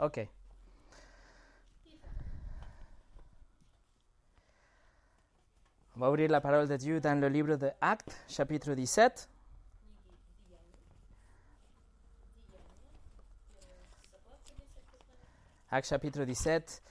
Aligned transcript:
Ok. 0.00 0.26
On 5.94 6.00
va 6.00 6.08
ouvrir 6.08 6.30
la 6.30 6.40
parole 6.40 6.66
de 6.66 6.76
Dieu 6.76 7.00
dans 7.00 7.20
le 7.20 7.28
livre 7.28 7.56
de 7.56 7.70
Actes, 7.82 8.16
chapitre 8.26 8.72
17. 8.72 9.28
Actes 15.70 15.88
chapitre 15.88 16.24
17. 16.24 16.82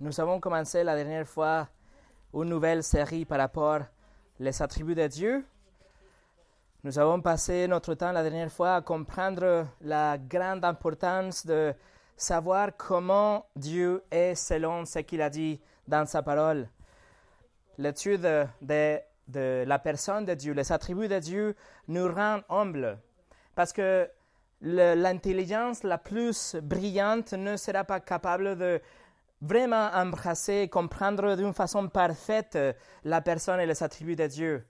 Nous 0.00 0.18
avons 0.18 0.40
commencé 0.40 0.82
la 0.82 0.96
dernière 0.96 1.28
fois 1.28 1.68
une 2.32 2.44
nouvelle 2.44 2.82
série 2.82 3.26
par 3.26 3.38
rapport 3.38 3.82
aux 4.40 4.62
attributs 4.62 4.94
de 4.94 5.06
Dieu. 5.08 5.44
Nous 6.84 6.98
avons 6.98 7.22
passé 7.22 7.66
notre 7.66 7.94
temps 7.94 8.12
la 8.12 8.22
dernière 8.22 8.52
fois 8.52 8.74
à 8.74 8.82
comprendre 8.82 9.66
la 9.80 10.18
grande 10.18 10.66
importance 10.66 11.46
de 11.46 11.72
savoir 12.14 12.76
comment 12.76 13.46
Dieu 13.56 14.02
est 14.10 14.34
selon 14.34 14.84
ce 14.84 14.98
qu'il 14.98 15.22
a 15.22 15.30
dit 15.30 15.62
dans 15.88 16.04
sa 16.04 16.22
parole. 16.22 16.68
L'étude 17.78 18.28
de, 18.60 19.64
la 19.64 19.78
personne 19.78 20.26
de 20.26 20.34
Dieu, 20.34 20.52
les 20.52 20.72
attributs 20.72 21.08
de 21.08 21.18
Dieu 21.20 21.56
nous 21.88 22.06
rend 22.06 22.40
humbles 22.50 22.98
parce 23.54 23.72
que 23.72 24.06
l'intelligence 24.60 25.84
la 25.84 25.96
plus 25.96 26.54
brillante 26.56 27.32
ne 27.32 27.56
sera 27.56 27.84
pas 27.84 28.00
capable 28.00 28.58
de 28.58 28.78
vraiment 29.40 29.88
embrasser 29.94 30.56
et 30.56 30.68
comprendre 30.68 31.34
d'une 31.34 31.54
façon 31.54 31.88
parfaite 31.88 32.58
la 33.04 33.22
personne 33.22 33.60
et 33.60 33.64
les 33.64 33.82
attributs 33.82 34.16
de 34.16 34.26
Dieu. 34.26 34.66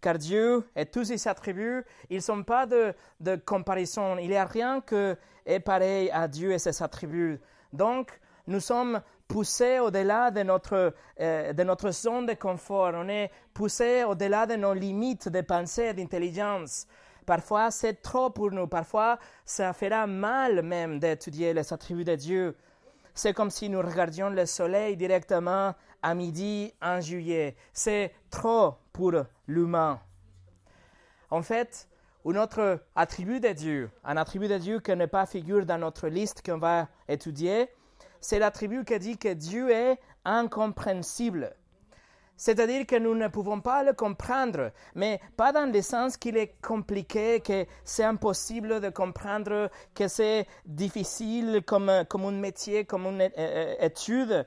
Car 0.00 0.18
Dieu 0.18 0.64
et 0.76 0.86
tous 0.86 1.04
ses 1.04 1.28
attributs, 1.28 1.84
ils 2.08 2.16
ne 2.16 2.22
sont 2.22 2.42
pas 2.42 2.66
de, 2.66 2.94
de 3.20 3.36
comparaison. 3.36 4.16
Il 4.18 4.28
n'y 4.28 4.36
a 4.36 4.44
rien 4.44 4.80
qui 4.80 5.14
est 5.44 5.60
pareil 5.60 6.10
à 6.12 6.28
Dieu 6.28 6.52
et 6.52 6.58
ses 6.58 6.82
attributs. 6.82 7.40
Donc, 7.72 8.20
nous 8.46 8.60
sommes 8.60 9.00
poussés 9.26 9.78
au-delà 9.78 10.30
de 10.30 10.42
notre, 10.42 10.94
euh, 11.20 11.52
de 11.52 11.62
notre 11.62 11.90
zone 11.90 12.26
de 12.26 12.34
confort. 12.34 12.92
On 12.94 13.08
est 13.08 13.30
poussés 13.52 14.04
au-delà 14.04 14.46
de 14.46 14.56
nos 14.56 14.72
limites 14.72 15.28
de 15.28 15.42
pensée 15.42 15.88
et 15.88 15.94
d'intelligence. 15.94 16.86
Parfois, 17.26 17.70
c'est 17.70 18.00
trop 18.00 18.30
pour 18.30 18.50
nous. 18.50 18.66
Parfois, 18.66 19.18
ça 19.44 19.74
fera 19.74 20.06
mal 20.06 20.62
même 20.62 20.98
d'étudier 20.98 21.52
les 21.52 21.72
attributs 21.72 22.04
de 22.04 22.14
Dieu. 22.14 22.56
C'est 23.12 23.34
comme 23.34 23.50
si 23.50 23.68
nous 23.68 23.80
regardions 23.80 24.30
le 24.30 24.46
soleil 24.46 24.96
directement 24.96 25.74
à 26.02 26.14
midi 26.14 26.72
en 26.80 27.00
juillet. 27.00 27.54
C'est 27.72 28.12
trop 28.30 28.76
pour 28.98 29.12
l'humain. 29.46 30.00
En 31.30 31.40
fait, 31.42 31.88
un 32.26 32.34
autre 32.34 32.80
attribut 32.96 33.38
de 33.38 33.50
Dieu, 33.50 33.90
un 34.02 34.16
attribut 34.16 34.48
de 34.48 34.58
Dieu 34.58 34.80
qui 34.80 34.90
n'est 34.96 35.06
pas 35.06 35.24
figure 35.24 35.64
dans 35.64 35.78
notre 35.78 36.08
liste 36.08 36.44
qu'on 36.44 36.58
va 36.58 36.88
étudier, 37.06 37.68
c'est 38.20 38.40
l'attribut 38.40 38.84
qui 38.84 38.98
dit 38.98 39.16
que 39.16 39.32
Dieu 39.32 39.70
est 39.70 40.00
incompréhensible. 40.24 41.54
C'est-à-dire 42.36 42.86
que 42.86 42.96
nous 42.96 43.14
ne 43.14 43.28
pouvons 43.28 43.60
pas 43.60 43.84
le 43.84 43.92
comprendre, 43.92 44.72
mais 44.96 45.20
pas 45.36 45.52
dans 45.52 45.72
le 45.72 45.80
sens 45.80 46.16
qu'il 46.16 46.36
est 46.36 46.60
compliqué, 46.60 47.38
que 47.38 47.66
c'est 47.84 48.02
impossible 48.02 48.80
de 48.80 48.88
comprendre, 48.88 49.70
que 49.94 50.08
c'est 50.08 50.48
difficile 50.66 51.62
comme, 51.64 52.04
comme 52.08 52.24
un 52.24 52.32
métier, 52.32 52.84
comme 52.84 53.06
une 53.06 53.30
étude, 53.80 54.44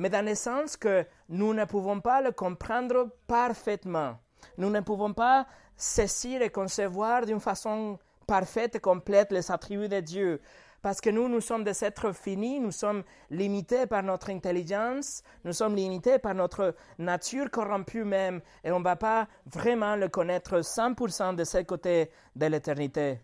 mais 0.00 0.08
dans 0.08 0.24
le 0.24 0.34
sens 0.34 0.78
que 0.78 1.04
nous 1.28 1.52
ne 1.52 1.66
pouvons 1.66 2.00
pas 2.00 2.22
le 2.22 2.32
comprendre 2.32 3.10
parfaitement. 3.26 4.16
Nous 4.56 4.70
ne 4.70 4.80
pouvons 4.80 5.12
pas 5.12 5.46
saisir 5.76 6.40
et 6.40 6.48
concevoir 6.48 7.26
d'une 7.26 7.38
façon 7.38 7.98
parfaite 8.26 8.76
et 8.76 8.80
complète 8.80 9.30
les 9.30 9.52
attributs 9.52 9.90
de 9.90 10.00
Dieu. 10.00 10.40
Parce 10.80 11.02
que 11.02 11.10
nous, 11.10 11.28
nous 11.28 11.42
sommes 11.42 11.64
des 11.64 11.84
êtres 11.84 12.12
finis, 12.12 12.60
nous 12.60 12.72
sommes 12.72 13.02
limités 13.28 13.86
par 13.86 14.02
notre 14.02 14.30
intelligence, 14.30 15.22
nous 15.44 15.52
sommes 15.52 15.76
limités 15.76 16.18
par 16.18 16.34
notre 16.34 16.74
nature 16.98 17.50
corrompue 17.50 18.04
même, 18.04 18.40
et 18.64 18.70
on 18.72 18.78
ne 18.78 18.84
va 18.84 18.96
pas 18.96 19.28
vraiment 19.44 19.96
le 19.96 20.08
connaître 20.08 20.60
100% 20.60 21.34
de 21.34 21.44
ce 21.44 21.58
côté 21.58 22.10
de 22.34 22.46
l'éternité. 22.46 23.20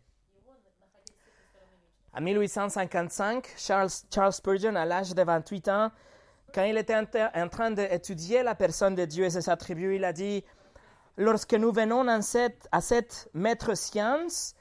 En 2.12 2.20
1855, 2.20 3.54
Charles, 3.56 3.88
Charles 4.14 4.34
Spurgeon, 4.34 4.74
à 4.76 4.84
l'âge 4.84 5.14
de 5.14 5.22
28 5.22 5.68
ans, 5.68 5.90
quand 6.54 6.64
il 6.64 6.76
était 6.78 6.94
en 6.94 7.48
train 7.48 7.70
d'étudier 7.70 8.42
la 8.42 8.54
personne 8.54 8.94
de 8.94 9.04
Dieu 9.04 9.24
et 9.24 9.30
ses 9.30 9.48
attributs, 9.50 9.96
il 9.96 10.04
a 10.04 10.12
dit, 10.12 10.44
lorsque 11.16 11.54
nous 11.54 11.72
venons 11.72 12.06
à 12.08 12.20
cette, 12.22 13.28
maître 13.34 13.74
science, 13.76 14.54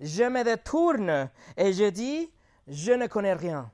je 0.00 0.24
me 0.24 0.44
détourne 0.44 1.30
et 1.56 1.72
je 1.72 1.90
dis, 1.90 2.30
je 2.68 2.92
ne 2.92 3.06
connais 3.06 3.34
rien. 3.34 3.70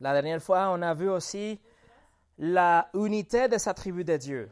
La 0.00 0.12
dernière 0.12 0.40
fois, 0.40 0.70
on 0.70 0.80
a 0.82 0.94
vu 0.94 1.08
aussi 1.08 1.60
la 2.38 2.88
unité 2.94 3.48
des 3.48 3.68
attributs 3.68 4.04
de 4.04 4.16
Dieu. 4.16 4.50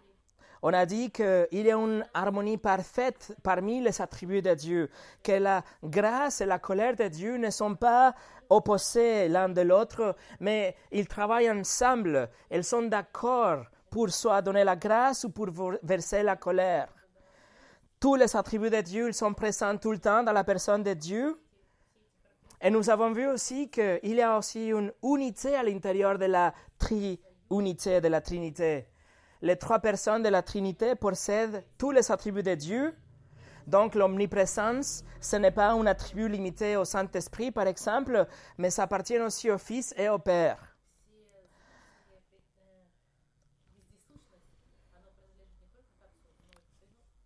On 0.68 0.72
a 0.72 0.84
dit 0.84 1.12
qu'il 1.12 1.46
y 1.52 1.70
a 1.70 1.76
une 1.76 2.04
harmonie 2.12 2.58
parfaite 2.58 3.36
parmi 3.44 3.80
les 3.80 4.02
attributs 4.02 4.42
de 4.42 4.52
Dieu, 4.52 4.90
que 5.22 5.30
la 5.30 5.62
grâce 5.84 6.40
et 6.40 6.44
la 6.44 6.58
colère 6.58 6.96
de 6.96 7.06
Dieu 7.06 7.36
ne 7.36 7.50
sont 7.50 7.76
pas 7.76 8.16
opposés 8.50 9.28
l'un 9.28 9.48
de 9.48 9.60
l'autre, 9.60 10.16
mais 10.40 10.74
ils 10.90 11.06
travaillent 11.06 11.52
ensemble, 11.52 12.28
ils 12.50 12.64
sont 12.64 12.82
d'accord 12.82 13.62
pour 13.90 14.10
soit 14.10 14.42
donner 14.42 14.64
la 14.64 14.74
grâce 14.74 15.22
ou 15.22 15.30
pour 15.30 15.50
verser 15.84 16.24
la 16.24 16.34
colère. 16.34 16.88
Tous 18.00 18.16
les 18.16 18.34
attributs 18.34 18.68
de 18.68 18.80
Dieu 18.80 19.12
sont 19.12 19.34
présents 19.34 19.78
tout 19.78 19.92
le 19.92 20.00
temps 20.00 20.24
dans 20.24 20.32
la 20.32 20.42
personne 20.42 20.82
de 20.82 20.94
Dieu. 20.94 21.40
Et 22.60 22.70
nous 22.70 22.90
avons 22.90 23.12
vu 23.12 23.28
aussi 23.28 23.70
qu'il 23.70 24.00
y 24.02 24.20
a 24.20 24.36
aussi 24.36 24.70
une 24.70 24.92
unité 25.04 25.54
à 25.54 25.62
l'intérieur 25.62 26.18
de 26.18 26.24
la 26.24 26.52
tri-unité 26.76 28.00
de 28.00 28.08
la 28.08 28.20
Trinité 28.20 28.88
les 29.42 29.56
trois 29.56 29.78
personnes 29.78 30.22
de 30.22 30.28
la 30.28 30.42
Trinité 30.42 30.94
possèdent 30.94 31.64
tous 31.78 31.90
les 31.90 32.10
attributs 32.10 32.42
de 32.42 32.54
Dieu. 32.54 32.94
Donc 33.66 33.94
l'omniprésence, 33.94 35.04
ce 35.20 35.36
n'est 35.36 35.50
pas 35.50 35.70
un 35.70 35.86
attribut 35.86 36.28
limité 36.28 36.76
au 36.76 36.84
Saint-Esprit, 36.84 37.50
par 37.50 37.66
exemple, 37.66 38.26
mais 38.58 38.70
ça 38.70 38.84
appartient 38.84 39.18
aussi 39.18 39.50
au 39.50 39.58
Fils 39.58 39.92
et 39.96 40.08
au 40.08 40.18
Père. 40.18 40.76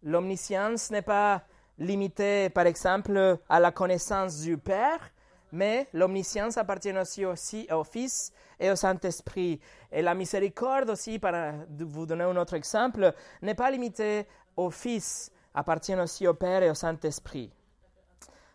L'omniscience 0.03 0.91
n'est 0.91 1.03
pas 1.03 1.43
limitée, 1.79 2.49
par 2.49 2.67
exemple, 2.67 3.39
à 3.49 3.61
la 3.61 3.71
connaissance 3.71 4.41
du 4.41 4.57
Père, 4.57 5.11
mais 5.53 5.89
l'omniscience 5.93 6.57
appartient 6.57 6.95
aussi, 7.25 7.67
au 7.71 7.85
Fils 7.85 8.33
et 8.59 8.71
au 8.71 8.77
Saint-Esprit. 8.77 9.61
Et 9.91 10.03
la 10.03 10.15
miséricorde 10.15 10.91
aussi, 10.91 11.19
pour 11.19 11.31
vous 11.79 12.07
donner 12.07 12.25
un 12.25 12.37
autre 12.37 12.55
exemple, 12.55 13.13
n'est 13.43 13.55
pas 13.55 13.71
limitée 13.71 14.27
au 14.57 14.71
Fils, 14.71 15.33
appartient 15.55 15.95
aussi 15.95 16.27
au 16.27 16.35
Père 16.35 16.63
et 16.63 16.71
au 16.71 16.75
Saint-Esprit. 16.75 17.53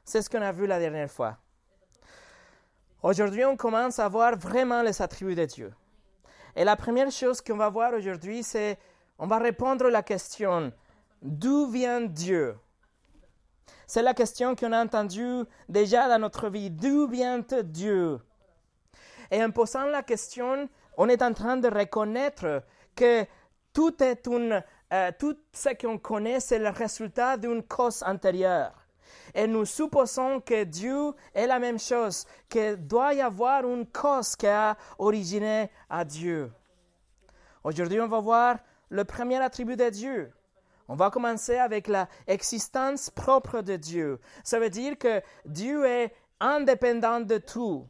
C'est 0.04 0.22
ce 0.22 0.30
qu'on 0.30 0.42
a 0.42 0.52
vu 0.52 0.68
la 0.68 0.80
dernière 0.80 1.10
fois. 1.10 1.38
Aujourd'hui, 3.02 3.46
on 3.46 3.56
commence 3.56 4.00
à 4.00 4.08
voir 4.08 4.38
vraiment 4.38 4.82
les 4.82 5.02
attributs 5.02 5.36
de 5.36 5.46
Dieu. 5.46 5.74
Et 6.56 6.64
la 6.64 6.76
première 6.76 7.12
chose 7.12 7.42
qu'on 7.42 7.58
va 7.58 7.70
voir 7.70 7.94
aujourd'hui, 7.94 8.42
c'est, 8.42 8.78
on 9.20 9.28
va 9.28 9.40
répondre 9.40 9.88
à 9.88 9.90
la 9.90 10.04
question, 10.04 10.72
d'où 11.22 11.70
vient 11.70 12.02
Dieu? 12.02 12.56
C'est 13.88 14.02
la 14.02 14.14
question 14.14 14.56
qu'on 14.56 14.72
a 14.72 14.84
entendue 14.84 15.44
déjà 15.70 16.08
dans 16.08 16.20
notre 16.20 16.50
vie, 16.50 16.72
d'où 16.72 17.08
vient 17.08 17.44
Dieu? 17.64 18.20
Et 19.32 19.44
en 19.44 19.52
posant 19.52 19.86
la 19.86 20.04
question, 20.04 20.70
on 20.98 21.10
est 21.10 21.22
en 21.22 21.34
train 21.34 21.58
de 21.58 21.68
reconnaître 21.68 22.64
que 22.96 23.26
tout, 23.74 24.02
est 24.02 24.26
une, 24.28 24.64
euh, 24.94 25.12
tout 25.20 25.38
ce 25.52 25.70
qu'on 25.76 25.98
connaît, 25.98 26.40
c'est 26.40 26.60
le 26.60 26.70
résultat 26.70 27.38
d'une 27.38 27.64
cause 27.64 28.04
antérieure. 28.04 28.74
Et 29.34 29.48
nous 29.48 29.66
supposons 29.66 30.40
que 30.40 30.64
Dieu 30.64 31.12
est 31.34 31.48
la 31.48 31.60
même 31.60 31.80
chose, 31.80 32.26
qu'il 32.50 32.78
doit 32.78 33.14
y 33.14 33.22
avoir 33.22 33.68
une 33.68 33.86
cause 33.86 34.36
qui 34.36 34.48
a 34.48 34.78
originé 34.98 35.70
à 35.90 36.06
Dieu. 36.06 36.52
Aujourd'hui, 37.64 38.00
on 38.00 38.08
va 38.08 38.20
voir 38.20 38.58
le 38.90 39.04
premier 39.04 39.38
attribut 39.38 39.76
de 39.76 39.90
Dieu. 39.90 40.32
On 40.88 40.96
va 40.96 41.10
commencer 41.10 41.58
avec 41.58 41.90
l'existence 42.28 43.10
propre 43.10 43.62
de 43.62 43.76
Dieu. 43.76 44.20
Ça 44.44 44.60
veut 44.60 44.70
dire 44.70 44.98
que 44.98 45.22
Dieu 45.46 45.86
est 45.86 46.14
indépendant 46.40 47.22
de 47.22 47.38
tout 47.38 47.88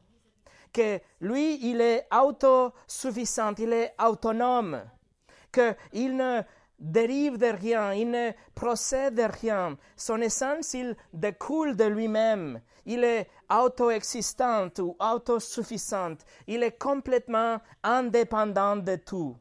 que 0.76 1.00
lui, 1.22 1.58
il 1.72 1.80
est 1.80 2.06
autosuffisant, 2.14 3.54
il 3.58 3.72
est 3.72 3.96
autonome, 3.98 4.84
qu'il 5.54 6.18
ne 6.18 6.42
dérive 6.78 7.38
de 7.38 7.48
rien, 7.48 7.94
il 7.94 8.12
ne 8.12 8.32
procède 8.54 9.16
de 9.16 9.24
rien. 9.24 9.78
Son 9.96 10.20
essence, 10.20 10.74
il 10.74 10.98
découle 11.14 11.78
de 11.78 11.86
lui-même. 11.86 12.62
Il 12.86 13.06
est 13.06 13.30
auto-existant 13.50 14.70
ou 14.80 14.98
autosuffisant. 15.00 16.16
Il 16.46 16.62
est 16.62 16.78
complètement 16.78 17.60
indépendant 17.82 18.76
de 18.76 18.98
tout. 18.98 19.38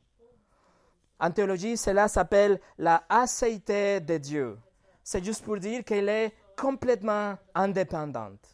En 1.25 1.31
théologie, 1.31 1.79
cela 1.79 2.07
s'appelle 2.07 2.61
la 2.77 3.03
aceité 3.09 3.99
de 3.99 4.19
Dieu. 4.19 4.59
C'est 5.03 5.25
juste 5.25 5.43
pour 5.43 5.57
dire 5.57 5.83
qu'elle 5.83 6.11
est 6.11 6.35
complètement 6.55 7.39
indépendante. 7.55 8.47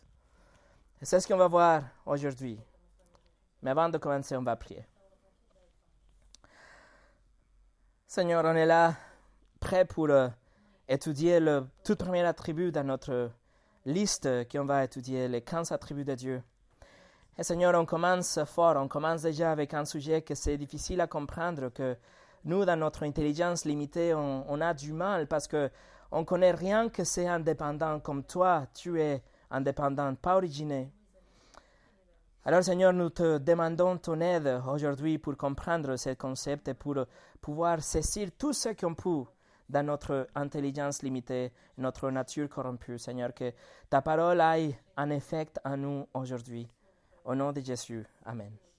C'est 1.02 1.18
ce 1.18 1.26
qu'on 1.26 1.36
va 1.36 1.48
voir 1.48 1.82
aujourd'hui. 2.06 2.60
Mais 3.60 3.72
avant 3.72 3.88
de 3.88 3.98
commencer, 3.98 4.36
on 4.36 4.44
va 4.44 4.54
prier. 4.54 4.86
Seigneur, 8.06 8.44
on 8.44 8.54
est 8.54 8.66
là, 8.66 8.94
prêt 9.58 9.84
pour 9.84 10.08
euh, 10.08 10.28
étudier 10.86 11.40
le 11.40 11.66
tout 11.82 11.96
premier 11.96 12.22
attribut 12.22 12.70
dans 12.70 12.84
notre 12.84 13.32
liste 13.84 14.28
qu'on 14.48 14.64
va 14.64 14.84
étudier, 14.84 15.26
les 15.26 15.40
15 15.42 15.72
attributs 15.72 16.04
de 16.04 16.14
Dieu. 16.14 16.42
Et 17.36 17.42
Seigneur, 17.42 17.74
on 17.74 17.84
commence 17.84 18.38
fort, 18.44 18.76
on 18.76 18.86
commence 18.86 19.22
déjà 19.22 19.50
avec 19.50 19.74
un 19.74 19.84
sujet 19.84 20.22
que 20.22 20.36
c'est 20.36 20.56
difficile 20.56 21.00
à 21.00 21.08
comprendre, 21.08 21.70
que 21.70 21.96
nous, 22.44 22.64
dans 22.64 22.78
notre 22.78 23.04
intelligence 23.04 23.64
limitée, 23.64 24.14
on, 24.14 24.60
a 24.60 24.72
du 24.74 24.92
mal 24.92 25.26
parce 25.26 25.46
que 25.46 25.70
on 26.10 26.24
connaît 26.24 26.52
rien 26.52 26.88
que 26.88 27.04
c'est 27.04 27.28
indépendant 27.28 28.00
comme 28.00 28.24
toi, 28.24 28.66
tu 28.74 29.00
es 29.00 29.22
indépendant, 29.50 30.14
pas 30.14 30.36
originé. 30.36 30.90
Alors 32.44 32.64
Seigneur, 32.64 32.92
nous 32.92 33.10
te 33.10 33.38
demandons 33.38 33.98
ton 33.98 34.20
aide 34.20 34.60
aujourd'hui 34.66 35.18
pour 35.18 35.36
comprendre 35.36 35.96
ce 35.96 36.14
concept 36.14 36.68
et 36.68 36.74
pour 36.74 36.96
pouvoir 37.40 37.82
saisir 37.82 38.30
tout 38.38 38.54
ce 38.54 38.70
qu'on 38.70 38.94
peut 38.94 39.24
dans 39.68 39.86
notre 39.86 40.28
intelligence 40.34 41.02
limitée, 41.02 41.52
notre 41.78 42.10
nature 42.10 42.48
corrompue. 42.48 42.98
Seigneur, 42.98 43.34
que 43.34 43.52
ta 43.88 44.02
parole 44.02 44.40
aille 44.40 44.76
en 44.96 45.10
effet 45.10 45.48
en 45.64 45.76
nous 45.76 46.06
aujourd'hui. 46.14 46.66
Au 47.24 47.34
nom 47.34 47.52
de 47.52 47.60
Jésus. 47.60 48.04
Amen. 48.24 48.69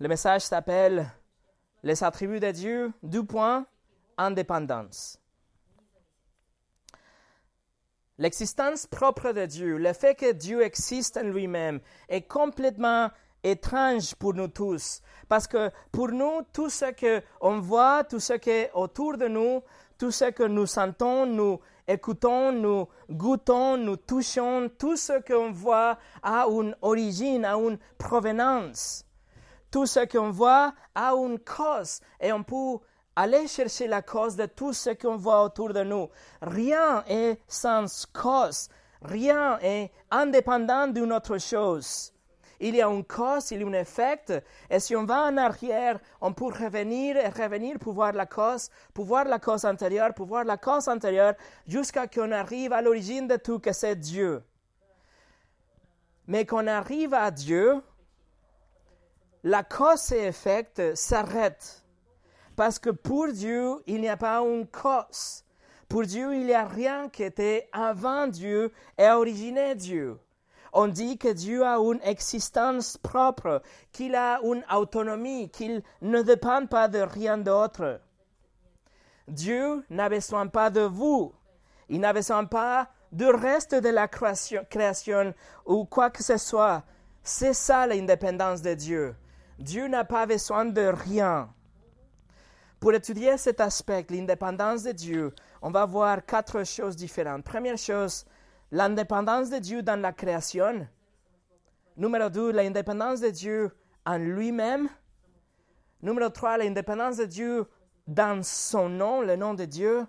Le 0.00 0.08
message 0.08 0.42
s'appelle 0.42 1.08
Les 1.84 2.02
attributs 2.02 2.40
de 2.40 2.50
Dieu, 2.50 2.92
du 3.02 3.24
point, 3.24 3.64
indépendance. 4.18 5.20
L'existence 8.18 8.86
propre 8.86 9.30
de 9.30 9.46
Dieu, 9.46 9.76
le 9.78 9.92
fait 9.92 10.16
que 10.16 10.32
Dieu 10.32 10.62
existe 10.62 11.16
en 11.16 11.22
lui-même, 11.22 11.78
est 12.08 12.22
complètement 12.22 13.10
étrange 13.44 14.16
pour 14.16 14.34
nous 14.34 14.48
tous. 14.48 15.00
Parce 15.28 15.46
que 15.46 15.70
pour 15.92 16.08
nous, 16.08 16.42
tout 16.52 16.70
ce 16.70 16.86
qu'on 17.38 17.60
voit, 17.60 18.02
tout 18.02 18.20
ce 18.20 18.32
qui 18.34 18.50
est 18.50 18.70
autour 18.74 19.16
de 19.16 19.28
nous, 19.28 19.62
tout 19.96 20.10
ce 20.10 20.30
que 20.30 20.42
nous 20.42 20.66
sentons, 20.66 21.24
nous 21.24 21.60
écoutons, 21.86 22.50
nous 22.50 22.88
goûtons, 23.10 23.76
nous 23.76 23.96
touchons, 23.96 24.70
tout 24.76 24.96
ce 24.96 25.20
qu'on 25.20 25.52
voit 25.52 25.98
a 26.20 26.46
une 26.48 26.74
origine, 26.82 27.44
a 27.44 27.54
une 27.56 27.78
provenance. 27.96 29.04
Tout 29.74 29.86
ce 29.86 30.06
qu'on 30.06 30.30
voit 30.30 30.72
a 30.94 31.14
une 31.14 31.40
cause 31.40 31.98
et 32.20 32.32
on 32.32 32.44
peut 32.44 32.78
aller 33.16 33.48
chercher 33.48 33.88
la 33.88 34.02
cause 34.02 34.36
de 34.36 34.46
tout 34.46 34.72
ce 34.72 34.90
qu'on 34.90 35.16
voit 35.16 35.42
autour 35.42 35.72
de 35.72 35.82
nous. 35.82 36.08
Rien 36.40 37.02
est 37.08 37.40
sans 37.48 38.06
cause, 38.12 38.68
rien 39.02 39.58
est 39.58 39.90
indépendant 40.12 40.86
d'une 40.86 41.12
autre 41.12 41.38
chose. 41.38 42.12
Il 42.60 42.76
y 42.76 42.82
a 42.82 42.86
une 42.86 43.02
cause, 43.02 43.50
il 43.50 43.62
y 43.62 43.64
a 43.64 43.66
un 43.66 43.72
effet, 43.72 44.44
et 44.70 44.78
si 44.78 44.94
on 44.94 45.06
va 45.06 45.24
en 45.24 45.36
arrière, 45.38 45.98
on 46.20 46.32
peut 46.32 46.44
revenir 46.44 47.16
et 47.16 47.28
revenir 47.30 47.80
pour 47.80 47.94
voir 47.94 48.12
la 48.12 48.26
cause, 48.26 48.70
pour 48.94 49.06
voir 49.06 49.24
la 49.24 49.40
cause 49.40 49.64
antérieure, 49.64 50.14
pour 50.14 50.26
voir 50.26 50.44
la 50.44 50.56
cause 50.56 50.86
antérieure, 50.86 51.34
jusqu'à 51.66 52.06
qu'on 52.06 52.30
arrive 52.30 52.72
à 52.72 52.80
l'origine 52.80 53.26
de 53.26 53.34
tout, 53.34 53.58
que 53.58 53.72
c'est 53.72 53.96
Dieu. 53.96 54.40
Mais 56.28 56.46
qu'on 56.46 56.68
arrive 56.68 57.12
à 57.12 57.32
Dieu, 57.32 57.82
la 59.44 59.62
cause 59.62 60.10
et 60.12 60.28
effet 60.28 60.66
s'arrêtent. 60.94 61.84
Parce 62.56 62.78
que 62.78 62.90
pour 62.90 63.28
Dieu, 63.28 63.76
il 63.86 64.00
n'y 64.00 64.08
a 64.08 64.16
pas 64.16 64.38
une 64.38 64.66
cause. 64.66 65.44
Pour 65.88 66.02
Dieu, 66.02 66.34
il 66.34 66.46
n'y 66.46 66.54
a 66.54 66.64
rien 66.64 67.10
qui 67.10 67.22
était 67.22 67.68
avant 67.72 68.26
Dieu 68.26 68.72
et 68.96 69.08
originé 69.08 69.74
Dieu. 69.74 70.18
On 70.72 70.88
dit 70.88 71.18
que 71.18 71.28
Dieu 71.28 71.64
a 71.64 71.76
une 71.76 72.00
existence 72.02 72.96
propre, 72.96 73.62
qu'il 73.92 74.14
a 74.14 74.40
une 74.42 74.64
autonomie, 74.74 75.50
qu'il 75.50 75.82
ne 76.00 76.22
dépend 76.22 76.66
pas 76.66 76.88
de 76.88 77.00
rien 77.00 77.36
d'autre. 77.36 78.00
Dieu 79.28 79.84
n'a 79.90 80.08
besoin 80.08 80.46
pas 80.46 80.70
de 80.70 80.80
vous. 80.80 81.32
Il 81.88 82.00
n'a 82.00 82.12
besoin 82.12 82.46
pas 82.46 82.88
du 83.12 83.26
reste 83.26 83.74
de 83.74 83.90
la 83.90 84.08
création, 84.08 84.64
création 84.70 85.34
ou 85.66 85.84
quoi 85.84 86.10
que 86.10 86.22
ce 86.22 86.38
soit. 86.38 86.82
C'est 87.22 87.54
ça 87.54 87.86
l'indépendance 87.86 88.62
de 88.62 88.74
Dieu. 88.74 89.14
Dieu 89.58 89.86
n'a 89.86 90.04
pas 90.04 90.26
besoin 90.26 90.64
de 90.64 90.82
rien. 90.82 91.48
Pour 92.80 92.92
étudier 92.92 93.36
cet 93.38 93.60
aspect, 93.60 94.04
l'indépendance 94.10 94.82
de 94.82 94.92
Dieu, 94.92 95.32
on 95.62 95.70
va 95.70 95.86
voir 95.86 96.24
quatre 96.24 96.64
choses 96.64 96.96
différentes. 96.96 97.44
Première 97.44 97.78
chose, 97.78 98.26
l'indépendance 98.70 99.50
de 99.50 99.58
Dieu 99.58 99.82
dans 99.82 100.00
la 100.00 100.12
création. 100.12 100.86
Numéro 101.96 102.28
deux, 102.28 102.50
l'indépendance 102.50 103.20
de 103.20 103.30
Dieu 103.30 103.70
en 104.04 104.18
lui-même. 104.18 104.88
Numéro 106.02 106.28
trois, 106.28 106.58
l'indépendance 106.58 107.16
de 107.16 107.24
Dieu 107.24 107.66
dans 108.06 108.42
son 108.42 108.88
nom, 108.88 109.22
le 109.22 109.36
nom 109.36 109.54
de 109.54 109.64
Dieu. 109.64 110.06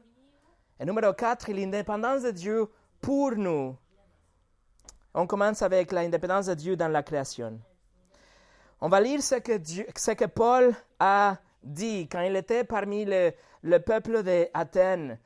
Et 0.80 0.86
numéro 0.86 1.14
quatre, 1.14 1.52
l'indépendance 1.52 2.24
de 2.24 2.32
Dieu 2.32 2.68
pour 3.00 3.36
nous. 3.36 3.78
On 5.14 5.28
commence 5.28 5.62
avec 5.62 5.94
l'indépendance 5.94 6.48
de 6.48 6.56
Dieu 6.56 6.76
dans 6.76 6.90
la 6.90 7.04
création. 7.04 7.62
On 8.86 8.88
va 8.88 9.02
lire 9.02 9.24
ce 9.24 9.34
que, 10.14 10.26
Paul 10.26 10.72
a 11.00 11.38
dit 11.64 12.08
quand 12.08 12.22
il 12.22 12.36
était 12.36 12.64
parmi 12.64 13.04
le, 13.04 13.32
le 13.64 13.80
peuple 13.80 14.22
d'Athènes. 14.22 15.18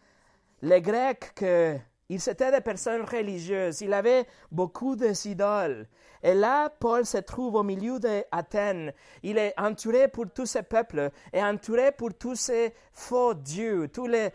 Les 0.61 0.81
Grecs, 0.81 1.33
que, 1.35 1.75
ils 2.07 2.29
étaient 2.29 2.53
des 2.53 2.61
personnes 2.61 3.01
religieuses, 3.01 3.81
il 3.81 3.91
avait 3.91 4.25
beaucoup 4.49 4.95
d'idoles. 4.95 5.89
Et 6.23 6.35
là, 6.35 6.69
Paul 6.69 7.05
se 7.05 7.17
trouve 7.17 7.55
au 7.55 7.63
milieu 7.63 7.99
d'Athènes. 7.99 8.93
Il 9.23 9.37
est 9.37 9.53
entouré 9.59 10.07
pour 10.07 10.31
tous 10.33 10.45
ces 10.45 10.63
peuples 10.63 11.11
et 11.33 11.43
entouré 11.43 11.91
pour 11.91 12.13
tous 12.13 12.35
ces 12.35 12.73
faux 12.93 13.33
dieux, 13.33 13.89
tous 13.89 14.07
les, 14.07 14.31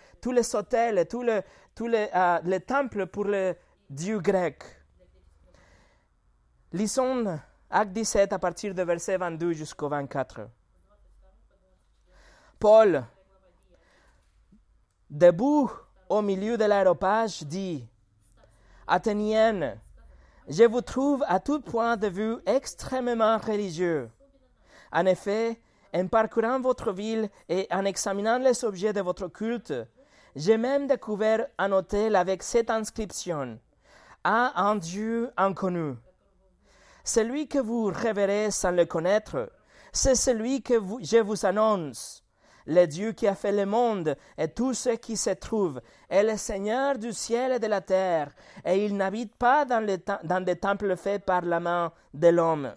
hôtels, 0.54 1.06
tous 1.08 1.24
euh, 1.26 2.38
les 2.44 2.60
temples 2.60 3.06
pour 3.06 3.24
les 3.24 3.54
dieux 3.88 4.20
grecs. 4.20 4.64
Lisons 6.74 7.38
Acte 7.76 7.90
17 7.92 8.32
à 8.32 8.38
partir 8.38 8.72
de 8.72 8.82
verset 8.84 9.16
22 9.16 9.52
jusqu'au 9.52 9.88
24. 9.88 10.48
Paul, 12.60 13.02
debout 15.10 15.72
au 16.08 16.22
milieu 16.22 16.56
de 16.56 16.62
l'aéropage, 16.66 17.42
dit 17.42 17.84
Athénienne, 18.86 19.80
je 20.46 20.62
vous 20.62 20.82
trouve 20.82 21.24
à 21.26 21.40
tout 21.40 21.60
point 21.62 21.96
de 21.96 22.06
vue 22.06 22.36
extrêmement 22.46 23.38
religieux. 23.38 24.08
En 24.92 25.04
effet, 25.06 25.60
en 25.92 26.06
parcourant 26.06 26.60
votre 26.60 26.92
ville 26.92 27.28
et 27.48 27.66
en 27.72 27.84
examinant 27.86 28.38
les 28.38 28.64
objets 28.64 28.92
de 28.92 29.00
votre 29.00 29.26
culte, 29.26 29.74
j'ai 30.36 30.58
même 30.58 30.86
découvert 30.86 31.48
un 31.58 31.72
hôtel 31.72 32.14
avec 32.14 32.44
cette 32.44 32.70
inscription 32.70 33.58
à 34.22 34.62
un 34.62 34.76
Dieu 34.76 35.32
inconnu. 35.36 35.96
Celui 37.04 37.48
que 37.48 37.58
vous 37.58 37.84
révérez 37.84 38.50
sans 38.50 38.70
le 38.70 38.86
connaître, 38.86 39.52
c'est 39.92 40.14
celui 40.14 40.62
que 40.62 40.74
je 41.02 41.18
vous 41.18 41.44
annonce. 41.44 42.24
Le 42.66 42.86
Dieu 42.86 43.12
qui 43.12 43.28
a 43.28 43.34
fait 43.34 43.52
le 43.52 43.66
monde 43.66 44.16
et 44.38 44.48
tout 44.48 44.72
ce 44.72 44.88
qui 44.88 45.18
se 45.18 45.28
trouve 45.28 45.82
est 46.08 46.22
le 46.22 46.38
Seigneur 46.38 46.96
du 46.96 47.12
ciel 47.12 47.52
et 47.52 47.58
de 47.58 47.66
la 47.66 47.82
terre, 47.82 48.32
et 48.64 48.86
il 48.86 48.96
n'habite 48.96 49.36
pas 49.36 49.66
dans, 49.66 49.84
des 49.84 50.56
temples 50.56 50.96
faits 50.96 51.26
par 51.26 51.42
la 51.42 51.60
main 51.60 51.92
de 52.14 52.28
l'homme. 52.28 52.74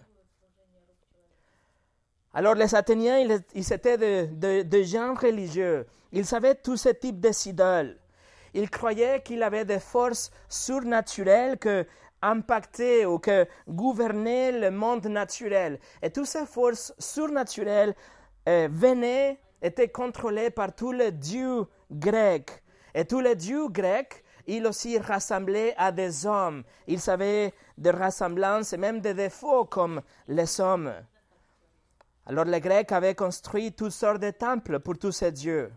Alors 2.34 2.54
les 2.54 2.74
Athéniens, 2.74 3.18
ils, 3.54 3.72
étaient 3.72 3.96
de, 3.96 4.62
de, 4.62 4.82
gens 4.82 5.14
religieux. 5.14 5.86
Ils 6.12 6.26
savaient 6.26 6.54
tous 6.54 6.76
ce 6.76 6.90
type 6.90 7.18
d'idoles. 7.18 7.96
Ils 8.52 8.68
croyaient 8.68 9.22
qu'il 9.22 9.42
avait 9.42 9.64
des 9.64 9.80
forces 9.80 10.30
surnaturelles 10.50 11.56
que 11.58 11.86
impactaient 12.22 13.04
ou 13.04 13.18
que 13.18 13.46
gouvernaient 13.68 14.52
le 14.52 14.70
monde 14.70 15.06
naturel. 15.06 15.78
Et 16.02 16.10
toutes 16.10 16.26
ces 16.26 16.46
forces 16.46 16.92
surnaturelles 16.98 17.94
euh, 18.48 18.68
venaient 18.70 19.38
était 19.62 19.88
contrôlé 19.88 20.50
par 20.50 20.74
tous 20.74 20.92
les 20.92 21.12
dieux 21.12 21.66
grecs. 21.90 22.62
Et 22.94 23.04
tous 23.04 23.20
les 23.20 23.34
dieux 23.34 23.68
grecs, 23.68 24.24
ils 24.46 24.66
aussi 24.66 24.98
rassemblaient 24.98 25.74
à 25.76 25.92
des 25.92 26.26
hommes. 26.26 26.64
Ils 26.86 27.10
avaient 27.10 27.52
des 27.76 27.90
ressemblances 27.90 28.72
et 28.72 28.78
même 28.78 29.00
des 29.00 29.14
défauts 29.14 29.66
comme 29.66 30.00
les 30.26 30.60
hommes. 30.60 30.92
Alors 32.28 32.44
les 32.44 32.60
Grecs 32.60 32.92
avaient 32.92 33.14
construit 33.14 33.72
toutes 33.72 33.92
sortes 33.92 34.20
de 34.20 34.30
temples 34.30 34.80
pour 34.80 34.98
tous 34.98 35.12
ces 35.12 35.32
dieux. 35.32 35.72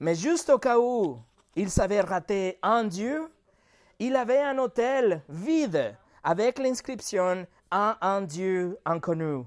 Mais 0.00 0.14
juste 0.14 0.50
au 0.50 0.58
cas 0.58 0.78
où 0.78 1.18
ils 1.54 1.80
avaient 1.80 2.00
raté 2.00 2.58
un 2.62 2.84
dieu, 2.84 3.30
il 4.00 4.16
avait 4.16 4.40
un 4.40 4.58
hôtel 4.58 5.22
vide 5.28 5.94
avec 6.24 6.58
l'inscription 6.58 7.46
un 7.70 8.22
dieu 8.22 8.78
inconnu. 8.84 9.44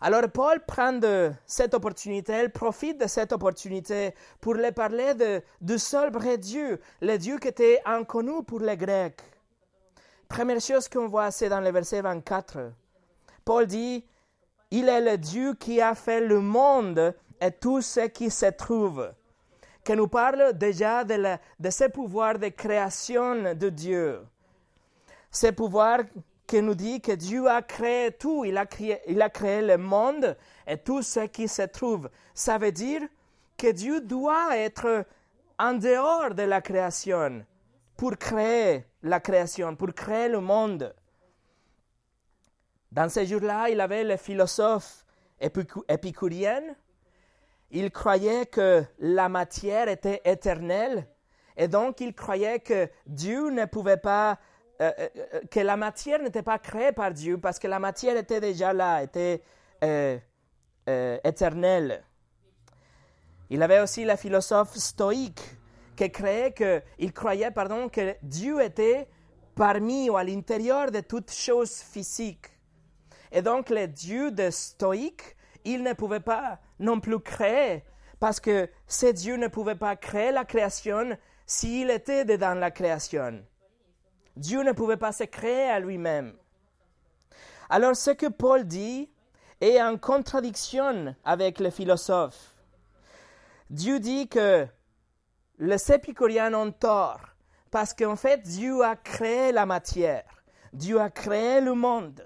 Alors 0.00 0.30
Paul 0.32 0.60
prend 0.64 0.98
cette 1.44 1.74
opportunité, 1.74 2.40
il 2.44 2.50
profite 2.50 3.00
de 3.00 3.06
cette 3.06 3.32
opportunité 3.32 4.14
pour 4.40 4.54
les 4.54 4.72
parler 4.72 5.14
de, 5.14 5.42
du 5.60 5.78
seul 5.78 6.12
vrai 6.12 6.38
Dieu, 6.38 6.80
le 7.00 7.16
Dieu 7.16 7.38
qui 7.38 7.48
était 7.48 7.80
inconnu 7.84 8.42
pour 8.44 8.60
les 8.60 8.76
Grecs. 8.76 9.20
Première 10.28 10.60
chose 10.60 10.88
qu'on 10.88 11.08
voit, 11.08 11.30
c'est 11.30 11.48
dans 11.48 11.60
le 11.60 11.70
verset 11.70 12.02
24. 12.02 12.72
Paul 13.44 13.66
dit, 13.66 14.04
Il 14.70 14.88
est 14.88 15.00
le 15.00 15.18
Dieu 15.18 15.54
qui 15.54 15.80
a 15.80 15.94
fait 15.94 16.20
le 16.20 16.40
monde 16.40 17.14
et 17.40 17.50
tout 17.50 17.80
ce 17.80 18.06
qui 18.06 18.30
se 18.30 18.46
trouve. 18.46 19.10
Qui 19.86 19.94
nous 19.94 20.08
parle 20.08 20.52
déjà 20.52 21.04
de, 21.04 21.38
de 21.60 21.70
ce 21.70 21.84
pouvoir 21.84 22.40
de 22.40 22.48
création 22.48 23.54
de 23.54 23.68
Dieu. 23.68 24.20
Ce 25.30 25.46
pouvoir 25.52 26.00
qui 26.44 26.60
nous 26.60 26.74
dit 26.74 27.00
que 27.00 27.12
Dieu 27.12 27.48
a 27.48 27.62
créé 27.62 28.10
tout, 28.10 28.44
il 28.44 28.58
a 28.58 28.66
créé, 28.66 29.00
il 29.06 29.22
a 29.22 29.30
créé 29.30 29.62
le 29.62 29.78
monde 29.78 30.36
et 30.66 30.76
tout 30.76 31.02
ce 31.02 31.20
qui 31.26 31.46
se 31.46 31.62
trouve. 31.62 32.10
Ça 32.34 32.58
veut 32.58 32.72
dire 32.72 33.02
que 33.56 33.70
Dieu 33.70 34.00
doit 34.00 34.56
être 34.56 35.06
en 35.56 35.74
dehors 35.74 36.34
de 36.34 36.42
la 36.42 36.60
création 36.60 37.46
pour 37.96 38.18
créer 38.18 38.86
la 39.04 39.20
création, 39.20 39.76
pour 39.76 39.94
créer 39.94 40.28
le 40.28 40.40
monde. 40.40 40.92
Dans 42.90 43.08
ces 43.08 43.24
jours-là, 43.24 43.68
il 43.70 43.80
avait 43.80 44.02
le 44.02 44.16
philosophe 44.16 45.04
épicurien. 45.40 46.74
Il 47.70 47.90
croyait 47.90 48.46
que 48.46 48.84
la 48.98 49.28
matière 49.28 49.88
était 49.88 50.20
éternelle 50.24 51.06
et 51.56 51.68
donc 51.68 52.00
il 52.00 52.14
croyait 52.14 52.60
que 52.60 52.88
Dieu 53.06 53.50
ne 53.50 53.64
pouvait 53.64 53.96
pas 53.96 54.38
euh, 54.82 54.92
euh, 54.98 55.08
euh, 55.16 55.40
que 55.50 55.60
la 55.60 55.76
matière 55.76 56.22
n'était 56.22 56.42
pas 56.42 56.58
créée 56.58 56.92
par 56.92 57.10
Dieu 57.12 57.38
parce 57.38 57.58
que 57.58 57.66
la 57.66 57.78
matière 57.78 58.16
était 58.16 58.40
déjà 58.40 58.74
là, 58.74 59.02
était 59.02 59.42
éternelle. 61.24 62.04
Il 63.48 63.62
avait 63.62 63.80
aussi 63.80 64.04
le 64.04 64.16
philosophe 64.16 64.76
stoïque 64.76 65.42
qui 65.96 66.10
créait 66.10 66.52
que, 66.52 66.82
il 66.98 67.12
croyait 67.12 67.50
pardon, 67.50 67.88
que 67.88 68.16
Dieu 68.22 68.60
était 68.60 69.08
parmi 69.54 70.10
ou 70.10 70.16
à 70.16 70.24
l'intérieur 70.24 70.90
de 70.90 71.00
toutes 71.00 71.32
choses 71.32 71.76
physiques. 71.76 72.50
Et 73.32 73.40
donc 73.40 73.70
le 73.70 73.86
Dieu 73.86 74.30
de 74.30 74.50
stoïque, 74.50 75.35
il 75.66 75.82
ne 75.82 75.92
pouvait 75.92 76.20
pas 76.20 76.58
non 76.78 77.00
plus 77.00 77.20
créer 77.20 77.84
parce 78.18 78.40
que 78.40 78.70
ce 78.86 79.06
Dieu 79.06 79.36
ne 79.36 79.48
pouvait 79.48 79.74
pas 79.74 79.96
créer 79.96 80.32
la 80.32 80.44
création 80.44 81.18
s'il 81.44 81.90
était 81.90 82.24
dedans 82.24 82.54
la 82.54 82.70
création. 82.70 83.44
Dieu 84.36 84.62
ne 84.62 84.72
pouvait 84.72 84.96
pas 84.96 85.12
se 85.12 85.24
créer 85.24 85.68
à 85.68 85.80
lui-même. 85.80 86.34
Alors 87.68 87.96
ce 87.96 88.12
que 88.12 88.26
Paul 88.26 88.64
dit 88.64 89.10
est 89.60 89.82
en 89.82 89.98
contradiction 89.98 91.14
avec 91.24 91.58
le 91.58 91.70
philosophe. 91.70 92.54
Dieu 93.68 93.98
dit 93.98 94.28
que 94.28 94.66
les 95.58 95.92
épicuriens 95.92 96.54
ont 96.54 96.70
tort 96.70 97.20
parce 97.70 97.92
qu'en 97.92 98.16
fait 98.16 98.42
Dieu 98.42 98.84
a 98.84 98.94
créé 98.94 99.50
la 99.50 99.66
matière, 99.66 100.44
Dieu 100.72 101.00
a 101.00 101.10
créé 101.10 101.60
le 101.60 101.74
monde. 101.74 102.22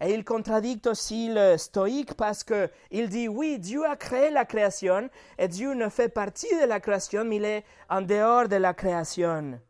Et 0.00 0.14
il 0.14 0.24
contradicte 0.24 0.86
aussi 0.86 1.28
le 1.30 1.58
stoïque 1.58 2.14
parce 2.14 2.42
qu'il 2.42 3.08
dit 3.08 3.28
oui, 3.28 3.58
Dieu 3.58 3.84
a 3.84 3.96
créé 3.96 4.30
la 4.30 4.46
création 4.46 5.10
et 5.38 5.46
Dieu 5.46 5.74
ne 5.74 5.88
fait 5.90 6.08
partie 6.08 6.48
de 6.60 6.66
la 6.66 6.80
création, 6.80 7.24
mais 7.24 7.36
il 7.36 7.44
est 7.44 7.64
en 7.90 8.00
dehors 8.00 8.48
de 8.48 8.56
la 8.56 8.72
création. 8.72 9.60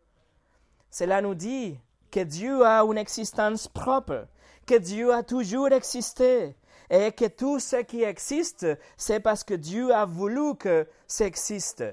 Cela 0.91 1.21
nous 1.21 1.35
dit 1.35 1.79
que 2.11 2.21
Dieu 2.21 2.65
a 2.65 2.83
une 2.83 2.99
existence 2.99 3.67
propre, 3.67 4.29
que 4.67 4.77
Dieu 4.77 5.13
a 5.13 5.23
toujours 5.25 5.73
existé 5.73 6.55
et 6.91 7.13
que 7.13 7.27
tout 7.27 7.59
ce 7.59 7.77
qui 7.77 8.03
existe, 8.03 8.67
c'est 8.97 9.21
parce 9.21 9.45
que 9.45 9.55
Dieu 9.55 9.93
a 9.93 10.05
voulu 10.05 10.57
que 10.57 10.87
ça 11.07 11.27
existe. 11.27 11.85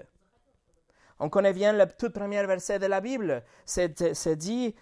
On 1.20 1.30
connaît 1.30 1.54
bien 1.54 1.74
le 1.74 1.86
tout 1.88 2.12
premier 2.12 2.46
verset 2.46 2.78
de 2.78 2.86
la 2.86 3.02
Bible. 3.02 3.44
C'est 3.66 4.36
dit, 4.36 4.76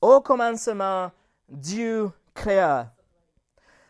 au 0.00 0.20
commencement, 0.20 1.10
Dieu 1.48 2.10
créa. 2.34 2.92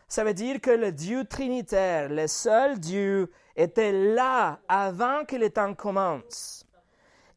Ça 0.07 0.23
veut 0.23 0.33
dire 0.33 0.61
que 0.61 0.71
le 0.71 0.91
Dieu 0.91 1.25
trinitaire, 1.25 2.09
le 2.09 2.27
seul 2.27 2.79
Dieu, 2.79 3.31
était 3.55 3.91
là 3.91 4.59
avant 4.67 5.25
que 5.25 5.35
le 5.35 5.49
temps 5.49 5.73
commence, 5.73 6.65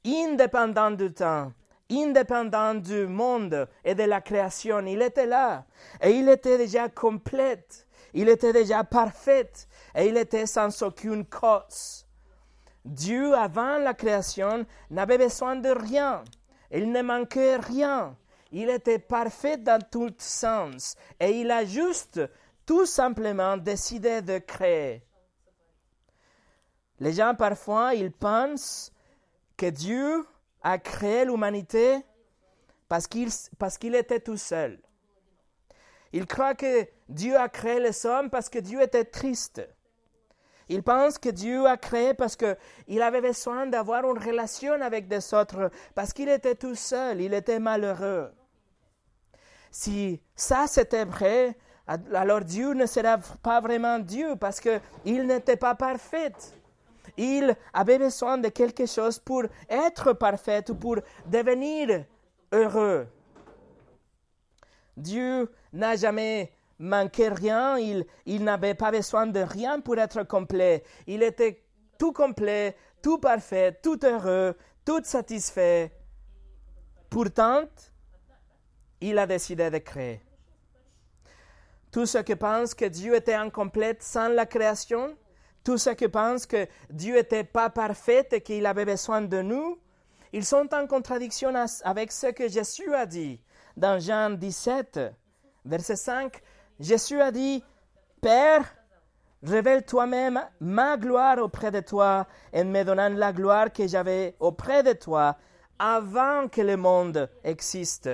indépendant 0.05 0.91
du 0.91 1.13
temps, 1.13 1.53
indépendant 1.91 2.75
du 2.75 3.07
monde 3.07 3.69
et 3.85 3.95
de 3.95 4.03
la 4.03 4.21
création. 4.21 4.85
Il 4.87 5.03
était 5.03 5.27
là 5.27 5.65
et 6.03 6.11
il 6.11 6.29
était 6.29 6.59
déjà 6.59 6.89
complète. 6.89 7.87
Il 8.15 8.29
était 8.29 8.53
déjà 8.53 8.85
parfait 8.85 9.51
et 9.95 10.07
il 10.07 10.17
était 10.17 10.47
sans 10.47 10.83
aucune 10.83 11.25
cause. 11.25 12.07
Dieu, 12.85 13.35
avant 13.35 13.79
la 13.79 13.93
création, 13.93 14.65
n'avait 14.91 15.19
besoin 15.19 15.57
de 15.57 15.69
rien. 15.69 16.25
Il 16.71 16.91
ne 16.91 17.03
manquait 17.03 17.57
rien. 17.57 18.17
Il 18.51 18.71
était 18.71 18.99
parfait 18.99 19.59
dans 19.59 19.81
tout 19.81 20.15
sens 20.19 20.97
et 21.21 21.41
il 21.41 21.51
a 21.51 21.65
juste 21.65 22.21
tout 22.65 22.87
simplement 22.87 23.57
décidé 23.57 24.23
de 24.23 24.39
créer. 24.39 25.03
Les 27.01 27.13
gens 27.13 27.35
parfois, 27.35 27.95
ils 27.95 28.13
pensent 28.13 28.93
que 29.57 29.67
Dieu 29.67 30.27
a 30.63 30.79
créé 30.79 31.25
l'humanité 31.25 32.05
parce 32.89 33.07
qu'il 33.07 33.29
parce 33.59 33.79
qu'il 33.79 33.95
était 33.95 34.21
tout 34.21 34.37
seul. 34.37 34.81
Il 36.13 36.27
croit 36.27 36.55
que 36.55 36.87
Dieu 37.09 37.37
a 37.37 37.49
créé 37.49 37.81
les 37.81 38.07
hommes 38.07 38.31
parce 38.31 38.49
que 38.49 38.59
Dieu 38.59 38.81
était 38.81 39.05
triste. 39.05 39.69
Il 40.69 40.83
pense 40.83 41.19
que 41.19 41.31
Dieu 41.31 41.67
a 41.67 41.77
créé 41.77 42.15
parce 42.15 42.37
qu'il 42.37 43.03
avait 43.03 43.21
besoin 43.21 43.67
d'avoir 43.67 44.05
une 44.05 44.19
relation 44.19 44.81
avec 44.83 45.09
des 45.09 45.33
autres, 45.33 45.71
parce 45.95 46.13
qu'il 46.13 46.29
était 46.29 46.55
tout 46.55 46.75
seul, 46.75 47.21
il 47.21 47.33
était 47.33 47.59
malheureux. 47.59 48.31
Si 49.71 50.21
ça 50.35 50.67
c'était 50.67 51.05
vrai, 51.05 51.57
alors 51.87 52.41
Dieu 52.41 52.75
ne 52.75 52.87
serait 52.87 53.17
pas 53.43 53.61
vraiment 53.61 53.99
Dieu 53.99 54.37
parce 54.37 54.61
qu'il 54.61 55.27
n'était 55.27 55.57
pas 55.57 55.75
parfait. 55.75 56.33
Il 57.17 57.57
avait 57.73 57.99
besoin 57.99 58.39
de 58.39 58.49
quelque 58.49 58.87
chose 58.87 59.19
pour 59.19 59.45
être 59.69 60.13
parfait 60.13 60.65
ou 60.71 60.75
pour 60.75 60.97
devenir 61.27 62.05
heureux. 62.53 63.09
Dieu 64.97 65.51
n'a 65.73 65.97
jamais 65.97 66.53
manqué 66.79 67.29
rien, 67.29 67.79
il, 67.79 68.05
il 68.27 68.45
n'avait 68.45 68.75
pas 68.75 68.91
besoin 68.91 69.27
de 69.27 69.41
rien 69.41 69.81
pour 69.81 69.99
être 69.99 70.23
complet. 70.23 70.83
Il 71.07 71.23
était 71.23 71.65
tout 71.99 72.13
complet, 72.13 72.77
tout 73.03 73.19
parfait, 73.19 73.79
tout 73.83 73.99
heureux, 74.05 74.57
tout 74.85 75.03
satisfait. 75.05 75.93
Pourtant, 77.11 77.65
il 79.01 79.19
a 79.19 79.27
décidé 79.27 79.71
de 79.71 79.79
créer. 79.79 80.21
Tous 81.91 82.07
ceux 82.07 82.23
qui 82.23 82.37
pensent 82.37 82.75
que 82.75 82.85
Dieu 82.85 83.15
était 83.15 83.35
incomplet 83.35 83.97
sans 84.01 84.29
la 84.29 84.47
création, 84.47 85.17
tous 85.65 85.79
ceux 85.79 85.95
qui 85.95 86.09
pensent 86.09 86.47
que 86.47 86.67
Dieu 86.91 87.15
n'était 87.15 87.45
pas 87.45 87.71
parfait 87.71 88.29
et 88.33 88.41
qu'il 88.41 88.67
avait 88.67 88.85
besoin 88.85 89.23
de 89.23 89.43
nous, 89.43 89.79
ils 90.33 90.45
sont 90.45 90.69
en 90.75 90.87
contradiction 90.87 91.53
avec 91.85 92.13
ce 92.13 92.29
que 92.29 92.49
Jésus 92.49 92.95
a 92.95 93.07
dit 93.07 93.41
dans 93.77 93.99
Jean 93.99 94.31
17, 94.31 95.01
verset 95.65 95.97
5. 95.97 96.43
Jésus 96.81 97.21
a 97.21 97.31
dit, 97.31 97.63
Père, 98.21 98.65
révèle 99.43 99.85
toi-même 99.85 100.41
ma 100.61 100.97
gloire 100.97 101.39
auprès 101.39 101.71
de 101.71 101.81
toi 101.81 102.27
en 102.55 102.65
me 102.65 102.83
donnant 102.83 103.09
la 103.09 103.33
gloire 103.33 103.73
que 103.73 103.87
j'avais 103.87 104.37
auprès 104.41 104.83
de 104.83 104.93
toi 104.93 105.37
avant 105.79 106.49
que 106.49 106.61
le 106.61 106.77
monde 106.77 107.31
existe. 107.45 108.11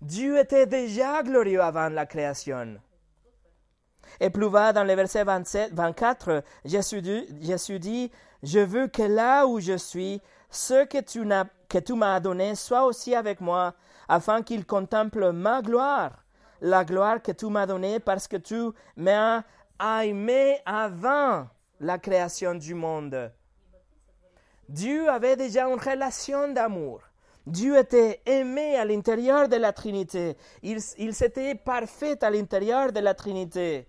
Dieu 0.00 0.38
était 0.38 0.66
déjà 0.66 1.22
glorieux 1.22 1.60
avant 1.60 1.88
la 1.88 2.06
création. 2.06 2.78
Et 4.18 4.30
plus 4.30 4.48
bas, 4.48 4.72
dans 4.72 4.84
le 4.84 4.94
verset 4.94 5.24
27, 5.24 5.74
24, 5.74 6.42
Jésus 6.64 7.02
dit, 7.02 8.10
Je 8.42 8.60
veux 8.60 8.88
que 8.88 9.02
là 9.02 9.46
où 9.46 9.60
je 9.60 9.76
suis, 9.76 10.20
ce 10.50 10.84
que 10.84 11.00
tu, 11.00 11.94
m'as 11.94 12.20
donné 12.20 12.54
soit 12.54 12.84
aussi 12.84 13.14
avec 13.14 13.40
moi, 13.40 13.74
afin 14.08 14.42
qu'il 14.42 14.66
contemple 14.66 15.32
ma 15.32 15.62
gloire, 15.62 16.19
la 16.60 16.84
gloire 16.84 17.22
que 17.22 17.32
tu 17.32 17.46
m'as 17.46 17.66
donnée 17.66 18.00
parce 18.00 18.28
que 18.28 18.36
tu 18.36 18.70
m'as 18.96 19.42
aimé 20.02 20.58
avant 20.64 21.46
la 21.80 21.98
création 21.98 22.54
du 22.54 22.74
monde. 22.74 23.32
Dieu 24.68 25.08
avait 25.08 25.36
déjà 25.36 25.66
une 25.66 25.80
relation 25.80 26.52
d'amour. 26.52 27.00
Dieu 27.46 27.78
était 27.78 28.20
aimé 28.26 28.76
à 28.76 28.84
l'intérieur 28.84 29.48
de 29.48 29.56
la 29.56 29.72
Trinité. 29.72 30.36
Il, 30.62 30.80
s'était 30.80 31.54
parfait 31.54 32.22
à 32.22 32.30
l'intérieur 32.30 32.92
de 32.92 33.00
la 33.00 33.14
Trinité. 33.14 33.88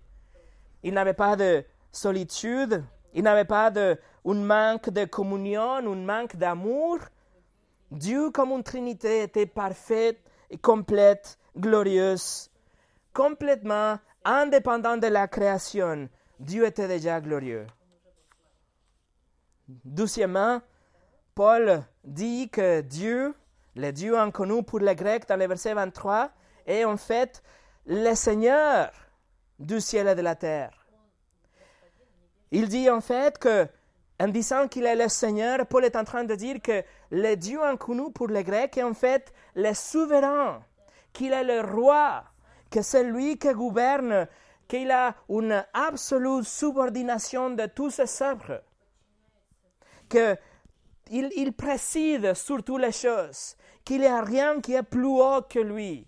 Il 0.82 0.94
n'avait 0.94 1.14
pas 1.14 1.36
de 1.36 1.64
solitude, 1.92 2.82
il 3.14 3.22
n'avait 3.22 3.44
pas 3.44 3.70
de 3.70 3.96
un 4.24 4.34
manque 4.34 4.90
de 4.90 5.04
communion, 5.04 5.74
un 5.74 5.94
manque 5.94 6.36
d'amour. 6.36 6.98
Dieu 7.90 8.30
comme 8.30 8.50
une 8.52 8.62
Trinité 8.62 9.22
était 9.22 9.46
parfaite 9.46 10.18
complète, 10.60 11.38
glorieuse, 11.56 12.50
complètement 13.12 13.98
indépendant 14.24 14.96
de 14.96 15.06
la 15.06 15.28
création, 15.28 16.08
Dieu 16.38 16.66
était 16.66 16.88
déjà 16.88 17.20
glorieux. 17.20 17.66
Doucement, 19.68 20.60
Paul 21.34 21.82
dit 22.04 22.50
que 22.50 22.80
Dieu, 22.80 23.34
le 23.76 23.90
Dieu 23.90 24.18
inconnu 24.18 24.62
pour 24.62 24.80
les 24.80 24.94
Grecs 24.94 25.26
dans 25.28 25.38
le 25.38 25.46
verset 25.46 25.74
23, 25.74 26.30
est 26.66 26.84
en 26.84 26.96
fait 26.96 27.42
le 27.86 28.14
Seigneur 28.14 28.90
du 29.58 29.80
ciel 29.80 30.08
et 30.08 30.14
de 30.14 30.22
la 30.22 30.34
terre. 30.34 30.72
Il 32.50 32.68
dit 32.68 32.90
en 32.90 33.00
fait 33.00 33.38
que, 33.38 33.66
en 34.20 34.28
disant 34.28 34.68
qu'il 34.68 34.84
est 34.84 34.96
le 34.96 35.08
Seigneur, 35.08 35.66
Paul 35.66 35.84
est 35.84 35.96
en 35.96 36.04
train 36.04 36.24
de 36.24 36.34
dire 36.34 36.60
que 36.60 36.82
le 37.10 37.34
Dieu 37.34 37.62
inconnu 37.62 38.12
pour 38.12 38.28
les 38.28 38.44
Grecs 38.44 38.76
est 38.76 38.82
en 38.82 38.94
fait 38.94 39.32
le 39.54 39.72
souverain, 39.72 40.62
qu'il 41.12 41.32
est 41.32 41.44
le 41.44 41.60
roi, 41.60 42.24
que 42.72 42.82
c'est 42.82 43.04
lui 43.04 43.38
qui 43.38 43.52
gouverne, 43.52 44.26
qu'il 44.66 44.90
a 44.90 45.14
une 45.28 45.64
absolue 45.74 46.42
subordination 46.42 47.50
de 47.50 47.66
tous 47.66 47.90
ses 47.90 48.22
œuvres, 48.22 48.62
qu'il 50.08 51.28
il 51.36 51.52
préside 51.52 52.32
sur 52.34 52.64
toutes 52.64 52.80
les 52.80 52.92
choses, 52.92 53.56
qu'il 53.84 54.00
n'y 54.00 54.06
a 54.06 54.22
rien 54.22 54.60
qui 54.60 54.72
est 54.72 54.82
plus 54.82 55.04
haut 55.06 55.42
que 55.42 55.58
lui, 55.58 56.06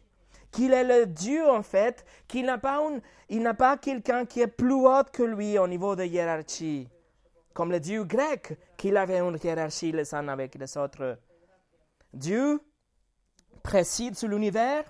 qu'il 0.50 0.72
est 0.72 0.84
le 0.84 1.06
Dieu 1.06 1.46
en 1.48 1.62
fait, 1.62 2.04
qu'il 2.26 2.46
n'a 2.46 2.58
pas, 2.58 2.80
il 3.28 3.42
n'a 3.42 3.54
pas 3.54 3.76
quelqu'un 3.76 4.24
qui 4.24 4.40
est 4.40 4.46
plus 4.46 4.72
haut 4.72 5.04
que 5.12 5.22
lui 5.22 5.58
au 5.58 5.68
niveau 5.68 5.94
de 5.94 6.04
hiérarchie, 6.04 6.88
comme 7.52 7.70
le 7.70 7.80
Dieu 7.80 8.04
grec, 8.04 8.58
qu'il 8.78 8.96
avait 8.96 9.18
une 9.18 9.38
hiérarchie 9.42 9.92
les 9.92 10.14
uns 10.14 10.28
avec 10.28 10.54
les 10.54 10.76
autres. 10.78 11.18
Dieu 12.14 12.58
préside 13.62 14.16
sur 14.16 14.28
l'univers, 14.28 14.84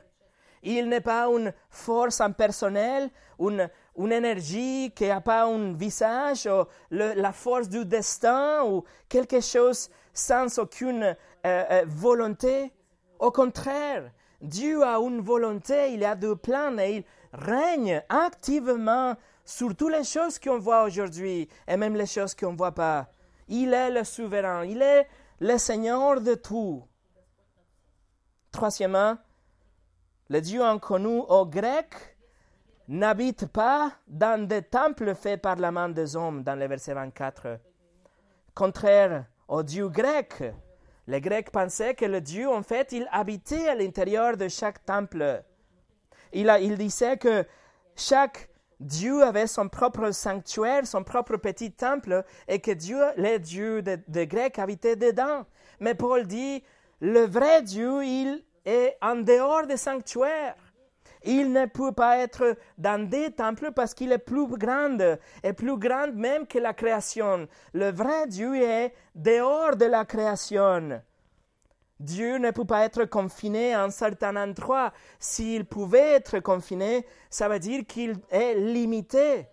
il 0.64 0.88
n'est 0.88 1.00
pas 1.00 1.26
une 1.26 1.52
force 1.70 2.20
impersonnelle, 2.20 3.10
une, 3.38 3.68
une 3.96 4.12
énergie 4.12 4.92
qui 4.94 5.06
n'a 5.06 5.20
pas 5.20 5.44
un 5.44 5.74
visage, 5.74 6.46
ou 6.46 6.64
la 6.90 7.32
force 7.32 7.68
du 7.68 7.84
destin, 7.84 8.64
ou 8.64 8.84
quelque 9.08 9.40
chose 9.40 9.90
sans 10.12 10.58
aucune 10.58 11.02
euh, 11.02 11.14
euh, 11.44 11.84
volonté. 11.86 12.72
Au 13.18 13.30
contraire, 13.30 14.10
Dieu 14.40 14.82
a 14.82 14.98
une 14.98 15.20
volonté, 15.20 15.92
il 15.92 16.04
a 16.04 16.14
deux 16.14 16.36
plans 16.36 16.78
et 16.78 16.96
il 16.96 17.04
règne 17.32 18.02
activement 18.08 19.14
sur 19.44 19.74
toutes 19.74 19.92
les 19.92 20.04
choses 20.04 20.38
qu'on 20.38 20.58
voit 20.58 20.84
aujourd'hui 20.84 21.48
et 21.68 21.76
même 21.76 21.96
les 21.96 22.06
choses 22.06 22.34
qu'on 22.34 22.52
ne 22.52 22.56
voit 22.56 22.72
pas. 22.72 23.08
Il 23.48 23.74
est 23.74 23.90
le 23.90 24.04
souverain, 24.04 24.64
il 24.64 24.80
est 24.80 25.06
le 25.40 25.58
Seigneur 25.58 26.20
de 26.20 26.34
tout. 26.34 26.82
Troisièmement, 28.50 29.16
le 30.30 30.40
Dieu 30.40 30.62
inconnu 30.62 31.22
au 31.28 31.46
grec 31.46 32.16
n'habite 32.88 33.46
pas 33.46 33.92
dans 34.06 34.46
des 34.46 34.62
temples 34.62 35.14
faits 35.14 35.40
par 35.40 35.56
la 35.56 35.70
main 35.70 35.88
des 35.88 36.16
hommes, 36.16 36.42
dans 36.42 36.58
le 36.58 36.66
verset 36.66 36.94
24. 36.94 37.58
Contraire 38.54 39.26
au 39.48 39.62
Dieu 39.62 39.88
grec, 39.88 40.42
les 41.06 41.20
Grecs 41.20 41.50
pensaient 41.50 41.94
que 41.94 42.06
le 42.06 42.20
Dieu, 42.20 42.48
en 42.48 42.62
fait, 42.62 42.92
il 42.92 43.06
habitait 43.12 43.68
à 43.68 43.74
l'intérieur 43.74 44.36
de 44.36 44.48
chaque 44.48 44.84
temple. 44.84 45.42
Il, 46.32 46.48
a, 46.48 46.58
il 46.58 46.78
disait 46.78 47.18
que 47.18 47.44
chaque 47.94 48.48
Dieu 48.80 49.22
avait 49.22 49.46
son 49.46 49.68
propre 49.68 50.10
sanctuaire, 50.10 50.86
son 50.86 51.04
propre 51.04 51.36
petit 51.36 51.72
temple, 51.72 52.24
et 52.48 52.60
que 52.60 52.70
Dieu, 52.70 53.02
les 53.16 53.38
dieux 53.38 53.82
des 53.82 53.98
de 53.98 54.24
Grecs 54.24 54.58
habitaient 54.58 54.96
dedans. 54.96 55.44
Mais 55.80 55.94
Paul 55.94 56.26
dit, 56.26 56.62
le 57.00 57.26
vrai 57.26 57.62
Dieu, 57.62 58.04
il 58.04 58.42
est 58.64 58.96
en 59.02 59.16
dehors 59.16 59.66
des 59.66 59.76
sanctuaires. 59.76 60.56
Il 61.26 61.52
ne 61.52 61.64
peut 61.64 61.92
pas 61.92 62.18
être 62.18 62.56
dans 62.76 63.08
des 63.08 63.30
temples 63.30 63.72
parce 63.72 63.94
qu'il 63.94 64.12
est 64.12 64.18
plus 64.18 64.46
grand 64.46 64.98
et 65.42 65.52
plus 65.54 65.78
grand 65.78 66.12
même 66.12 66.46
que 66.46 66.58
la 66.58 66.74
création. 66.74 67.48
Le 67.72 67.90
vrai 67.90 68.26
Dieu 68.26 68.56
est 68.56 68.92
dehors 69.14 69.76
de 69.76 69.86
la 69.86 70.04
création. 70.04 71.00
Dieu 71.98 72.36
ne 72.36 72.50
peut 72.50 72.66
pas 72.66 72.84
être 72.84 73.04
confiné 73.04 73.72
à 73.72 73.84
un 73.84 73.90
certain 73.90 74.36
endroit. 74.36 74.92
S'il 75.18 75.64
pouvait 75.64 76.12
être 76.12 76.40
confiné, 76.40 77.06
ça 77.30 77.48
veut 77.48 77.58
dire 77.58 77.86
qu'il 77.86 78.18
est 78.30 78.54
limité, 78.54 79.46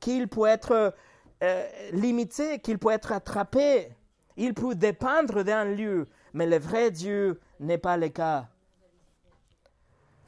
qu'il 0.00 0.28
peut 0.28 0.46
être 0.46 0.94
euh, 1.42 1.68
limité, 1.92 2.60
qu'il 2.60 2.78
peut 2.78 2.92
être 2.92 3.12
attrapé. 3.12 3.90
Il 4.36 4.54
peut 4.54 4.74
dépendre 4.74 5.42
d'un 5.42 5.64
lieu, 5.64 6.06
mais 6.32 6.46
le 6.46 6.58
vrai 6.58 6.90
Dieu 6.90 7.40
n'est 7.60 7.78
pas 7.78 7.96
le 7.96 8.08
cas. 8.08 8.48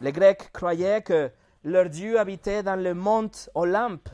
Les 0.00 0.12
Grecs 0.12 0.50
croyaient 0.52 1.02
que 1.02 1.30
leur 1.62 1.90
Dieu 1.90 2.18
habitait 2.18 2.62
dans 2.62 2.76
le 2.76 2.94
mont 2.94 3.30
Olympe. 3.54 4.08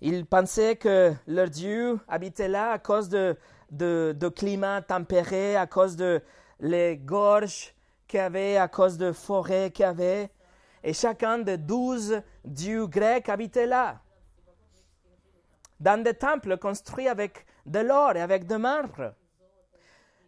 Ils 0.00 0.26
pensaient 0.26 0.76
que 0.76 1.12
leur 1.26 1.50
Dieu 1.50 1.98
habitait 2.06 2.48
là 2.48 2.72
à 2.72 2.78
cause 2.78 3.08
de, 3.08 3.36
de, 3.70 4.28
climat 4.28 4.82
tempéré, 4.82 5.56
à 5.56 5.66
cause 5.66 5.96
de 5.96 6.22
les 6.60 6.96
gorges 6.96 7.74
qu'il 8.06 8.18
y 8.18 8.22
avait, 8.22 8.56
à 8.58 8.68
cause 8.68 8.96
de 8.96 9.12
forêts 9.12 9.72
qu'il 9.72 9.84
y 9.84 9.88
avait. 9.88 10.30
Et 10.84 10.92
chacun 10.92 11.38
des 11.38 11.58
douze 11.58 12.20
dieux 12.44 12.86
grecs 12.86 13.28
habitait 13.28 13.66
là. 13.66 14.00
Dans 15.80 16.00
des 16.02 16.14
temples 16.14 16.58
construits 16.58 17.08
avec 17.08 17.44
de 17.66 17.80
l'or 17.80 18.14
et 18.14 18.20
avec 18.20 18.46
de 18.46 18.56
marbre. 18.56 19.14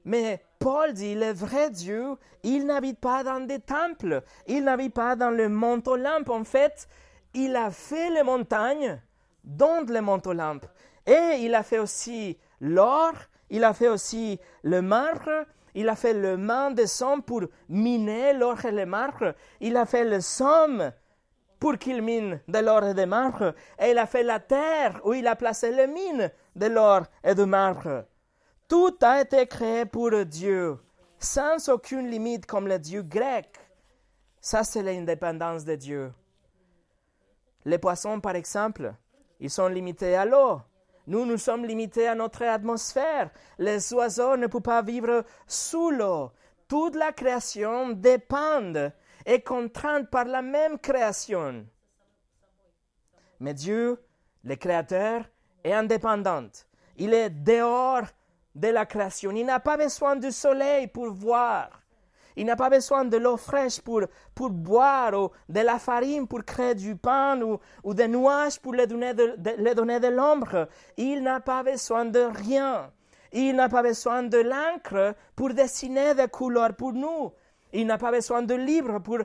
Mais 0.05 0.43
Paul 0.59 0.93
dit, 0.93 1.15
le 1.15 1.33
vrai 1.33 1.71
Dieu, 1.71 2.17
il 2.43 2.67
n'habite 2.67 3.01
pas 3.01 3.23
dans 3.23 3.41
des 3.41 3.61
temples, 3.61 4.23
il 4.47 4.65
n'habite 4.65 4.95
pas 4.95 5.17
dans 5.17 5.31
le 5.31 5.49
mont 5.49 5.83
Olympe. 5.87 6.31
En 6.31 6.45
fait, 6.45 6.89
il 7.35 7.55
a 7.57 7.71
fait 7.71 8.11
les 8.11 8.23
montagnes, 8.23 9.01
dont 9.45 9.85
le 9.87 10.01
mont 10.01 10.21
Olympe. 10.27 10.67
Et 11.07 11.39
il 11.41 11.55
a 11.55 11.63
fait 11.63 11.79
aussi 11.79 12.39
l'or, 12.61 13.13
il 13.51 13.65
a 13.65 13.73
fait 13.73 13.89
aussi 13.89 14.41
le 14.63 14.83
marbre, 14.83 15.47
il 15.75 15.89
a 15.89 15.95
fait 15.95 16.15
le 16.15 16.37
main 16.37 16.71
de 16.71 16.87
somme 16.87 17.23
pour 17.23 17.43
miner 17.69 18.33
l'or 18.33 18.65
et 18.65 18.73
le 18.73 18.87
marbre, 18.87 19.35
il 19.61 19.77
a 19.77 19.87
fait 19.87 20.05
le 20.05 20.21
somme 20.21 20.91
pour 21.61 21.79
qu'il 21.79 22.03
mine 22.03 22.41
de 22.49 22.59
l'or 22.59 22.85
et 22.85 22.95
de 22.95 23.05
marbre, 23.05 23.55
et 23.79 23.91
il 23.91 23.99
a 23.99 24.07
fait 24.07 24.23
la 24.23 24.41
terre 24.41 25.01
où 25.05 25.15
il 25.15 25.27
a 25.27 25.37
placé 25.37 25.71
les 25.71 25.87
mines 25.87 26.31
de 26.55 26.67
l'or 26.67 27.03
et 27.23 27.35
de 27.35 27.45
marbre. 27.45 28.05
Tout 28.69 28.97
a 29.03 29.21
été 29.21 29.47
créé 29.47 29.85
pour 29.85 30.11
Dieu, 30.25 30.79
sans 31.19 31.69
aucune 31.69 32.11
limite 32.11 32.47
comme 32.47 32.67
le 32.67 32.79
Dieu 32.79 33.03
grec. 33.03 33.59
Ça, 34.41 34.65
c'est 34.65 34.83
l'indépendance 34.83 35.65
de 35.65 35.77
Dieu. 35.77 36.13
Les 37.65 37.79
poissons, 37.79 38.21
par 38.21 38.35
exemple, 38.35 38.93
ils 39.39 39.51
sont 39.51 39.69
limités 39.69 40.17
à 40.17 40.25
l'eau. 40.25 40.61
Nous, 41.07 41.25
nous 41.25 41.37
sommes 41.37 41.65
limités 41.65 42.09
à 42.09 42.17
notre 42.17 42.43
atmosphère. 42.43 43.31
Les 43.59 43.93
oiseaux 43.93 44.37
ne 44.37 44.49
peuvent 44.49 44.63
pas 44.63 44.83
vivre 44.83 45.25
sous 45.47 45.91
l'eau. 45.91 46.33
Toute 46.67 46.97
la 46.97 47.13
création 47.13 47.91
dépend 47.91 48.91
et 49.25 49.41
contrainte 49.43 50.11
par 50.11 50.25
la 50.25 50.43
même 50.43 50.79
création. 50.79 51.67
Mais 53.39 53.55
Dieu, 53.55 54.03
le 54.43 54.57
Créateur, 54.57 55.25
est 55.63 55.73
indépendant. 55.73 56.49
Il 56.97 57.15
est 57.15 57.31
dehors 57.31 58.07
de 58.57 58.69
la 58.69 58.87
création. 58.87 59.31
Il 59.33 59.45
n'a 59.47 59.61
pas 59.61 59.77
besoin 59.77 60.17
du 60.17 60.33
soleil 60.33 60.87
pour 60.87 61.13
voir. 61.13 61.71
Il 62.37 62.47
n'a 62.47 62.57
pas 62.57 62.69
besoin 62.69 63.05
de 63.05 63.17
l'eau 63.17 63.37
fraîche 63.37 63.81
pour, 63.81 64.03
pour 64.35 64.51
boire 64.51 65.15
ou 65.15 65.31
de 65.49 65.61
la 65.61 65.79
farine 65.79 66.27
pour 66.27 66.45
créer 66.45 66.75
du 66.75 66.97
pain 66.97 67.41
ou, 67.41 67.59
ou 67.83 67.95
des 67.95 68.09
nuages 68.09 68.59
pour 68.61 68.73
lui 68.73 68.87
donner 68.87 69.15
de, 69.15 69.35
de, 69.39 69.73
donner 69.75 70.01
de 70.01 70.09
l'ombre. 70.09 70.69
Il 70.97 71.23
n'a 71.23 71.41
pas 71.41 71.63
besoin 71.63 72.05
de 72.05 72.21
rien. 72.21 72.91
Il 73.33 73.57
n'a 73.57 73.69
pas 73.69 73.83
besoin 73.83 74.23
de 74.23 74.39
l'encre 74.39 75.15
pour 75.35 75.55
dessiner 75.55 76.15
des 76.15 76.29
couleurs 76.29 76.75
pour 76.75 76.93
nous. 76.93 77.33
Il 77.73 77.87
n'a 77.87 77.99
pas 77.99 78.11
besoin 78.11 78.43
de 78.43 78.55
livres 78.55 78.99
pour 78.99 79.19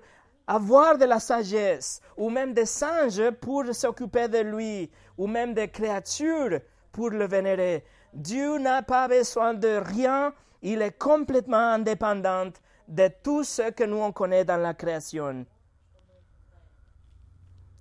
avoir 0.48 0.98
de 0.98 1.06
la 1.06 1.20
sagesse, 1.20 2.02
ou 2.18 2.30
même 2.30 2.54
des 2.54 2.66
singes 2.66 3.30
pour 3.40 3.64
s'occuper 3.74 4.28
de 4.28 4.40
lui, 4.40 4.90
ou 5.18 5.28
même 5.28 5.54
des 5.54 5.70
créatures 5.70 6.60
pour 6.92 7.10
le 7.10 7.26
vénérer. 7.26 7.86
Dieu 8.14 8.58
n'a 8.58 8.82
pas 8.84 9.08
besoin 9.08 9.54
de 9.54 9.82
rien, 9.84 10.34
il 10.62 10.82
est 10.82 10.98
complètement 10.98 11.74
indépendant 11.74 12.52
de 12.88 13.10
tout 13.24 13.44
ce 13.44 13.72
que 13.72 13.86
nous 13.86 13.98
on 13.98 14.12
dans 14.12 14.62
la 14.62 14.74
création. 14.74 15.46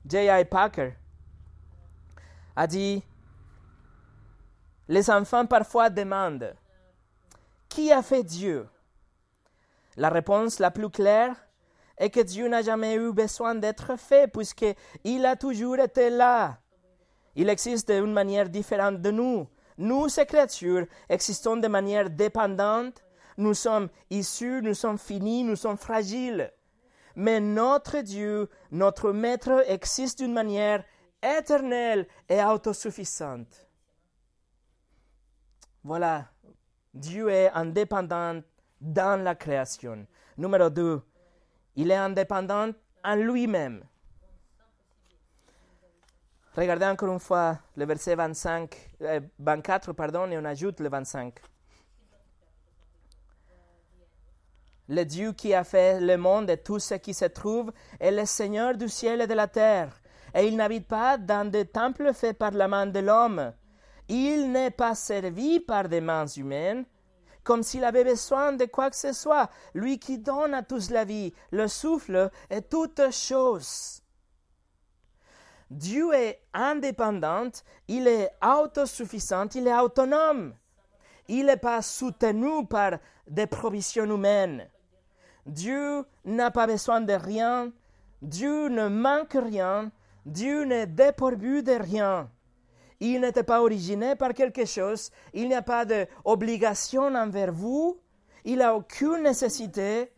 J.I. 0.07 0.45
Packer 0.45 0.95
a 2.57 2.66
dit 2.66 3.03
Les 4.88 5.11
enfants 5.11 5.47
parfois 5.47 5.90
demandent 5.90 6.55
Qui 7.69 7.93
a 7.93 8.03
fait 8.03 8.23
Dieu? 8.23 8.69
La 9.97 10.09
réponse 10.09 10.59
la 10.59 10.71
plus 10.71 10.90
claire 10.90 11.37
est 11.99 12.11
que 12.11 12.21
Dieu 12.21 12.49
n'a 12.49 12.62
jamais 12.62 12.95
eu 12.95 13.12
besoin 13.12 13.55
d'être 13.55 13.97
fait 13.99 14.31
puisqu'il 14.33 15.27
a 15.27 15.37
toujours 15.37 15.79
été 15.79 16.09
là. 16.09 16.59
Il 17.35 17.49
existe 17.49 17.90
d'une 17.90 18.12
manière 18.12 18.49
différente 18.49 19.03
de 19.03 19.11
nous. 19.11 19.47
Nous, 19.81 20.11
ces 20.11 20.27
créatures, 20.27 20.87
existons 21.09 21.57
de 21.57 21.66
manière 21.66 22.11
dépendante. 22.11 23.03
Nous 23.38 23.55
sommes 23.55 23.88
issus, 24.11 24.61
nous 24.62 24.75
sommes 24.75 24.99
finis, 24.99 25.43
nous 25.43 25.57
sommes 25.57 25.79
fragiles. 25.79 26.53
Mais 27.16 27.40
notre 27.40 28.01
Dieu, 28.03 28.51
notre 28.71 29.11
Maître, 29.11 29.64
existe 29.66 30.19
d'une 30.19 30.35
manière 30.35 30.85
éternelle 31.23 32.07
et 32.29 32.45
autosuffisante. 32.45 33.66
Voilà, 35.83 36.29
Dieu 36.93 37.31
est 37.31 37.51
indépendant 37.53 38.43
dans 38.83 39.25
la 39.25 39.35
création. 39.35 40.07
Numéro 40.37 40.69
2, 40.69 41.01
il 41.77 41.90
est 41.90 41.97
indépendant 41.97 42.69
en 43.03 43.14
lui-même. 43.14 43.83
Regardez 46.57 46.87
encore 46.87 47.13
une 47.13 47.21
fois 47.21 47.59
le 47.77 47.85
verset 47.85 48.17
25, 48.17 48.75
24 49.39 49.91
euh, 49.91 49.93
pardon, 49.93 50.31
et 50.31 50.37
on 50.37 50.45
ajoute 50.45 50.81
le 50.81 50.89
25. 50.89 51.35
Le 54.89 55.05
Dieu 55.05 55.33
qui 55.33 55.55
a 55.55 55.63
fait 55.63 56.01
le 56.01 56.17
monde 56.17 56.51
et 56.51 56.57
tout 56.57 56.81
ce 56.81 56.95
qui 56.95 57.15
se 57.15 57.27
trouve 57.27 57.71
est 58.01 58.11
le 58.11 58.27
Seigneur 58.27 58.77
du 58.77 58.89
ciel 58.89 59.21
et 59.21 59.29
de 59.29 59.35
la 59.35 59.47
terre. 59.47 60.01
Et 60.35 60.49
il 60.49 60.57
n'habite 60.57 60.89
pas 60.89 61.17
dans 61.17 61.49
des 61.49 61.67
temples 61.67 62.13
faits 62.13 62.37
par 62.37 62.51
la 62.51 62.67
main 62.67 62.87
de 62.87 62.99
l'homme. 62.99 63.53
Il 64.09 64.51
n'est 64.51 64.73
pas 64.73 64.97
servi 64.97 65.61
par 65.61 65.89
des 65.89 66.01
mains 66.01 66.27
humaines, 66.27 66.85
comme 67.45 67.63
s'il 67.63 67.85
avait 67.85 68.03
besoin 68.03 68.53
de 68.53 68.65
quoi 68.65 68.91
que 68.91 68.97
ce 68.97 69.13
soit, 69.13 69.49
lui 69.75 70.01
qui 70.01 70.19
donne 70.19 70.55
à 70.55 70.65
tous 70.65 70.91
la 70.91 71.05
vie, 71.05 71.33
le 71.53 71.69
souffle 71.69 72.29
et 72.51 72.63
toutes 72.63 73.13
choses. 73.13 74.03
Dieu 75.71 76.13
est 76.13 76.43
indépendant, 76.53 77.51
il 77.87 78.09
est 78.09 78.31
autosuffisant, 78.45 79.47
il 79.55 79.69
est 79.69 79.79
autonome. 79.79 80.55
Il 81.29 81.47
n'est 81.47 81.57
pas 81.57 81.81
soutenu 81.81 82.67
par 82.67 82.99
des 83.29 83.47
provisions 83.47 84.05
humaines. 84.05 84.69
Dieu 85.47 86.05
n'a 86.25 86.51
pas 86.51 86.67
besoin 86.67 87.01
de 87.01 87.13
rien, 87.13 87.73
Dieu 88.21 88.69
ne 88.69 88.89
manque 88.89 89.35
rien, 89.41 89.93
Dieu 90.27 90.65
n'est 90.65 90.87
dépourvu 90.87 91.63
de 91.63 91.73
rien. 91.73 92.29
Il 92.99 93.21
n'était 93.21 93.45
pas 93.45 93.63
originé 93.63 94.17
par 94.17 94.35
quelque 94.35 94.67
chose, 94.67 95.11
il 95.33 95.49
n'y 95.49 95.55
a 95.55 95.63
pas 95.63 95.85
d'obligation 95.85 97.15
envers 97.15 97.53
vous, 97.53 97.99
il 98.45 98.59
n'a 98.59 98.75
aucune 98.75 99.23
nécessité, 99.23 100.13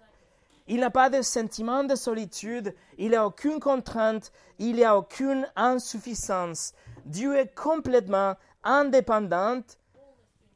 il 0.66 0.80
n'a 0.80 0.90
pas 0.90 1.10
de 1.10 1.22
sentiment 1.22 1.84
de 1.84 1.94
solitude, 1.94 2.74
il 2.98 3.10
n'a 3.10 3.26
aucune 3.26 3.60
contrainte, 3.60 4.32
il 4.58 4.76
n'y 4.76 4.84
a 4.84 4.96
aucune 4.96 5.46
insuffisance. 5.56 6.72
Dieu 7.04 7.36
est 7.36 7.54
complètement 7.54 8.36
indépendant 8.62 9.62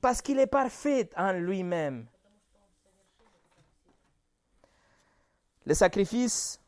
parce 0.01 0.23
qu'il 0.23 0.39
est 0.39 0.47
parfait 0.47 1.11
en 1.17 1.33
lui-même. 1.33 2.07
Les 5.65 5.75
sacrifices 5.75 6.61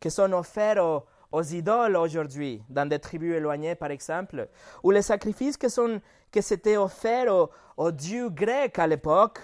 qui 0.00 0.10
sont 0.10 0.32
offerts 0.32 0.84
aux, 1.32 1.42
idoles 1.42 1.96
aujourd'hui, 1.96 2.62
dans 2.68 2.88
des 2.88 2.98
tribus 2.98 3.36
éloignées 3.36 3.76
par 3.76 3.90
exemple, 3.90 4.48
ou 4.82 4.90
les 4.90 5.02
sacrifices 5.02 5.56
qui, 5.56 6.42
s'étaient 6.42 6.76
offerts 6.76 7.48
aux 7.76 7.92
dieux 7.92 8.30
grecs 8.30 8.78
à 8.78 8.86
l'époque, 8.86 9.38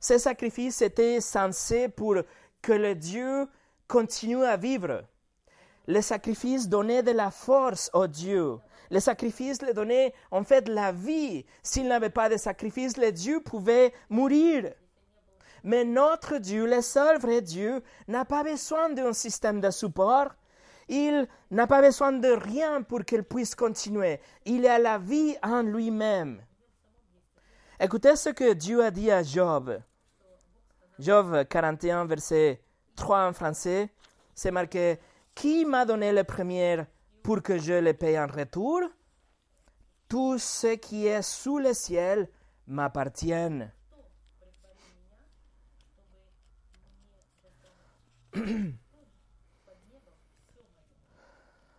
ces 0.00 0.18
sacrifices 0.18 0.82
étaient 0.82 1.20
censés 1.20 1.88
pour 1.88 2.16
que 2.62 2.72
le 2.72 2.94
Dieu 2.94 3.46
continue 3.86 4.44
à 4.44 4.56
vivre. 4.56 5.04
Les 5.86 6.02
sacrifices 6.02 6.68
donnaient 6.68 7.02
de 7.02 7.12
la 7.12 7.30
force 7.30 7.90
au 7.94 8.06
Dieu. 8.06 8.58
Les 8.90 9.00
sacrifices 9.00 9.62
les 9.62 9.72
donnaient 9.72 10.12
en 10.30 10.44
fait 10.44 10.68
la 10.68 10.92
vie. 10.92 11.44
S'il 11.62 11.88
n'avait 11.88 12.10
pas 12.10 12.28
de 12.28 12.36
sacrifice, 12.36 12.96
le 12.96 13.10
Dieu 13.10 13.40
pouvait 13.40 13.92
mourir. 14.10 14.72
Mais 15.64 15.84
notre 15.84 16.38
Dieu, 16.38 16.66
le 16.66 16.82
seul 16.82 17.18
vrai 17.18 17.40
Dieu, 17.40 17.82
n'a 18.06 18.24
pas 18.24 18.44
besoin 18.44 18.90
d'un 18.90 19.12
système 19.12 19.60
de 19.60 19.70
support. 19.70 20.28
Il 20.88 21.26
n'a 21.50 21.66
pas 21.66 21.82
besoin 21.82 22.12
de 22.12 22.28
rien 22.28 22.82
pour 22.82 23.04
qu'il 23.04 23.22
puisse 23.22 23.54
continuer. 23.54 24.20
Il 24.46 24.66
a 24.66 24.78
la 24.78 24.98
vie 24.98 25.36
en 25.42 25.62
lui-même. 25.62 26.42
Écoutez 27.80 28.16
ce 28.16 28.30
que 28.30 28.54
Dieu 28.54 28.84
a 28.84 28.90
dit 28.90 29.08
à 29.08 29.22
Job. 29.22 29.80
Job 30.98 31.46
41, 31.48 32.06
verset 32.06 32.60
3 32.96 33.28
en 33.28 33.32
français, 33.32 33.88
c'est 34.34 34.50
marqué 34.50 34.98
Qui 35.32 35.64
m'a 35.64 35.84
donné 35.84 36.10
le 36.10 36.24
premier 36.24 36.82
pour 37.22 37.40
que 37.40 37.56
je 37.56 37.74
le 37.74 37.94
paye 37.94 38.18
en 38.18 38.26
retour? 38.26 38.80
Tout 40.08 40.38
ce 40.38 40.74
qui 40.74 41.06
est 41.06 41.22
sous 41.22 41.60
le 41.60 41.72
ciel 41.72 42.28
m'appartient. 42.66 43.32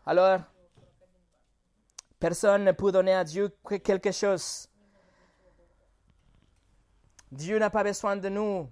Alors, 0.05 0.39
personne 2.21 2.63
ne 2.63 2.71
peut 2.71 2.93
donner 2.93 3.15
à 3.15 3.25
Dieu 3.25 3.53
quelque 3.83 4.13
chose. 4.13 4.68
Dieu 7.31 7.59
n'a 7.59 7.69
pas 7.69 7.83
besoin 7.83 8.15
de 8.15 8.29
nous. 8.29 8.69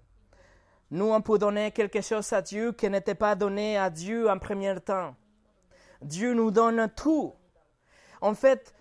Nous, 0.90 1.06
on 1.12 1.22
peut 1.22 1.38
donner 1.38 1.72
quelque 1.72 2.02
chose 2.02 2.32
à 2.34 2.42
Dieu 2.42 2.72
qui 2.72 2.90
n'était 2.90 3.16
pas 3.16 3.36
donné 3.36 3.78
à 3.78 3.90
Dieu 3.90 4.30
en 4.30 4.40
premier 4.40 4.80
temps. 4.80 5.16
Dieu 6.02 6.34
nous 6.34 6.52
donne 6.52 6.90
tout. 6.96 7.34
En 8.22 8.34
fait, 8.34 8.74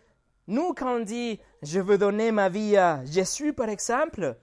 nous, 0.47 0.73
quand 0.75 0.97
on 0.97 1.01
dit 1.01 1.41
je 1.63 1.81
veux 1.81 1.99
donner 1.99 2.31
ma 2.31 2.49
vie 2.49 2.77
à 2.77 3.05
Jésus, 3.05 3.53
par 3.53 3.69
exemple, 3.69 4.37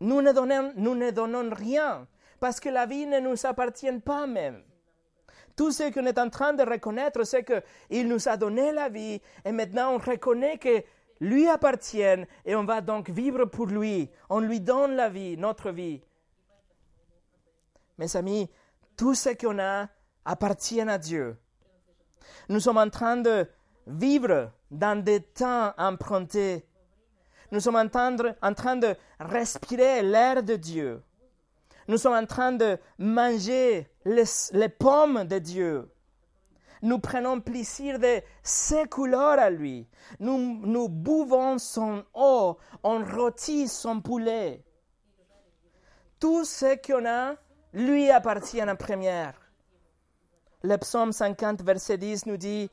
nous 0.00 0.20
ne 0.20 0.32
donnons, 0.32 0.72
nous 0.76 0.94
ne 0.94 1.10
donnons 1.10 1.50
rien 1.54 2.06
parce 2.40 2.60
que 2.60 2.68
la 2.68 2.84
vie 2.84 3.06
ne 3.06 3.20
nous 3.20 3.46
appartient 3.46 3.98
pas 4.04 4.26
même. 4.26 4.62
Tout 5.56 5.70
ce 5.70 5.90
qu'on 5.92 6.04
est 6.04 6.18
en 6.18 6.28
train 6.28 6.52
de 6.52 6.62
reconnaître, 6.64 7.24
c'est 7.24 7.44
qu'il 7.44 8.08
nous 8.08 8.28
a 8.28 8.36
donné 8.36 8.72
la 8.72 8.88
vie 8.88 9.20
et 9.44 9.52
maintenant 9.52 9.94
on 9.94 9.98
reconnaît 9.98 10.58
que 10.58 10.82
lui 11.20 11.48
appartient 11.48 12.02
et 12.44 12.54
on 12.54 12.64
va 12.64 12.80
donc 12.80 13.10
vivre 13.10 13.44
pour 13.44 13.66
lui. 13.66 14.10
On 14.28 14.40
lui 14.40 14.60
donne 14.60 14.96
la 14.96 15.08
vie, 15.08 15.36
notre 15.36 15.70
vie. 15.70 16.02
Mes 17.98 18.16
amis, 18.16 18.50
tout 18.96 19.14
ce 19.14 19.30
qu'on 19.30 19.58
a 19.58 19.88
appartient 20.24 20.80
à 20.80 20.98
Dieu. 20.98 21.36
Nous 22.48 22.60
sommes 22.60 22.78
en 22.78 22.90
train 22.90 23.16
de 23.16 23.48
vivre 23.86 24.50
dans 24.70 25.02
des 25.02 25.20
temps 25.20 25.72
empruntés. 25.76 26.66
Nous 27.50 27.60
sommes 27.60 27.76
en 27.76 27.88
train 27.88 28.12
de 28.76 28.96
respirer 29.20 30.02
l'air 30.02 30.42
de 30.42 30.56
Dieu. 30.56 31.02
Nous 31.86 31.98
sommes 31.98 32.14
en 32.14 32.26
train 32.26 32.52
de 32.52 32.78
manger 32.98 33.88
les, 34.04 34.68
pommes 34.68 35.24
de 35.24 35.38
Dieu. 35.38 35.88
Nous 36.84 36.98
prenons 36.98 37.40
plaisir 37.40 37.98
de 37.98 38.20
ses 38.42 38.84
couleurs 38.84 39.38
à 39.38 39.48
lui. 39.48 39.88
Nous, 40.20 40.60
nous 40.66 40.90
buvons 40.90 41.56
son 41.56 42.04
eau, 42.12 42.58
on 42.82 43.02
rôtit 43.02 43.68
son 43.68 44.02
poulet. 44.02 44.62
Tout 46.20 46.44
ce 46.44 46.76
qu'on 46.86 47.06
a 47.06 47.36
lui 47.72 48.10
appartient 48.10 48.62
en 48.62 48.76
première. 48.76 49.32
Le 50.62 50.76
psaume 50.76 51.12
50, 51.12 51.62
verset 51.62 51.96
10 51.96 52.26
nous 52.26 52.36
dit 52.36 52.70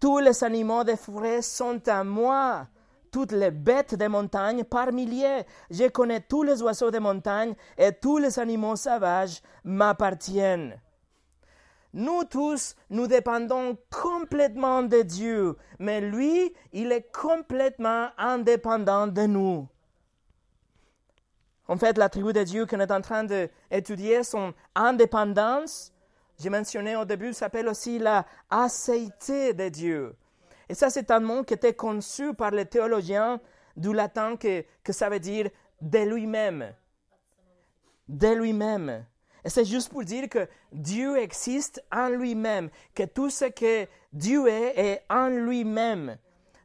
Tous 0.00 0.20
les 0.20 0.42
animaux 0.42 0.82
des 0.82 0.96
forêts 0.96 1.42
sont 1.42 1.86
à 1.86 2.02
moi 2.02 2.66
toutes 3.10 3.32
les 3.32 3.50
bêtes 3.50 3.94
des 3.94 4.08
montagnes 4.08 4.64
par 4.64 4.90
milliers. 4.90 5.44
Je 5.70 5.86
connais 5.88 6.20
tous 6.20 6.42
les 6.42 6.62
oiseaux 6.62 6.90
des 6.90 6.98
montagnes 6.98 7.54
et 7.76 7.92
tous 7.92 8.16
les 8.16 8.38
animaux 8.38 8.74
sauvages 8.74 9.40
m'appartiennent. 9.62 10.80
Nous 11.96 12.24
tous, 12.24 12.74
nous 12.90 13.06
dépendons 13.06 13.78
complètement 13.88 14.82
de 14.82 15.02
Dieu, 15.02 15.56
mais 15.78 16.00
lui, 16.00 16.52
il 16.72 16.90
est 16.90 17.08
complètement 17.12 18.08
indépendant 18.18 19.06
de 19.06 19.22
nous. 19.22 19.68
En 21.68 21.76
fait, 21.76 21.96
la 21.96 22.08
tribu 22.08 22.32
de 22.32 22.42
Dieu 22.42 22.66
qu'on 22.66 22.80
est 22.80 22.90
en 22.90 23.00
train 23.00 23.22
d'étudier, 23.22 24.24
son 24.24 24.54
indépendance, 24.74 25.92
j'ai 26.40 26.50
mentionné 26.50 26.96
au 26.96 27.04
début, 27.04 27.32
s'appelle 27.32 27.68
aussi 27.68 28.00
la 28.00 28.26
acéité 28.50 29.54
de 29.54 29.68
Dieu. 29.68 30.16
Et 30.68 30.74
ça, 30.74 30.90
c'est 30.90 31.12
un 31.12 31.20
mot 31.20 31.44
qui 31.44 31.54
était 31.54 31.74
conçu 31.74 32.34
par 32.34 32.50
les 32.50 32.66
théologiens 32.66 33.40
du 33.76 33.94
latin 33.94 34.34
que 34.36 34.92
ça 34.92 35.08
veut 35.08 35.20
dire 35.20 35.48
de 35.80 35.98
lui-même. 36.00 36.74
De 38.08 38.34
lui-même. 38.34 39.06
Et 39.44 39.50
c'est 39.50 39.64
juste 39.64 39.90
pour 39.90 40.04
dire 40.04 40.28
que 40.28 40.48
Dieu 40.72 41.18
existe 41.18 41.84
en 41.92 42.08
lui-même, 42.08 42.70
que 42.94 43.02
tout 43.02 43.28
ce 43.28 43.44
que 43.44 43.86
Dieu 44.12 44.48
est 44.48 44.78
est 44.78 45.02
en 45.10 45.28
lui-même. 45.28 46.16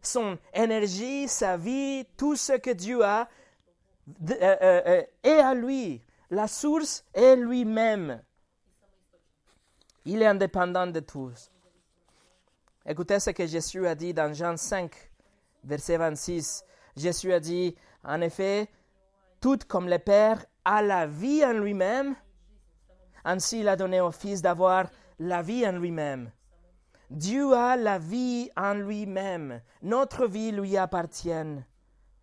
Son 0.01 0.37
énergie, 0.53 1.27
sa 1.27 1.57
vie, 1.57 2.05
tout 2.15 2.37
ce 2.37 2.53
que 2.53 2.69
Dieu 2.69 3.03
a 3.03 3.27
euh, 4.31 4.35
euh, 4.41 4.81
euh, 4.87 5.03
est 5.23 5.39
à 5.39 5.53
lui. 5.53 6.01
La 6.29 6.47
source 6.47 7.03
est 7.13 7.35
lui-même. 7.35 8.21
Il 10.05 10.21
est 10.21 10.27
indépendant 10.27 10.87
de 10.87 11.01
tous. 11.01 11.51
Écoutez 12.85 13.19
ce 13.19 13.31
que 13.31 13.45
Jésus 13.45 13.85
a 13.85 13.93
dit 13.93 14.13
dans 14.13 14.33
Jean 14.33 14.55
5, 14.55 14.91
verset 15.65 15.97
26. 15.97 16.63
Jésus 16.95 17.33
a 17.33 17.39
dit, 17.41 17.75
en 18.03 18.21
effet, 18.21 18.69
tout 19.41 19.59
comme 19.67 19.89
le 19.89 19.99
Père 19.99 20.45
a 20.63 20.81
la 20.81 21.05
vie 21.05 21.43
en 21.45 21.53
lui-même, 21.53 22.15
Ainsi, 23.29 23.59
il 23.59 23.67
a 23.67 23.75
donné 23.75 24.01
au 24.01 24.09
Fils 24.09 24.41
d'avoir 24.41 24.89
la 25.19 25.43
vie 25.43 25.63
en 25.67 25.73
lui-même. 25.73 26.31
Dieu 27.11 27.53
a 27.53 27.75
la 27.75 27.99
vie 27.99 28.49
en 28.57 28.73
lui-même. 28.73 29.61
Notre 29.83 30.25
vie 30.25 30.51
lui 30.51 30.75
appartient. 30.75 31.29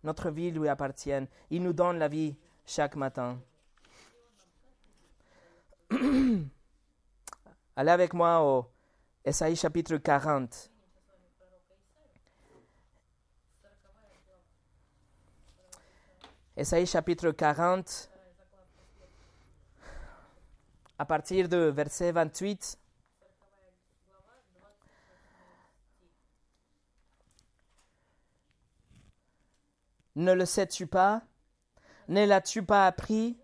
Notre 0.03 0.29
vie 0.29 0.51
lui 0.51 0.67
appartient. 0.67 1.25
Il 1.49 1.63
nous 1.63 1.71
donne 1.71 1.97
la 1.97 2.09
vie 2.09 2.35
chaque 2.65 2.97
matin. 2.97 3.39
Allez 7.77 7.91
avec 7.91 8.13
moi 8.13 8.41
au 8.43 8.65
Esaïe 9.23 9.55
chapitre 9.55 9.95
40. 9.95 10.69
Esaïe 16.57 16.85
chapitre 16.85 17.31
40, 17.31 18.09
à 20.99 21.05
partir 21.05 21.47
de 21.49 21.57
verset 21.57 22.11
28. 22.11 22.79
Ne 30.15 30.33
le 30.33 30.45
sais-tu 30.45 30.87
pas? 30.87 31.21
Ne 32.07 32.25
l'as-tu 32.25 32.63
pas 32.63 32.87
appris? 32.87 33.37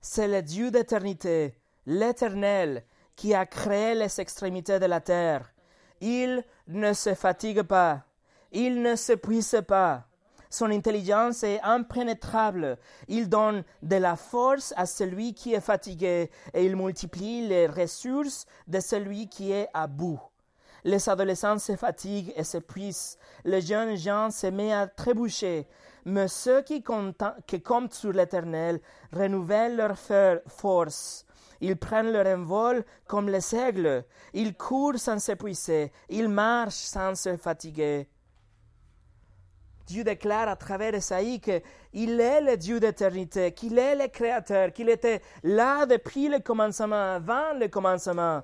C'est 0.00 0.28
le 0.28 0.42
Dieu 0.42 0.70
d'éternité, 0.70 1.58
l'Éternel, 1.86 2.84
qui 3.16 3.34
a 3.34 3.46
créé 3.46 3.94
les 3.94 4.20
extrémités 4.20 4.78
de 4.78 4.86
la 4.86 5.00
terre. 5.00 5.52
Il 6.00 6.44
ne 6.66 6.92
se 6.92 7.14
fatigue 7.14 7.62
pas, 7.62 8.04
il 8.52 8.82
ne 8.82 8.94
s'épuise 8.94 9.62
pas. 9.66 10.07
Son 10.50 10.70
intelligence 10.70 11.42
est 11.42 11.60
impénétrable. 11.62 12.78
Il 13.06 13.28
donne 13.28 13.64
de 13.82 13.96
la 13.96 14.16
force 14.16 14.72
à 14.76 14.86
celui 14.86 15.34
qui 15.34 15.54
est 15.54 15.60
fatigué 15.60 16.30
et 16.54 16.64
il 16.64 16.76
multiplie 16.76 17.46
les 17.46 17.66
ressources 17.66 18.46
de 18.66 18.80
celui 18.80 19.28
qui 19.28 19.52
est 19.52 19.68
à 19.74 19.86
bout. 19.86 20.20
Les 20.84 21.08
adolescents 21.08 21.58
se 21.58 21.76
fatiguent 21.76 22.32
et 22.36 22.44
s'épuisent. 22.44 23.18
Les 23.44 23.60
jeunes 23.60 23.96
gens 23.96 24.30
se 24.30 24.46
mettent 24.46 24.72
à 24.72 24.86
trébucher. 24.86 25.66
Mais 26.04 26.28
ceux 26.28 26.62
qui 26.62 26.82
comptent, 26.82 27.22
qui 27.46 27.60
comptent 27.60 27.92
sur 27.92 28.12
l'Éternel 28.12 28.80
renouvellent 29.12 29.76
leur 29.76 29.98
force. 30.46 31.26
Ils 31.60 31.76
prennent 31.76 32.12
leur 32.12 32.26
envol 32.26 32.84
comme 33.06 33.28
les 33.28 33.54
aigles. 33.54 34.04
Ils 34.32 34.54
courent 34.54 34.98
sans 34.98 35.18
s'épuiser. 35.18 35.92
Ils 36.08 36.28
marchent 36.28 36.74
sans 36.74 37.14
se 37.14 37.36
fatiguer. 37.36 38.08
Dieu 39.88 40.04
déclare 40.04 40.48
à 40.48 40.56
travers 40.56 40.94
Esaïe 40.94 41.40
qu'il 41.40 42.20
est 42.20 42.42
le 42.42 42.58
Dieu 42.58 42.78
d'éternité, 42.78 43.52
qu'il 43.52 43.78
est 43.78 43.96
le 43.96 44.08
Créateur, 44.08 44.70
qu'il 44.70 44.90
était 44.90 45.22
là 45.42 45.86
depuis 45.86 46.28
le 46.28 46.40
commencement, 46.40 47.14
avant 47.14 47.54
le 47.58 47.68
commencement, 47.68 48.42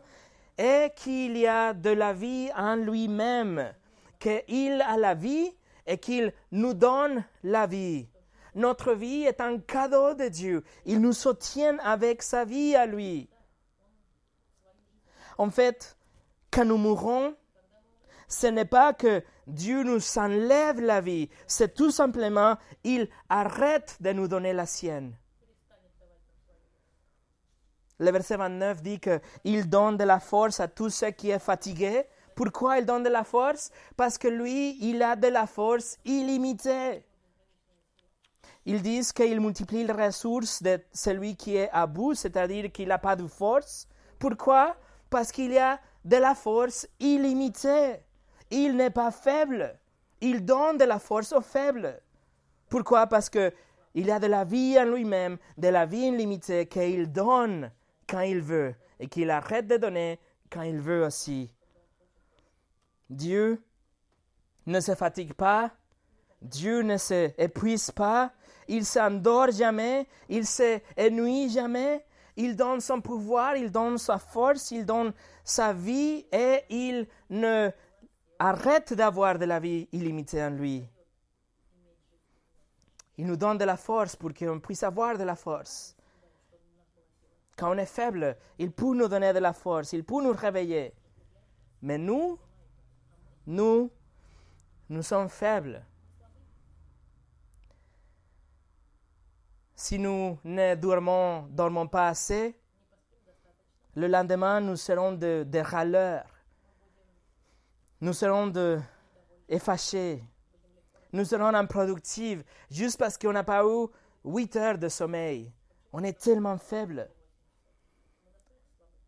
et 0.56 0.88
qu'il 0.96 1.36
y 1.36 1.46
a 1.46 1.74
de 1.74 1.90
la 1.90 2.14
vie 2.14 2.48
en 2.56 2.76
lui-même, 2.76 3.74
qu'il 4.18 4.80
a 4.80 4.96
la 4.96 5.12
vie 5.12 5.52
et 5.86 5.98
qu'il 5.98 6.32
nous 6.50 6.72
donne 6.72 7.22
la 7.42 7.66
vie. 7.66 8.08
Notre 8.54 8.94
vie 8.94 9.24
est 9.24 9.42
un 9.42 9.58
cadeau 9.58 10.14
de 10.14 10.28
Dieu. 10.28 10.64
Il 10.86 11.02
nous 11.02 11.12
soutient 11.12 11.76
avec 11.80 12.22
sa 12.22 12.46
vie 12.46 12.74
à 12.74 12.86
lui. 12.86 13.28
En 15.36 15.50
fait, 15.50 15.98
quand 16.50 16.64
nous 16.64 16.78
mourrons, 16.78 17.34
ce 18.34 18.48
n'est 18.48 18.64
pas 18.64 18.92
que 18.92 19.22
Dieu 19.46 19.82
nous 19.82 20.00
enlève 20.18 20.80
la 20.80 21.00
vie, 21.00 21.28
c'est 21.46 21.74
tout 21.74 21.90
simplement 21.90 22.56
il 22.82 23.08
arrête 23.28 23.96
de 24.00 24.12
nous 24.12 24.28
donner 24.28 24.52
la 24.52 24.66
sienne. 24.66 25.16
Le 27.98 28.10
verset 28.10 28.36
29 28.36 28.82
dit 28.82 29.00
qu'il 29.00 29.68
donne 29.70 29.96
de 29.96 30.04
la 30.04 30.18
force 30.18 30.58
à 30.58 30.66
tous 30.66 30.90
ceux 30.90 31.10
qui 31.12 31.30
sont 31.30 31.38
fatigués. 31.38 32.04
Pourquoi 32.34 32.78
il 32.78 32.86
donne 32.86 33.04
de 33.04 33.08
la 33.08 33.22
force? 33.22 33.70
Parce 33.96 34.18
que 34.18 34.26
lui, 34.26 34.76
il 34.80 35.00
a 35.02 35.14
de 35.14 35.28
la 35.28 35.46
force 35.46 35.96
illimitée. 36.04 37.04
Ils 38.66 38.82
disent 38.82 39.12
qu'il 39.12 39.40
multiplie 39.40 39.84
les 39.84 39.92
ressources 39.92 40.60
de 40.60 40.80
celui 40.92 41.36
qui 41.36 41.56
est 41.56 41.70
à 41.70 41.86
bout, 41.86 42.14
c'est-à-dire 42.14 42.72
qu'il 42.72 42.88
n'a 42.88 42.98
pas 42.98 43.14
de 43.14 43.28
force. 43.28 43.86
Pourquoi? 44.18 44.76
Parce 45.08 45.30
qu'il 45.30 45.56
a 45.56 45.78
de 46.04 46.16
la 46.16 46.34
force 46.34 46.88
illimitée. 46.98 48.03
Il 48.54 48.76
n'est 48.76 48.90
pas 48.90 49.10
faible. 49.10 49.76
Il 50.20 50.44
donne 50.44 50.78
de 50.78 50.84
la 50.84 51.00
force 51.00 51.32
aux 51.32 51.40
faibles. 51.40 52.00
Pourquoi? 52.68 53.08
Parce 53.08 53.28
que 53.28 53.52
il 53.94 54.10
a 54.12 54.20
de 54.20 54.28
la 54.28 54.44
vie 54.44 54.78
en 54.78 54.84
lui-même, 54.84 55.38
de 55.58 55.68
la 55.68 55.86
vie 55.86 56.06
illimitée 56.06 56.66
qu'il 56.66 57.10
donne 57.10 57.72
quand 58.08 58.20
il 58.20 58.40
veut 58.40 58.76
et 59.00 59.08
qu'il 59.08 59.30
arrête 59.30 59.66
de 59.66 59.76
donner 59.76 60.20
quand 60.50 60.62
il 60.62 60.80
veut 60.80 61.04
aussi. 61.04 61.50
Dieu 63.10 63.60
ne 64.66 64.78
se 64.78 64.94
fatigue 64.94 65.34
pas, 65.34 65.72
Dieu 66.40 66.82
ne 66.82 66.96
se 66.96 67.32
épuise 67.36 67.90
pas, 67.90 68.32
il 68.68 68.84
s'endort 68.84 69.50
jamais, 69.50 70.06
il 70.28 70.46
s'ennuie 70.46 71.50
jamais, 71.50 72.04
il 72.36 72.54
donne 72.54 72.80
son 72.80 73.00
pouvoir, 73.00 73.56
il 73.56 73.72
donne 73.72 73.98
sa 73.98 74.18
force, 74.18 74.70
il 74.70 74.86
donne 74.86 75.12
sa 75.42 75.72
vie 75.72 76.24
et 76.32 76.62
il 76.70 77.08
ne 77.30 77.70
arrête 78.44 78.92
d'avoir 78.92 79.38
de 79.38 79.46
la 79.46 79.58
vie 79.58 79.88
illimitée 79.92 80.42
en 80.42 80.50
lui. 80.50 80.86
Il 83.16 83.26
nous 83.26 83.36
donne 83.36 83.56
de 83.56 83.64
la 83.64 83.76
force 83.76 84.16
pour 84.16 84.34
qu'on 84.34 84.60
puisse 84.60 84.82
avoir 84.82 85.16
de 85.16 85.24
la 85.24 85.34
force. 85.34 85.96
Quand 87.56 87.74
on 87.74 87.78
est 87.78 87.86
faible, 87.86 88.36
il 88.58 88.70
peut 88.72 88.94
nous 88.94 89.08
donner 89.08 89.32
de 89.32 89.38
la 89.38 89.54
force, 89.54 89.94
il 89.94 90.04
peut 90.04 90.22
nous 90.22 90.32
réveiller. 90.32 90.92
Mais 91.80 91.96
nous, 91.96 92.38
nous, 93.46 93.90
nous 94.90 95.02
sommes 95.02 95.28
faibles. 95.30 95.82
Si 99.74 99.98
nous 99.98 100.38
ne 100.44 100.74
dormons, 100.74 101.88
pas 101.88 102.08
assez, 102.08 102.58
le 103.94 104.06
lendemain, 104.06 104.60
nous 104.60 104.76
serons 104.76 105.12
des 105.12 105.44
de 105.44 105.58
râleurs 105.60 106.33
nous 108.04 108.12
serons 108.12 108.48
de 108.48 108.78
nous 111.14 111.24
serons 111.24 111.54
improductifs 111.54 112.44
juste 112.70 112.98
parce 112.98 113.16
qu'on 113.16 113.32
n'a 113.32 113.44
pas 113.44 113.64
eu 113.64 113.86
huit 114.26 114.54
heures 114.56 114.76
de 114.76 114.90
sommeil. 114.90 115.50
On 115.90 116.04
est 116.04 116.20
tellement 116.20 116.58
faible. 116.58 117.08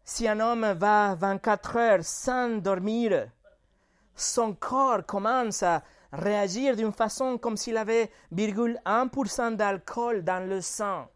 Si 0.03 0.27
un 0.27 0.41
homme 0.41 0.73
va 0.73 1.15
24 1.15 1.77
heures 1.77 2.05
sans 2.05 2.63
dormir, 2.63 3.29
son 4.15 4.55
corps 4.55 5.05
commence 5.05 5.63
à 5.63 5.83
réagir 6.11 6.75
d'une 6.75 6.93
façon 6.93 7.37
comme 7.37 7.59
s'il 7.59 7.77
avait 7.77 8.11
1% 8.33 9.57
d'alcool 9.57 10.25
dans 10.25 10.49
le 10.49 10.63
sang. 10.63 11.07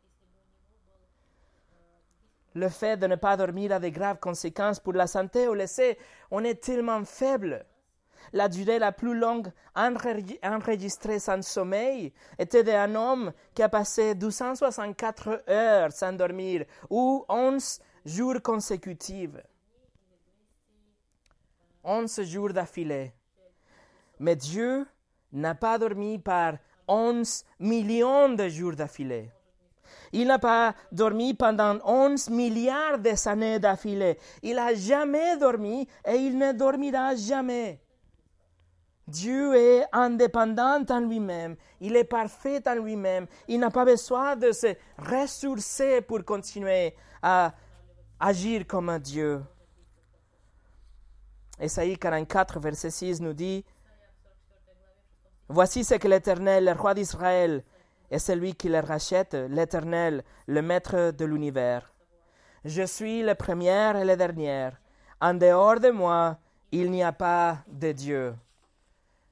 Le 2.55 2.69
fait 2.69 2.99
de 2.99 3.07
ne 3.07 3.17
pas 3.17 3.39
dormir 3.39 3.73
a 3.73 3.79
de 3.79 3.89
graves 3.89 4.19
conséquences 4.19 4.81
pour 4.81 4.93
la 4.93 5.07
santé. 5.07 5.49
On 5.49 5.55
le 5.55 5.67
sait, 5.67 5.97
on 6.31 6.45
est 6.45 6.63
tellement 6.63 7.05
faible. 7.07 7.65
La 8.33 8.49
durée 8.49 8.79
la 8.79 8.93
plus 8.93 9.15
longue 9.15 9.51
enregistrée 9.75 11.19
sans 11.19 11.43
sommeil 11.43 12.13
était 12.39 12.63
d'un 12.63 12.95
homme 12.95 13.33
qui 13.55 13.63
a 13.63 13.69
passé 13.69 14.15
264 14.15 15.45
heures 15.49 15.93
sans 15.93 16.13
dormir 16.13 16.65
ou 16.89 17.25
11 17.29 17.81
jours 18.05 18.41
consécutifs. 18.43 19.37
11 21.83 22.23
jours 22.23 22.53
d'affilée. 22.53 23.13
Mais 24.19 24.37
Dieu 24.37 24.87
n'a 25.33 25.55
pas 25.55 25.79
dormi 25.79 26.19
par 26.19 26.55
11 26.87 27.45
millions 27.59 28.29
de 28.29 28.49
jours 28.49 28.77
d'affilée. 28.77 29.31
Il 30.13 30.29
n'a 30.29 30.39
pas 30.39 30.75
dormi 30.93 31.35
pendant 31.35 31.79
11 31.85 32.31
milliards 32.31 32.99
d'années 32.99 33.59
d'affilée. 33.59 34.19
Il 34.43 34.57
n'a 34.57 34.75
jamais 34.75 35.37
dormi 35.37 35.89
et 36.05 36.15
il 36.15 36.37
ne 36.37 36.53
dormira 36.53 37.15
jamais. 37.17 37.81
Dieu 39.11 39.55
est 39.55 39.85
indépendant 39.93 40.83
en 40.89 41.01
lui-même, 41.01 41.57
il 41.81 41.97
est 41.97 42.05
parfait 42.05 42.63
en 42.67 42.77
lui-même, 42.77 43.27
il 43.49 43.59
n'a 43.59 43.71
pas 43.71 43.85
besoin 43.85 44.37
de 44.37 44.53
se 44.53 44.75
ressourcer 44.99 46.01
pour 46.01 46.25
continuer 46.25 46.95
à 47.23 47.53
agir 48.19 48.67
comme 48.67 48.89
un 48.89 48.99
Dieu. 48.99 49.43
Esaïe 51.59 51.99
44, 51.99 52.61
verset 52.61 52.91
6 52.91 53.21
nous 53.21 53.35
dit, 53.35 53.65
Voici 55.49 55.83
ce 55.83 55.97
que 55.97 56.07
l'Éternel, 56.07 56.65
le 56.65 56.73
roi 56.73 56.95
d'Israël, 56.95 57.65
est 58.11 58.21
celui 58.21 58.55
qui 58.55 58.69
le 58.69 58.79
rachète, 58.79 59.35
l'Éternel, 59.35 60.25
le 60.47 60.63
maître 60.63 61.11
de 61.11 61.25
l'univers. 61.25 61.93
Je 62.65 62.85
suis 62.85 63.23
le 63.23 63.35
premier 63.35 63.93
et 64.01 64.05
le 64.05 64.17
dernier. 64.17 64.71
En 65.21 65.35
dehors 65.35 65.81
de 65.81 65.91
moi, 65.91 66.39
il 66.71 66.91
n'y 66.91 67.03
a 67.03 67.13
pas 67.13 67.59
de 67.67 67.93
Dieu. 67.93 68.35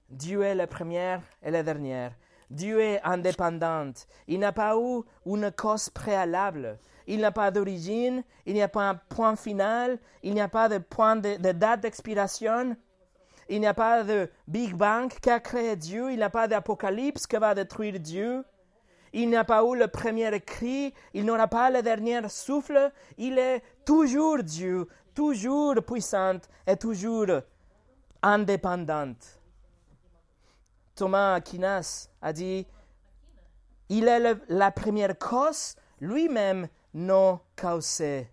Dieu 0.08 0.42
est 0.42 0.54
la 0.54 0.66
première 0.66 1.20
et 1.42 1.50
la 1.50 1.62
dernière. 1.62 2.12
Dieu 2.50 2.80
est 2.80 3.00
indépendant. 3.04 3.92
Il 4.26 4.40
n'a 4.40 4.52
pas 4.52 4.74
eu 4.76 5.02
une 5.26 5.50
cause 5.52 5.90
préalable. 5.90 6.78
il 7.06 7.18
n'y 7.18 7.24
a 7.24 7.30
pas 7.30 7.50
d'origine, 7.50 8.22
il 8.46 8.54
n'y 8.54 8.62
a 8.62 8.68
pas 8.68 8.88
un 8.88 8.94
point 8.94 9.36
final, 9.36 9.98
il 10.22 10.34
n'y 10.34 10.40
a 10.40 10.48
pas 10.48 10.68
de 10.68 10.78
point 10.78 11.16
de, 11.16 11.36
date 11.52 11.80
d'expiration, 11.80 12.76
il 13.48 13.60
n'y 13.60 13.66
a 13.66 13.74
pas 13.74 14.02
de 14.02 14.30
Big 14.46 14.74
Bang 14.74 15.10
qui 15.10 15.30
a 15.30 15.40
créé 15.40 15.76
Dieu, 15.76 16.10
il 16.10 16.16
n'y 16.16 16.22
a 16.22 16.30
pas 16.30 16.48
d'apocalypse 16.48 17.26
qui 17.26 17.36
va 17.36 17.54
détruire 17.54 17.98
Dieu. 18.00 18.44
Il 19.14 19.30
n'y 19.30 19.36
a 19.36 19.44
pas 19.44 19.62
eu 19.64 19.74
le 19.74 19.88
premier 19.88 20.38
cri, 20.40 20.92
il 21.14 21.24
n'aura 21.24 21.48
pas 21.48 21.70
le 21.70 21.80
dernier 21.82 22.28
souffle, 22.28 22.92
il 23.16 23.38
est 23.38 23.62
toujours 23.86 24.42
Dieu, 24.42 24.86
toujours 25.14 25.76
puissant 25.82 26.40
et 26.66 26.76
toujours 26.76 27.40
indépendante. 28.22 29.37
Thomas 30.98 31.34
Aquinas 31.34 32.08
a 32.20 32.32
dit, 32.32 32.66
il 33.88 34.08
est 34.08 34.36
la 34.48 34.70
première 34.72 35.16
cause, 35.16 35.76
lui-même 36.00 36.66
non 36.92 37.38
causé. 37.54 38.28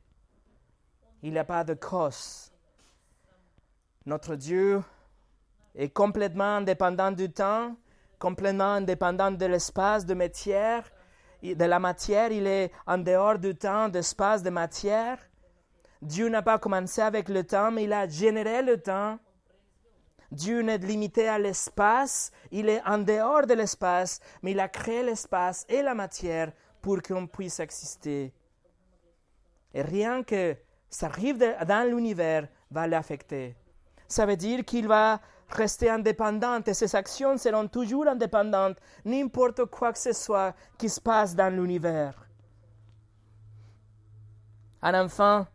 Il 1.22 1.34
n'y 1.34 1.38
a 1.38 1.44
pas 1.44 1.64
de 1.64 1.76
cause. 1.76 2.52
Notre 4.08 4.36
Dieu 4.36 4.82
est 5.76 5.90
complètement 5.90 6.58
indépendant 6.58 7.12
du 7.12 7.32
temps, 7.32 7.76
complètement 8.18 8.74
indépendant 8.74 9.30
de 9.30 9.46
l'espace, 9.46 10.04
de 10.04 10.16
matière, 10.16 10.90
de 11.44 11.66
la 11.66 11.78
matière. 11.78 12.32
Il 12.32 12.48
est 12.48 12.72
en 12.88 12.98
dehors 12.98 13.38
du 13.38 13.54
temps, 13.54 13.90
d'espace, 13.90 14.42
de 14.42 14.50
matière. 14.50 15.20
Dieu 16.02 16.30
n'a 16.30 16.42
pas 16.42 16.58
commencé 16.58 17.02
avec 17.02 17.30
le 17.30 17.44
temps, 17.44 17.70
mais 17.70 17.84
il 17.84 17.94
a 17.94 18.08
généré 18.08 18.64
le 18.64 18.82
temps. 18.82 19.20
Dieu 20.36 20.62
n'est 20.62 20.78
limité 20.78 21.28
à 21.28 21.40
l'espace, 21.40 22.32
il 22.52 22.70
est 22.70 22.82
en 22.86 22.98
dehors 22.98 23.48
de 23.48 23.54
l'espace, 23.54 24.20
mais 24.44 24.52
il 24.52 24.60
a 24.60 24.68
créé 24.68 25.02
l'espace 25.02 25.66
et 25.70 25.82
la 25.82 25.96
matière 25.96 26.52
pour 26.82 27.02
qu'on 27.02 27.26
puisse 27.26 27.60
exister. 27.60 28.34
Et 29.74 29.82
rien 29.82 30.24
que 30.24 30.56
ça 30.90 31.08
arrive 31.08 31.38
dans 31.66 31.90
l'univers 31.90 32.48
va 32.70 32.88
l'affecter. 32.88 33.56
Ça 34.08 34.26
veut 34.26 34.36
dire 34.36 34.64
qu'il 34.64 34.88
va 34.88 35.20
rester 35.50 35.90
indépendant 35.90 36.62
et 36.62 36.74
ses 36.74 36.96
actions 36.96 37.38
seront 37.38 37.68
toujours 37.68 38.08
indépendantes, 38.08 38.78
n'importe 39.04 39.66
quoi 39.66 39.94
que 39.94 40.00
ce 40.00 40.14
soit 40.14 40.54
qui 40.78 40.90
se 40.90 41.00
passe 41.00 41.36
dans 41.36 41.54
l'univers. 41.54 42.28
Un 44.82 45.04
enfant 45.04 45.48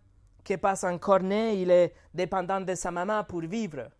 qui 0.43 0.57
passe 0.57 0.85
un 0.85 0.99
cornet, 0.99 1.61
il 1.61 1.71
est 1.71 1.95
dépendant 2.15 2.61
de 2.61 2.75
sa 2.75 2.91
maman 2.91 3.23
pour 3.25 3.43
vivre. 3.43 3.91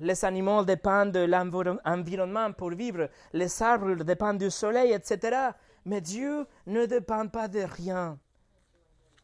Les 0.00 0.24
animaux 0.24 0.64
dépendent 0.64 1.12
de 1.12 1.20
l'environnement 1.20 2.52
pour 2.52 2.70
vivre, 2.70 3.08
les 3.32 3.62
arbres 3.62 3.94
dépendent 4.04 4.38
du 4.38 4.50
soleil, 4.50 4.92
etc. 4.92 5.50
Mais 5.86 6.00
Dieu 6.00 6.46
ne 6.66 6.84
dépend 6.84 7.26
pas 7.28 7.48
de 7.48 7.60
rien. 7.60 8.18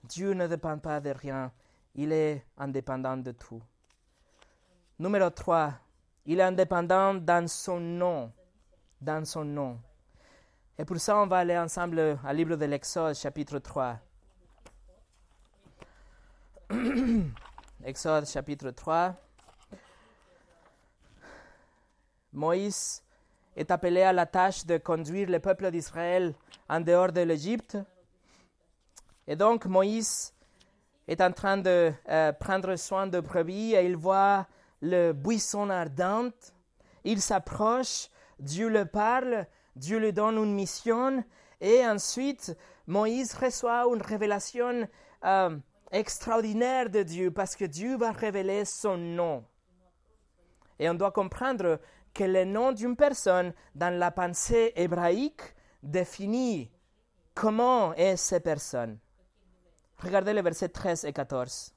Dieu 0.04 0.32
ne 0.32 0.46
dépend 0.46 0.78
pas 0.78 1.00
de 1.00 1.10
rien. 1.10 1.52
Il 1.94 2.12
est 2.12 2.46
indépendant 2.56 3.16
de 3.16 3.32
tout. 3.32 3.60
Numéro 4.98 5.28
3. 5.28 5.74
Il 6.26 6.40
est 6.40 6.44
indépendant 6.44 7.14
dans 7.14 7.46
son 7.48 7.80
nom. 7.80 8.32
Dans 9.00 9.24
son 9.24 9.44
nom. 9.44 9.78
Et 10.78 10.84
pour 10.84 10.98
ça, 10.98 11.18
on 11.18 11.26
va 11.26 11.38
aller 11.38 11.58
ensemble 11.58 12.18
au 12.24 12.32
livre 12.32 12.56
de 12.56 12.64
l'Exode, 12.64 13.14
chapitre 13.14 13.58
3. 13.58 13.98
Exode, 17.84 18.26
chapitre 18.26 18.70
3. 18.70 19.14
Moïse 22.32 23.02
est 23.56 23.70
appelé 23.70 24.02
à 24.02 24.12
la 24.12 24.26
tâche 24.26 24.64
de 24.64 24.78
conduire 24.78 25.28
le 25.28 25.38
peuple 25.38 25.70
d'Israël 25.70 26.34
en 26.68 26.80
dehors 26.80 27.12
de 27.12 27.20
l'Égypte. 27.20 27.76
Et 29.26 29.36
donc 29.36 29.66
Moïse 29.66 30.32
est 31.06 31.20
en 31.20 31.32
train 31.32 31.58
de 31.58 31.92
euh, 32.08 32.32
prendre 32.32 32.74
soin 32.76 33.06
de 33.06 33.20
brebis 33.20 33.74
et 33.74 33.84
il 33.84 33.96
voit 33.96 34.46
le 34.80 35.12
buisson 35.12 35.68
ardent. 35.68 36.32
Il 37.04 37.20
s'approche, 37.20 38.08
Dieu 38.38 38.68
le 38.68 38.86
parle, 38.86 39.46
Dieu 39.76 39.98
lui 39.98 40.12
donne 40.12 40.38
une 40.38 40.54
mission 40.54 41.24
et 41.60 41.86
ensuite 41.86 42.56
Moïse 42.86 43.34
reçoit 43.34 43.84
une 43.92 44.02
révélation 44.02 44.88
euh, 45.24 45.56
extraordinaire 45.90 46.88
de 46.88 47.02
Dieu 47.02 47.30
parce 47.30 47.56
que 47.56 47.64
Dieu 47.64 47.96
va 47.96 48.10
révéler 48.10 48.64
son 48.64 48.96
nom. 48.96 49.44
Et 50.78 50.88
on 50.88 50.94
doit 50.94 51.12
comprendre 51.12 51.78
que 52.14 52.24
le 52.24 52.44
nom 52.44 52.72
d'une 52.72 52.96
personne 52.96 53.52
dans 53.74 53.96
la 53.96 54.10
pensée 54.10 54.72
hébraïque 54.76 55.54
définit 55.82 56.70
comment 57.34 57.94
est 57.94 58.16
cette 58.16 58.44
personne. 58.44 58.98
Regardez 59.98 60.32
les 60.32 60.42
versets 60.42 60.68
13 60.68 61.04
et 61.04 61.12
14. 61.12 61.72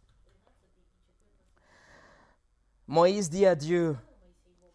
Moïse 2.88 3.30
dit 3.30 3.46
à 3.46 3.56
Dieu, 3.56 3.96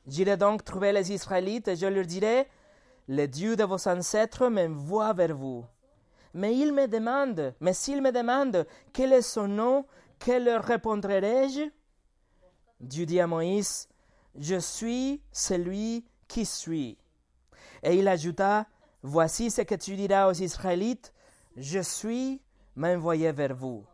J'irai 0.07 0.37
donc 0.37 0.65
trouver 0.65 0.93
les 0.93 1.13
Israélites 1.13 1.69
et 1.69 1.77
je 1.77 1.87
leur 1.87 2.05
dirai, 2.05 2.49
le 3.07 3.27
Dieu 3.27 3.57
de 3.57 3.65
vos 3.65 3.89
ancêtres 3.89 4.49
m'envoie 4.49 5.13
vers 5.13 5.37
vous. 5.37 5.65
Mais 6.33 6.57
il 6.57 6.73
me 6.73 6.87
demande, 6.87 7.55
mais 7.61 7.75
s'il 7.75 8.03
me 8.03 8.13
demande 8.13 8.67
quel 8.93 9.13
est 9.13 9.23
son 9.23 9.49
nom, 9.49 9.85
que 10.19 10.33
leur 10.33 10.65
répondrai-je? 10.65 11.71
Dieu 12.81 13.05
dit 13.05 13.21
à 13.21 13.27
Moïse, 13.27 13.90
je 14.39 14.59
suis 14.59 15.21
celui 15.33 16.05
qui 16.29 16.45
suis. 16.45 16.99
Et 17.83 17.97
il 17.97 18.09
ajouta, 18.09 18.67
Voici 19.03 19.51
ce 19.51 19.63
que 19.63 19.75
tu 19.75 19.97
diras 19.97 20.29
aux 20.29 20.35
Israélites, 20.35 21.15
Je 21.57 21.81
suis, 21.81 22.43
m'envoyé 22.77 23.33
vers 23.33 23.55
vous. 23.55 23.87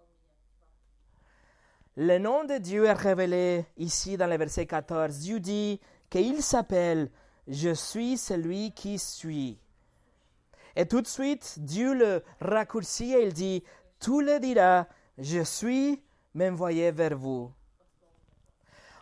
Le 1.97 2.19
nom 2.19 2.45
de 2.45 2.59
Dieu 2.59 2.85
est 2.85 2.93
révélé 2.93 3.65
ici 3.77 4.17
dans 4.17 4.27
le 4.27 4.37
verset 4.37 4.67
14. 4.67 5.19
Dieu 5.19 5.41
dit 5.41 5.81
qu'il 6.11 6.43
s'appelle 6.43 7.11
Je 7.47 7.73
suis 7.73 8.19
celui 8.19 8.73
qui 8.73 8.99
suis. 8.99 9.59
Et 10.75 10.87
tout 10.87 11.01
de 11.01 11.07
suite, 11.07 11.55
Dieu 11.59 11.95
le 11.95 12.23
raccourcit 12.41 13.15
et 13.15 13.23
il 13.23 13.33
dit 13.33 13.63
Tu 14.01 14.23
le 14.23 14.41
diras, 14.41 14.87
Je 15.19 15.43
suis, 15.43 16.03
m'envoyé 16.35 16.91
vers 16.91 17.17
vous 17.17 17.53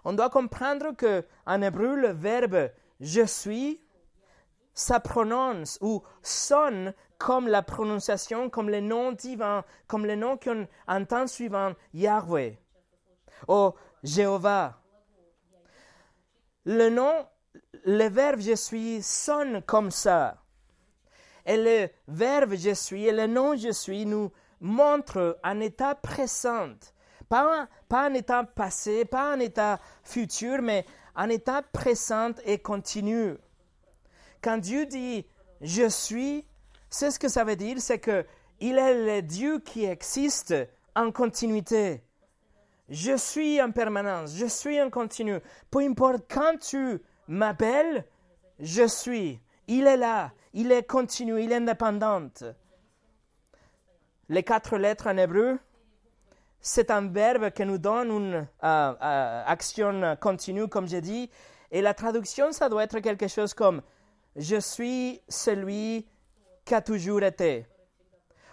on 0.05 0.13
doit 0.13 0.31
comprendre 0.31 0.93
que 0.97 1.25
en 1.47 1.63
hébreu, 1.63 1.97
le 1.97 2.09
verbe 2.09 2.71
je 3.01 3.25
suis, 3.25 3.81
ça 4.75 5.01
prononce 5.01 5.79
ou 5.81 6.03
sonne 6.23 6.95
comme 7.19 7.49
la 7.49 7.63
prononciation, 7.63 8.51
comme 8.51 8.69
le 8.69 8.81
nom 8.81 9.13
divin, 9.13 9.65
comme 9.87 10.05
le 10.05 10.17
nom 10.17 10.37
qu'on 10.37 10.67
entend 10.87 11.27
suivant 11.27 11.73
Yahweh 11.95 12.59
ou 13.49 13.71
Jéhovah. 14.03 14.81
Le 16.65 16.89
nom, 16.91 17.27
le 17.85 18.09
verbe 18.09 18.41
je 18.41 18.55
suis 18.55 19.03
sonne 19.03 19.63
comme 19.63 19.91
ça. 19.91 20.43
Et 21.47 21.57
le 21.57 21.91
verbe 22.09 22.55
je 22.57 22.75
suis 22.75 23.07
et 23.07 23.13
le 23.13 23.27
nom 23.27 23.55
je 23.57 23.71
suis 23.71 24.07
nous 24.07 24.33
montrent 24.61 25.39
un 25.43 25.61
état 25.61 25.95
présent 25.95 26.75
pas, 27.29 27.69
un 27.91 28.15
état 28.15 28.45
passé, 28.45 29.05
pas 29.05 29.33
un 29.33 29.41
état 29.41 29.81
futur, 30.03 30.63
mais 30.63 30.85
un 31.17 31.29
état 31.29 31.63
présent 31.63 32.33
et 32.45 32.59
continu. 32.59 33.37
Quand 34.43 34.59
Dieu 34.59 34.87
dit 34.87 35.27
je 35.61 35.89
suis, 35.89 36.45
c'est 36.91 37.11
ce 37.11 37.19
que 37.19 37.29
ça 37.29 37.45
veut 37.45 37.57
dire, 37.57 37.77
c'est 37.81 37.99
que 37.99 38.25
il 38.61 38.79
est 38.79 39.17
le 39.17 39.23
Dieu 39.23 39.59
qui 39.59 39.85
existe 39.85 40.55
en 40.95 41.11
continuité. 41.11 42.03
Je 42.89 43.17
suis 43.17 43.61
en 43.61 43.73
permanence, 43.73 44.37
je 44.37 44.47
suis 44.47 44.81
en 44.81 44.91
continu. 44.91 45.39
Peu 45.71 45.81
importe 45.81 46.31
quand 46.33 46.59
tu 46.59 47.01
m'appelles, 47.27 48.05
je 48.61 48.87
suis. 48.87 49.41
Il 49.67 49.87
est 49.87 49.97
là, 49.97 50.33
il 50.53 50.71
est 50.71 50.87
continu, 50.87 51.43
il 51.43 51.51
est 51.51 51.57
indépendant. 51.57 52.29
Les 54.29 54.43
quatre 54.43 54.77
lettres 54.77 55.09
en 55.09 55.17
hébreu, 55.17 55.59
c'est 56.67 56.91
un 56.91 57.09
verbe 57.09 57.51
qui 57.51 57.67
nous 57.67 57.77
donne 57.77 58.11
une 58.11 58.35
euh, 58.37 58.47
euh, 58.63 59.43
action 59.47 60.17
continue, 60.19 60.67
comme 60.67 60.89
j'ai 60.89 61.03
dit. 61.03 61.31
Et 61.71 61.83
la 61.83 61.93
traduction, 61.93 62.53
ça 62.53 62.71
doit 62.71 62.85
être 62.85 63.01
quelque 63.01 63.29
chose 63.29 63.53
comme 63.53 63.83
Je 64.35 64.57
suis 64.57 65.21
celui 65.29 66.07
qui 66.65 66.75
a 66.75 66.81
toujours 66.81 67.23
été. 67.23 67.67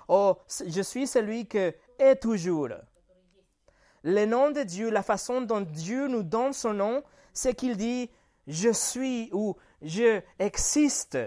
Ou 0.10 0.34
Je 0.68 0.82
suis 0.82 1.08
celui 1.08 1.48
qui 1.48 1.72
est 2.00 2.22
toujours. 2.22 2.68
Le 4.04 4.26
nom 4.26 4.52
de 4.52 4.64
Dieu, 4.64 4.90
la 4.90 5.04
façon 5.04 5.40
dont 5.40 5.62
Dieu 5.62 6.10
nous 6.10 6.24
donne 6.24 6.52
son 6.52 6.74
nom, 6.74 7.04
c'est 7.32 7.56
qu'il 7.56 7.78
dit 7.78 8.12
Je 8.46 8.74
suis 8.74 9.30
ou 9.32 9.56
Je 9.82 10.22
existe. 10.38 11.18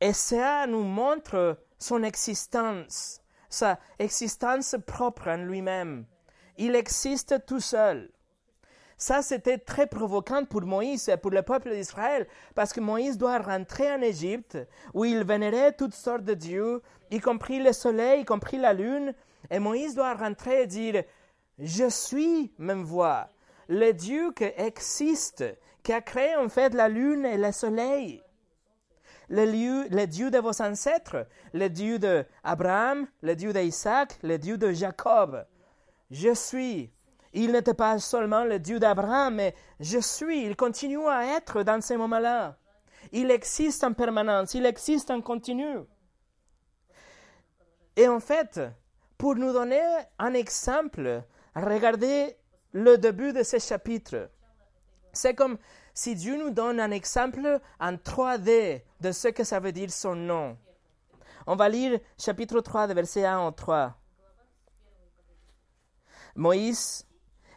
Et 0.00 0.12
ça 0.12 0.66
nous 0.66 0.82
montre 0.82 1.56
son 1.78 2.02
existence 2.02 3.20
sa 3.54 3.78
existence 3.98 4.76
propre 4.86 5.28
en 5.28 5.36
lui-même. 5.36 6.04
Il 6.58 6.74
existe 6.74 7.46
tout 7.46 7.60
seul. 7.60 8.10
Ça, 8.96 9.22
c'était 9.22 9.58
très 9.58 9.86
provoquant 9.86 10.44
pour 10.44 10.62
Moïse 10.62 11.08
et 11.08 11.16
pour 11.16 11.30
le 11.30 11.42
peuple 11.42 11.74
d'Israël, 11.74 12.26
parce 12.54 12.72
que 12.72 12.80
Moïse 12.80 13.18
doit 13.18 13.38
rentrer 13.38 13.92
en 13.92 14.00
Égypte, 14.00 14.58
où 14.92 15.04
il 15.04 15.24
vénérait 15.24 15.72
toutes 15.72 15.94
sortes 15.94 16.24
de 16.24 16.34
dieux, 16.34 16.82
y 17.10 17.20
compris 17.20 17.60
le 17.60 17.72
soleil, 17.72 18.22
y 18.22 18.24
compris 18.24 18.56
la 18.56 18.72
lune, 18.72 19.14
et 19.50 19.58
Moïse 19.58 19.94
doit 19.94 20.14
rentrer 20.14 20.62
et 20.62 20.66
dire, 20.66 21.04
je 21.58 21.88
suis 21.88 22.52
même 22.58 22.84
voix, 22.84 23.28
le 23.68 23.92
Dieu 23.92 24.32
qui 24.32 24.44
existe, 24.56 25.44
qui 25.82 25.92
a 25.92 26.00
créé 26.00 26.34
en 26.36 26.48
fait 26.48 26.74
la 26.74 26.88
lune 26.88 27.24
et 27.24 27.36
le 27.36 27.52
soleil. 27.52 28.23
Le, 29.28 30.04
Dieu, 30.06 30.30
de 30.30 30.38
vos 30.38 30.60
ancêtres, 30.62 31.26
le 31.52 31.68
Dieu 31.68 31.98
d'Abraham, 31.98 33.06
le 33.22 33.34
Dieu 33.34 33.52
d'Isaac, 33.52 34.18
le 34.22 34.38
Dieu 34.38 34.58
de 34.58 34.72
Jacob. 34.72 35.46
Je 36.10 36.34
suis. 36.34 36.92
Il 37.32 37.52
n'était 37.52 37.74
pas 37.74 37.98
seulement 37.98 38.44
le 38.44 38.58
Dieu 38.58 38.78
d'Abraham, 38.78 39.36
mais 39.36 39.54
je 39.80 39.98
suis. 39.98 40.44
Il 40.44 40.56
continue 40.56 41.06
à 41.08 41.36
être 41.36 41.62
dans 41.62 41.80
ces 41.80 41.96
moments-là. 41.96 42.56
Il 43.12 43.30
existe 43.30 43.84
en 43.84 43.92
permanence, 43.92 44.54
il 44.54 44.66
existe 44.66 45.10
en 45.10 45.20
continu. 45.20 45.78
Et 47.96 48.08
en 48.08 48.20
fait, 48.20 48.60
pour 49.18 49.36
nous 49.36 49.52
donner 49.52 49.82
un 50.18 50.34
exemple, 50.34 51.22
regardez 51.54 52.36
le 52.72 52.98
début 52.98 53.32
de 53.32 53.42
ce 53.42 53.58
chapitre. 53.58 54.30
C'est 55.12 55.34
comme 55.34 55.58
si 55.94 56.16
Dieu 56.16 56.36
nous 56.36 56.50
donne 56.50 56.80
un 56.80 56.90
exemple 56.90 57.60
en 57.80 57.92
3D 57.92 58.82
de 59.00 59.12
ce 59.12 59.28
que 59.28 59.44
ça 59.44 59.60
veut 59.60 59.72
dire 59.72 59.90
son 59.90 60.16
nom. 60.16 60.58
On 61.46 61.56
va 61.56 61.68
lire 61.68 62.00
chapitre 62.18 62.60
3, 62.60 62.88
de 62.88 62.94
verset 62.94 63.24
1 63.24 63.46
au 63.46 63.50
3. 63.52 63.94
Moïse, 66.34 67.06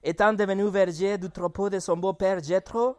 étant 0.04 0.34
devenu 0.34 0.70
verger 0.70 1.18
du 1.18 1.32
troupeau 1.32 1.70
de 1.70 1.80
son 1.80 1.98
beau-père 1.98 2.44
Jethro, 2.44 2.96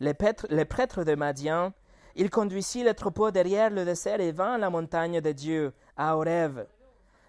le 0.00 0.12
prêtre, 0.12 1.04
de 1.04 1.14
Madian, 1.14 1.72
il 2.14 2.28
conduisit 2.28 2.84
le 2.84 2.92
troupeau 2.92 3.30
derrière 3.30 3.70
le 3.70 3.84
désert 3.84 4.20
et 4.20 4.32
vint 4.32 4.54
à 4.54 4.58
la 4.58 4.68
montagne 4.68 5.20
de 5.20 5.32
Dieu, 5.32 5.72
à 5.96 6.16
Horeb. 6.16 6.66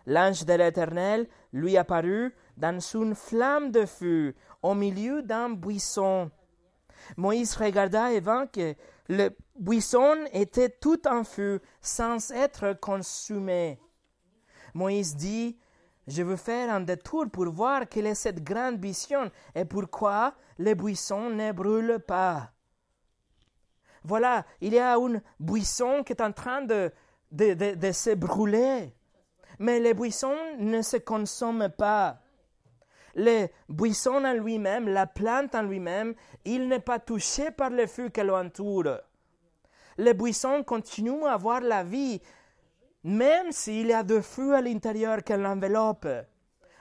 L'ange 0.06 0.44
de 0.44 0.54
l'Éternel 0.54 1.28
lui 1.54 1.78
apparut 1.78 2.36
dans 2.58 2.80
une 2.80 3.16
flamme 3.16 3.72
de 3.72 3.86
feu 3.86 4.36
au 4.62 4.74
milieu 4.74 5.22
d'un 5.22 5.52
buisson. 5.52 6.30
Moïse 7.18 7.56
regarda 7.56 8.12
et 8.12 8.20
vit 8.20 8.50
que 8.52 8.76
le 9.10 9.30
buisson 9.58 10.26
était 10.32 10.70
tout 10.70 11.08
en 11.08 11.24
feu 11.24 11.62
sans 11.82 12.32
être 12.32 12.74
consumé. 12.80 13.80
Moïse 14.74 15.16
dit 15.16 15.58
je 16.08 16.22
veux 16.22 16.36
faire 16.36 16.74
un 16.74 16.82
détour 16.82 17.30
pour 17.32 17.50
voir 17.50 17.88
quelle 17.88 18.08
est 18.08 18.16
cette 18.16 18.44
grande 18.44 18.80
vision 18.80 19.32
et 19.56 19.66
pourquoi 19.66 20.34
les 20.58 20.76
buissons 20.76 21.30
ne 21.30 21.52
brûlent 21.52 22.00
pas. 22.06 22.52
Voilà, 24.04 24.46
il 24.60 24.74
y 24.74 24.80
a 24.80 24.96
un 24.96 25.22
buisson 25.40 26.04
qui 26.04 26.12
est 26.12 26.22
en 26.22 26.34
train 26.34 26.62
de, 26.62 26.92
de, 27.32 27.76
de, 27.76 27.92
se 27.94 28.14
brûler. 28.16 28.94
Mais 29.60 29.80
les 29.80 29.94
buissons 29.94 30.36
ne 30.60 30.82
se 30.82 30.98
consomment 30.98 31.70
pas. 31.70 32.20
Le 33.16 33.48
buisson 33.70 34.26
en 34.26 34.34
lui-même, 34.34 34.88
la 34.88 35.06
plante 35.06 35.54
en 35.56 35.62
lui-même, 35.62 36.16
il 36.46 36.68
n'est 36.68 36.80
pas 36.80 37.00
touché 37.00 37.52
par 37.52 37.70
le 37.70 37.86
feu 37.86 38.10
qui 38.10 38.22
l'entoure. 38.22 38.98
Le 39.98 40.14
buisson 40.14 40.64
continue 40.64 41.26
à 41.26 41.34
avoir 41.34 41.62
la 41.62 41.84
vie, 41.84 42.22
même 43.04 43.52
s'il 43.52 43.88
y 43.88 43.94
a 43.94 44.04
de 44.04 44.20
feu 44.20 44.56
à 44.56 44.62
l'intérieur 44.62 45.24
qui 45.24 45.34
l'enveloppe. 45.34 46.08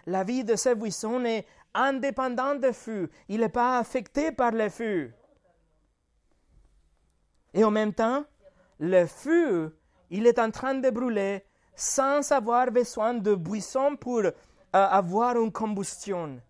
La 0.06 0.24
vie 0.24 0.44
de 0.44 0.56
ce 0.56 0.74
buisson 0.74 1.24
est 1.24 1.46
indépendante 1.74 2.60
de 2.60 2.72
feu. 2.72 3.10
Il 3.28 3.40
n'est 3.40 3.48
pas 3.48 3.78
affecté 3.78 4.32
par 4.32 4.52
le 4.52 4.68
feu. 4.68 5.12
Et 7.54 7.64
en 7.64 7.70
même 7.70 7.92
temps, 7.92 8.24
le 8.78 9.06
feu, 9.06 9.78
il 10.10 10.26
est 10.26 10.38
en 10.38 10.50
train 10.50 10.74
de 10.74 10.90
brûler 10.90 11.44
sans 11.74 12.32
avoir 12.32 12.70
besoin 12.70 13.14
de 13.14 13.34
buisson 13.34 13.96
pour 13.96 14.22
avoir 14.72 15.36
une 15.36 15.52
combustion. 15.52 16.40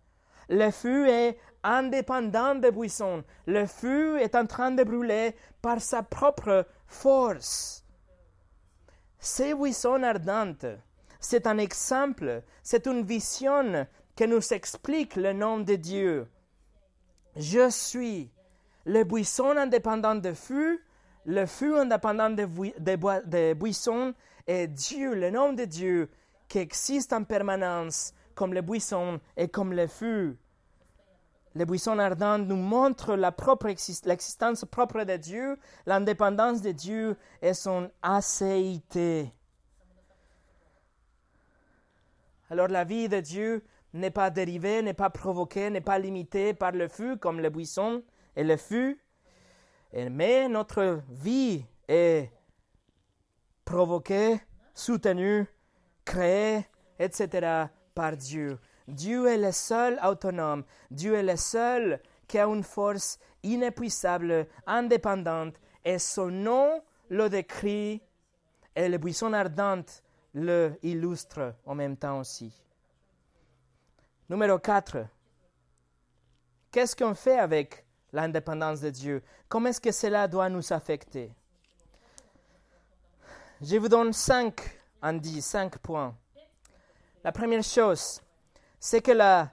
Le 0.49 0.71
feu 0.71 1.07
est 1.07 1.37
indépendant 1.63 2.55
de 2.55 2.69
buisson. 2.69 3.23
Le 3.47 3.65
feu 3.65 4.19
est 4.19 4.35
en 4.35 4.45
train 4.45 4.71
de 4.71 4.83
brûler 4.83 5.35
par 5.61 5.81
sa 5.81 6.03
propre 6.03 6.65
force. 6.87 7.85
Ces 9.19 9.53
buissons 9.53 10.03
ardentes, 10.03 10.65
c'est 11.19 11.47
un 11.47 11.57
exemple, 11.57 12.43
c'est 12.61 12.85
une 12.87 13.03
vision 13.03 13.87
qui 14.15 14.27
nous 14.27 14.53
explique 14.53 15.15
le 15.15 15.31
nom 15.31 15.59
de 15.59 15.75
Dieu. 15.75 16.27
Je 17.37 17.69
suis 17.69 18.29
le 18.85 19.03
buisson 19.05 19.55
indépendant 19.57 20.15
de 20.15 20.33
feu, 20.33 20.81
le 21.25 21.45
feu 21.45 21.79
indépendant 21.79 22.29
des 22.29 23.55
buissons, 23.55 24.13
et 24.45 24.67
Dieu, 24.67 25.15
le 25.15 25.31
nom 25.31 25.53
de 25.53 25.63
Dieu, 25.63 26.09
qui 26.53 26.59
existe 26.59 27.13
en 27.13 27.23
permanence 27.23 28.13
comme 28.35 28.53
le 28.53 28.61
buisson 28.61 29.19
et 29.35 29.47
comme 29.47 29.73
le 29.73 29.87
feu. 29.87 30.37
Les 31.55 31.65
buissons 31.65 31.97
ardents 31.97 32.37
nous 32.37 32.55
montrent 32.55 33.15
l'existence 34.05 34.63
propre 34.65 35.03
de 35.03 35.17
Dieu, 35.17 35.57
l'indépendance 35.87 36.61
de 36.61 36.71
Dieu 36.71 37.17
et 37.41 37.55
son 37.55 37.89
acéité. 38.03 39.33
Alors 42.51 42.67
la 42.67 42.83
vie 42.83 43.09
de 43.09 43.19
Dieu 43.19 43.65
n'est 43.91 44.11
pas 44.11 44.29
dérivée, 44.29 44.83
n'est 44.83 44.93
pas 44.93 45.09
provoquée, 45.09 45.71
n'est 45.71 45.81
pas 45.81 45.97
limitée 45.97 46.53
par 46.53 46.73
le 46.73 46.87
feu 46.87 47.15
comme 47.15 47.39
le 47.39 47.49
buisson 47.49 48.03
et 48.35 48.43
le 48.43 48.57
feu, 48.57 48.99
mais 49.91 50.47
notre 50.49 51.01
vie 51.09 51.65
est 51.87 52.29
provoquée, 53.65 54.39
soutenue, 54.75 55.47
créée, 56.05 56.65
etc. 56.99 57.67
par 57.93 58.15
Dieu. 58.17 58.59
Dieu 58.87 59.27
est 59.27 59.37
le 59.37 59.51
seul 59.51 59.99
autonome. 60.03 60.63
Dieu 60.91 61.15
est 61.15 61.23
le 61.23 61.37
seul 61.37 62.01
qui 62.27 62.39
a 62.39 62.45
une 62.45 62.63
force 62.63 63.19
inépuisable, 63.43 64.47
indépendante, 64.65 65.55
et 65.85 65.99
son 65.99 66.27
nom 66.29 66.81
le 67.09 67.29
décrit, 67.29 68.01
et 68.75 68.89
le 68.89 68.97
buisson 68.97 69.33
ardent 69.33 70.01
le 70.33 70.73
illustre 70.81 71.55
en 71.65 71.75
même 71.75 71.97
temps 71.97 72.19
aussi. 72.19 72.51
Numéro 74.29 74.57
4. 74.57 75.05
Qu'est-ce 76.71 76.95
qu'on 76.95 77.13
fait 77.13 77.37
avec 77.37 77.85
l'indépendance 78.11 78.81
de 78.81 78.89
Dieu? 78.89 79.21
Comment 79.47 79.69
est-ce 79.69 79.81
que 79.81 79.91
cela 79.91 80.27
doit 80.27 80.49
nous 80.49 80.73
affecter? 80.73 81.31
Je 83.61 83.77
vous 83.77 83.89
donne 83.89 84.11
cinq 84.11 84.82
indices, 85.03 85.45
cinq 85.45 85.77
points. 85.77 86.15
La 87.23 87.31
première 87.31 87.63
chose, 87.63 88.21
c'est 88.79 89.01
que 89.01 89.11
la 89.11 89.51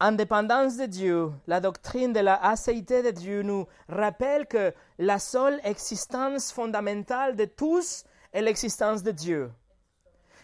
indépendance 0.00 0.76
de 0.76 0.86
Dieu, 0.86 1.32
la 1.46 1.60
doctrine 1.60 2.12
de 2.12 2.20
la 2.20 2.40
de 2.40 3.10
Dieu 3.10 3.42
nous 3.42 3.66
rappelle 3.88 4.46
que 4.46 4.72
la 4.98 5.18
seule 5.18 5.60
existence 5.64 6.52
fondamentale 6.52 7.36
de 7.36 7.44
tous 7.44 8.04
est 8.32 8.42
l'existence 8.42 9.02
de 9.02 9.10
Dieu. 9.10 9.50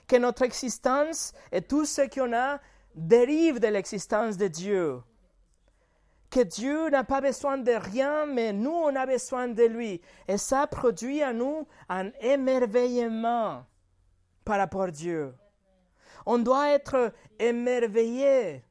Que 0.07 0.17
notre 0.17 0.43
existence 0.43 1.33
et 1.53 1.63
tout 1.63 1.85
ce 1.85 2.03
qu'on 2.03 2.33
a 2.35 2.59
dérive 2.95 3.61
de 3.61 3.69
l'existence 3.69 4.37
de 4.37 4.49
Dieu. 4.49 5.01
Que 6.31 6.41
Dieu 6.41 6.91
n'a 6.91 7.05
pas 7.05 7.21
besoin 7.21 7.59
de 7.59 7.73
rien, 7.73 8.27
mais 8.27 8.53
nous, 8.53 8.73
on 8.73 8.95
a 8.97 9.07
besoin 9.07 9.47
de 9.47 9.63
lui. 9.63 10.01
Et 10.27 10.37
ça 10.37 10.67
produit 10.67 11.23
à 11.23 11.33
nous 11.33 11.67
un 11.89 12.11
émerveillement 12.21 13.65
par 14.45 14.59
rapport 14.59 14.83
à 14.83 14.91
Dieu. 14.91 15.35
On 16.27 16.39
doit 16.39 16.71
être 16.71 17.13
émerveillé 17.39 18.65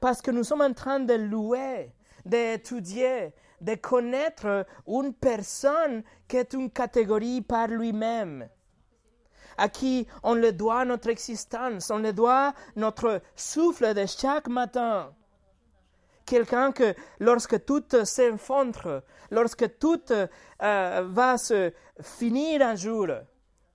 parce 0.00 0.20
que 0.22 0.30
nous 0.30 0.44
sommes 0.44 0.60
en 0.60 0.72
train 0.72 1.00
de 1.00 1.14
louer, 1.14 1.92
d'étudier, 2.24 3.32
de 3.60 3.74
connaître 3.74 4.66
une 4.86 5.14
personne 5.14 6.02
qui 6.28 6.36
est 6.36 6.52
une 6.52 6.70
catégorie 6.70 7.40
par 7.40 7.68
lui-même, 7.68 8.48
à 9.56 9.68
qui 9.68 10.06
on 10.22 10.34
le 10.34 10.52
doit 10.52 10.84
notre 10.84 11.08
existence, 11.08 11.90
on 11.90 11.98
le 11.98 12.12
doit 12.12 12.52
notre 12.74 13.22
souffle 13.34 13.94
de 13.94 14.04
chaque 14.06 14.48
matin. 14.48 15.14
Quelqu'un 16.26 16.72
que 16.72 16.94
lorsque 17.20 17.64
tout 17.64 17.84
s'effondre, 18.04 19.02
lorsque 19.30 19.78
tout 19.78 20.02
euh, 20.10 21.06
va 21.08 21.38
se 21.38 21.72
finir 22.02 22.62
un 22.62 22.74
jour, 22.74 23.06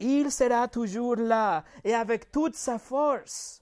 il 0.02 0.32
sera 0.32 0.68
toujours 0.68 1.16
là 1.16 1.64
et 1.84 1.94
avec 1.94 2.32
toute 2.32 2.56
sa 2.56 2.78
force. 2.78 3.62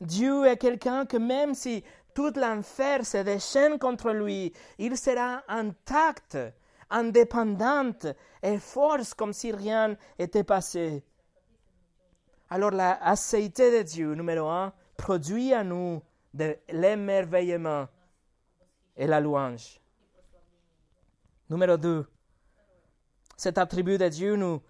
Dieu 0.00 0.46
est 0.46 0.58
quelqu'un 0.58 1.06
que 1.06 1.16
même 1.16 1.54
si 1.54 1.82
tout 2.14 2.32
l'enfer 2.36 3.04
se 3.04 3.18
déchaîne 3.18 3.78
contre 3.78 4.10
lui, 4.10 4.52
il 4.78 4.96
sera 4.96 5.42
intact, 5.48 6.38
indépendant 6.90 7.92
et 8.42 8.58
force 8.58 9.14
comme 9.14 9.32
si 9.32 9.52
rien 9.52 9.96
n'était 10.18 10.44
passé. 10.44 11.04
Alors 12.50 12.70
la 12.70 12.94
acéité 13.04 13.78
de 13.78 13.82
Dieu, 13.82 14.14
numéro 14.14 14.48
un, 14.48 14.72
produit 14.96 15.52
à 15.52 15.64
nous 15.64 16.02
de 16.34 16.56
l'émerveillement. 16.70 17.88
et 18.96 19.06
la 19.06 19.20
louange. 19.20 19.80
Numéro 21.48 21.76
2. 21.76 22.04
Cet 23.36 23.58
attribut 23.58 23.96
de 23.96 24.08
Dieu 24.08 24.34
nous 24.34 24.60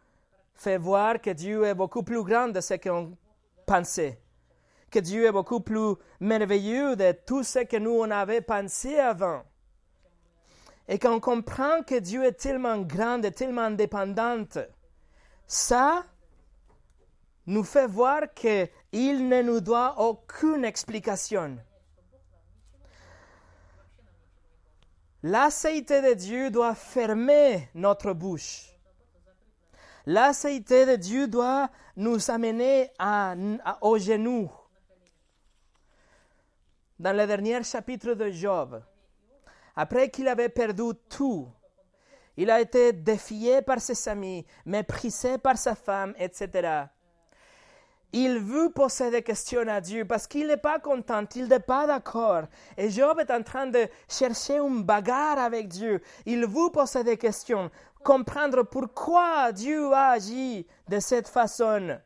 fait 0.59 0.77
voir 0.77 1.21
que 1.21 1.31
Dieu 1.31 1.65
est 1.65 1.75
beaucoup 1.75 2.03
plus 2.03 2.23
grand 2.23 2.49
de 2.49 2.61
ce 2.61 2.75
qu'on 2.75 3.17
pensait, 3.65 4.21
que 4.91 4.99
Dieu 4.99 5.27
est 5.27 5.33
beaucoup 5.33 5.61
plus 5.61 5.95
merveilleux 6.21 6.97
de 6.97 7.13
tout 7.13 7.45
ce 7.45 7.61
que 7.61 7.77
nous 7.77 7.93
on 7.93 8.11
avait 8.11 8.41
pensé 8.41 8.99
avant. 8.99 9.43
Et 10.89 10.99
qu'on 10.99 11.21
comprend 11.21 11.83
que 11.83 11.99
Dieu 11.99 12.25
est 12.25 12.33
tellement 12.33 12.79
grand 12.79 13.23
et 13.23 13.31
tellement 13.31 13.63
indépendant, 13.63 14.45
ça 15.47 16.05
nous 17.47 17.65
fait 17.65 17.87
voir 17.87 18.23
qu'il 18.35 19.29
ne 19.29 19.43
nous 19.43 19.61
doit 19.61 20.01
aucune 20.01 20.65
explication. 20.65 21.59
La 25.23 25.49
de 25.49 26.15
Dieu 26.15 26.51
doit 26.51 26.75
fermer 26.75 27.69
notre 27.75 28.13
bouche. 28.13 28.68
La 30.11 30.31
de 30.31 30.97
Dieu 30.97 31.29
doit 31.29 31.69
nous 31.95 32.31
amener 32.31 32.91
à, 32.99 33.35
genou. 33.99 34.51
Dans 36.99 37.15
le 37.15 37.27
dernier 37.27 37.63
chapitre 37.63 38.15
de 38.15 38.31
Job, 38.31 38.83
après 39.77 40.09
qu'il 40.09 40.27
avait 40.27 40.49
perdu 40.49 40.93
tout, 41.11 41.47
il 42.39 42.51
a 42.51 42.59
été 42.59 42.95
défié 42.95 43.61
par 43.61 43.83
ses 43.83 44.09
amis, 44.09 44.47
méprisé 44.65 45.37
par 45.37 45.59
sa 45.59 45.75
femme, 45.75 46.15
etc 46.19 46.87
il 48.13 48.39
veut 48.39 48.71
poser 48.71 49.11
des 49.11 49.23
questions 49.23 49.67
à 49.69 49.81
Dieu 49.81 50.05
parce 50.05 50.27
qu'il 50.27 50.47
n'est 50.47 50.57
pas 50.57 50.79
content, 50.79 51.25
il 51.35 51.47
n'est 51.47 51.61
pas 51.61 51.87
d'accord. 51.87 52.45
Et 52.77 52.91
Job 52.91 53.21
est 53.21 53.31
en 53.31 53.43
train 53.43 53.67
de 53.67 53.87
chercher 54.09 54.59
une 54.59 54.83
bagarre 54.83 55.39
avec 55.39 55.69
Dieu. 55.69 56.01
Il 56.25 56.47
veut 56.47 56.71
poser 56.73 57.05
des 57.05 57.19
questions, 57.19 57.71
comprendre 58.09 58.63
pourquoi 58.63 59.53
Dieu 59.53 59.93
a 59.93 60.13
agi 60.13 60.67
de 60.89 60.99
cette 60.99 61.29
façon. 61.29 61.99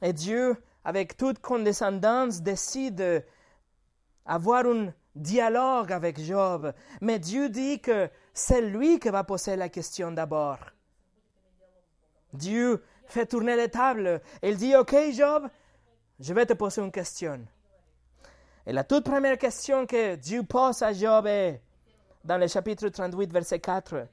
Et 0.00 0.12
Dieu, 0.12 0.56
avec 0.84 1.16
toute 1.16 1.40
condescendance, 1.40 2.40
décide 2.40 3.24
d'avoir 4.24 4.64
un 4.64 4.94
dialogue 5.16 5.90
avec 5.90 6.20
Job. 6.20 6.72
Mais 7.00 7.18
Dieu 7.18 7.48
dit 7.48 7.80
que 7.80 8.08
c'est 8.32 8.60
lui 8.60 9.00
qui 9.00 9.08
va 9.08 9.24
poser 9.24 9.56
la 9.56 9.68
question 9.68 10.12
d'abord. 10.12 10.60
Dieu 12.32 12.84
fait 13.06 13.26
tourner 13.26 13.56
les 13.56 13.70
tables. 13.70 14.20
Il 14.40 14.56
dit, 14.56 14.76
OK, 14.76 14.94
Job, 15.14 15.48
je 16.20 16.32
vais 16.32 16.46
te 16.46 16.52
poser 16.52 16.80
une 16.80 16.92
question. 16.92 17.44
Et 18.66 18.72
la 18.72 18.84
toute 18.84 19.04
première 19.04 19.36
question 19.36 19.84
que 19.84 20.14
Dieu 20.14 20.44
pose 20.44 20.80
à 20.82 20.92
Job 20.92 21.26
est 21.26 21.60
dans 22.26 22.38
le 22.38 22.48
chapitre 22.48 22.88
38, 22.88 23.32
verset 23.32 23.60
4. 23.60 24.08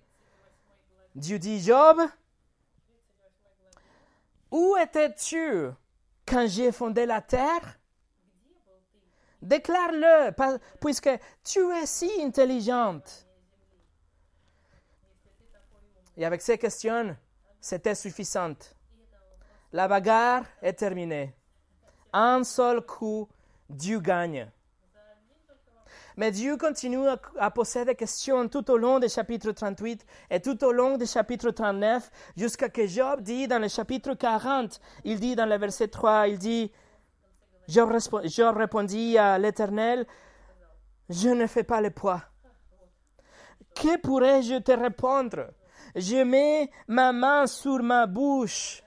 Dieu 1.16 1.40
dit, 1.40 1.60
Job, 1.60 2.00
où 4.52 4.78
étais-tu 4.78 5.70
quand 6.26 6.48
j'ai 6.48 6.72
fondé 6.72 7.08
la 7.08 7.22
terre? 7.22 7.80
Déclare-le, 9.42 10.32
puisque 10.80 11.10
tu 11.44 11.60
es 11.72 11.86
si 11.86 12.10
intelligente. 12.22 13.28
Et 16.16 16.24
avec 16.24 16.42
ces 16.42 16.58
questions, 16.58 17.18
c'était 17.60 17.96
suffisant. 17.96 18.56
La 19.72 19.88
bagarre 19.88 20.46
est 20.62 20.74
terminée. 20.74 21.34
Un 22.14 22.44
seul 22.44 22.86
coup, 22.86 23.28
Dieu 23.70 24.00
gagne. 24.00 24.50
Mais 26.18 26.32
Dieu 26.32 26.58
continue 26.58 27.08
à, 27.40 27.52
poser 27.52 27.86
des 27.86 27.96
questions 27.96 28.48
tout 28.48 28.70
au 28.72 28.78
long 28.78 29.00
du 29.00 29.10
chapitre 29.10 29.52
38 29.52 30.06
et 30.30 30.40
tout 30.40 30.64
au 30.64 30.72
long 30.72 30.98
du 30.98 31.06
chapitre 31.06 31.52
39, 31.52 32.10
jusqu'à 32.38 32.70
que 32.70 32.86
Job 32.86 33.22
dit 33.22 33.48
dans 33.48 33.60
le 33.60 33.68
chapitre 33.68 34.14
40, 34.14 34.80
il 35.04 35.20
dit 35.20 35.36
dans 35.36 35.46
le 35.46 35.58
verset 35.58 35.88
3, 35.88 36.28
il 36.28 36.38
dit, 36.38 36.72
Job, 37.68 37.92
Job 38.26 38.58
répondit 38.58 39.18
à 39.18 39.38
l'Éternel, 39.38 40.06
je 41.10 41.30
ne 41.30 41.48
fais 41.48 41.64
pas 41.64 41.82
le 41.82 41.90
poids. 41.90 42.22
Que 43.76 43.98
pourrais-je 44.00 44.60
te 44.60 44.72
répondre? 44.72 45.52
Je 45.96 46.24
mets 46.24 46.70
ma 46.88 47.12
main 47.12 47.48
sur 47.48 47.82
ma 47.82 48.08
bouche. 48.08 48.84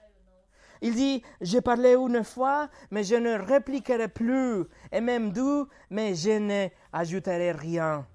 Il 0.83 0.95
dit, 0.95 1.23
j'ai 1.41 1.61
parlé 1.61 1.95
une 1.95 2.25
fois, 2.25 2.69
mais 2.91 3.05
je 3.05 3.17
ne 3.17 3.39
répliquerai 3.39 4.09
plus, 4.09 4.65
et 4.93 5.01
même 5.01 5.33
d'où, 5.33 5.67
mais 5.91 6.15
je 6.15 6.67
n'ajouterai 6.93 7.53
rien. 7.53 8.07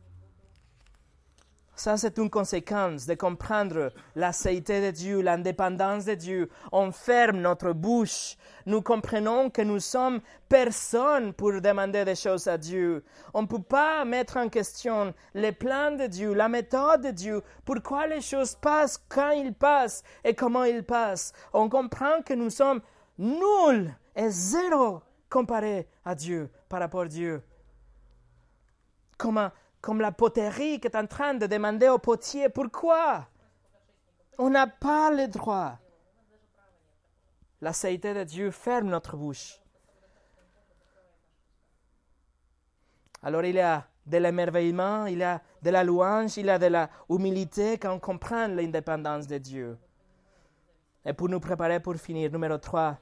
Ça, 1.75 1.97
c'est 1.97 2.17
une 2.17 2.29
conséquence 2.29 3.07
de 3.07 3.15
comprendre 3.15 3.91
la 4.15 4.33
sainteté 4.33 4.81
de 4.81 4.91
Dieu, 4.91 5.21
l'indépendance 5.21 6.05
de 6.05 6.13
Dieu. 6.13 6.49
On 6.71 6.91
ferme 6.91 7.39
notre 7.39 7.71
bouche. 7.71 8.35
Nous 8.65 8.81
comprenons 8.81 9.49
que 9.49 9.61
nous 9.61 9.79
sommes 9.79 10.21
personne 10.47 11.33
pour 11.33 11.59
demander 11.61 12.05
des 12.05 12.15
choses 12.15 12.47
à 12.47 12.57
Dieu. 12.57 13.03
On 13.33 13.43
ne 13.43 13.47
peut 13.47 13.61
pas 13.61 14.05
mettre 14.05 14.37
en 14.37 14.49
question 14.49 15.13
les 15.33 15.53
plans 15.53 15.95
de 15.95 16.07
Dieu, 16.07 16.33
la 16.33 16.49
méthode 16.49 17.01
de 17.01 17.11
Dieu, 17.11 17.41
pourquoi 17.65 18.05
les 18.05 18.21
choses 18.21 18.55
passent, 18.55 19.03
quand 19.09 19.31
ils 19.31 19.53
passent 19.53 20.03
et 20.23 20.35
comment 20.35 20.65
ils 20.65 20.83
passent. 20.83 21.33
On 21.53 21.69
comprend 21.69 22.21
que 22.23 22.33
nous 22.33 22.49
sommes 22.49 22.81
nuls 23.17 23.91
et 24.15 24.29
zéro 24.29 25.01
comparé 25.29 25.87
à 26.05 26.13
Dieu, 26.13 26.51
par 26.69 26.81
rapport 26.81 27.01
à 27.01 27.07
Dieu. 27.07 27.41
Comment 29.17 29.49
comme 29.81 29.99
la 29.99 30.11
poterie 30.11 30.79
qui 30.79 30.87
est 30.87 30.95
en 30.95 31.07
train 31.07 31.33
de 31.33 31.47
demander 31.47 31.89
au 31.89 31.97
potier 31.97 32.49
pourquoi? 32.49 33.27
On 34.37 34.49
n'a 34.49 34.67
pas 34.67 35.11
le 35.11 35.27
droit. 35.27 35.77
La 37.61 37.73
sainteté 37.73 38.13
de 38.13 38.23
Dieu 38.23 38.51
ferme 38.51 38.89
notre 38.89 39.17
bouche. 39.17 39.59
Alors 43.23 43.43
il 43.43 43.55
y 43.55 43.59
a 43.59 43.87
de 44.05 44.17
l'émerveillement, 44.17 45.05
il 45.05 45.19
y 45.19 45.23
a 45.23 45.41
de 45.61 45.69
la 45.69 45.83
louange, 45.83 46.37
il 46.37 46.47
y 46.47 46.49
a 46.49 46.57
de 46.57 46.65
la 46.65 46.89
humilité 47.09 47.77
quand 47.77 47.93
on 47.93 47.99
comprend 47.99 48.47
l'indépendance 48.47 49.27
de 49.27 49.37
Dieu. 49.37 49.77
Et 51.05 51.13
pour 51.13 51.29
nous 51.29 51.39
préparer 51.39 51.79
pour 51.79 51.95
finir, 51.95 52.31
numéro 52.31 52.57
3, 52.57 52.97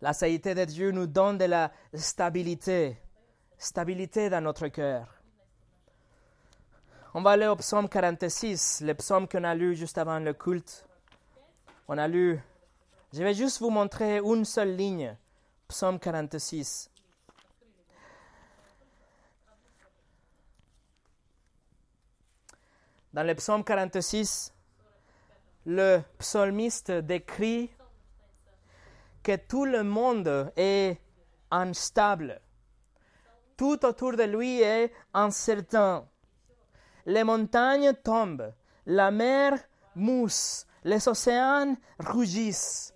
la 0.00 0.12
sainteté 0.12 0.54
de 0.54 0.64
Dieu 0.64 0.90
nous 0.90 1.06
donne 1.06 1.38
de 1.38 1.44
la 1.44 1.72
stabilité, 1.94 3.00
stabilité 3.56 4.28
dans 4.28 4.40
notre 4.40 4.68
cœur. 4.68 5.15
On 7.18 7.22
va 7.22 7.30
aller 7.30 7.46
au 7.46 7.56
psaume 7.56 7.88
46, 7.88 8.82
le 8.82 8.92
psaume 8.92 9.26
qu'on 9.26 9.42
a 9.44 9.54
lu 9.54 9.74
juste 9.74 9.96
avant 9.96 10.18
le 10.18 10.34
culte. 10.34 10.84
On 11.88 11.96
a 11.96 12.06
lu, 12.06 12.38
je 13.10 13.22
vais 13.22 13.32
juste 13.32 13.58
vous 13.60 13.70
montrer 13.70 14.18
une 14.18 14.44
seule 14.44 14.76
ligne, 14.76 15.16
psaume 15.66 15.98
46. 15.98 16.90
Dans 23.14 23.26
le 23.26 23.34
psaume 23.34 23.64
46, 23.64 24.52
le 25.64 26.02
psalmiste 26.18 26.90
décrit 26.90 27.70
que 29.22 29.36
tout 29.36 29.64
le 29.64 29.82
monde 29.82 30.52
est 30.54 31.00
instable. 31.50 32.42
Tout 33.56 33.86
autour 33.86 34.18
de 34.18 34.24
lui 34.24 34.60
est 34.60 34.92
incertain 35.14 36.06
les 37.06 37.24
montagnes 37.24 37.92
tombent, 37.94 38.52
la 38.84 39.10
mer 39.10 39.58
mousse, 39.94 40.66
les 40.84 41.08
océans 41.08 41.76
rougissent. 41.98 42.92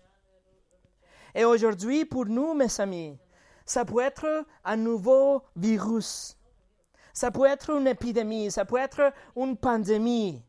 Et 1.34 1.44
aujourd'hui, 1.44 2.04
pour 2.04 2.26
nous, 2.26 2.54
mes 2.54 2.80
amis, 2.80 3.18
ça 3.64 3.84
peut 3.84 4.00
être 4.00 4.44
un 4.64 4.76
nouveau 4.76 5.42
virus, 5.56 6.36
ça 7.12 7.30
peut 7.30 7.46
être 7.46 7.70
une 7.70 7.86
épidémie, 7.86 8.50
ça 8.50 8.64
peut 8.64 8.78
être 8.78 9.12
une 9.36 9.56
pandémie. 9.56 10.42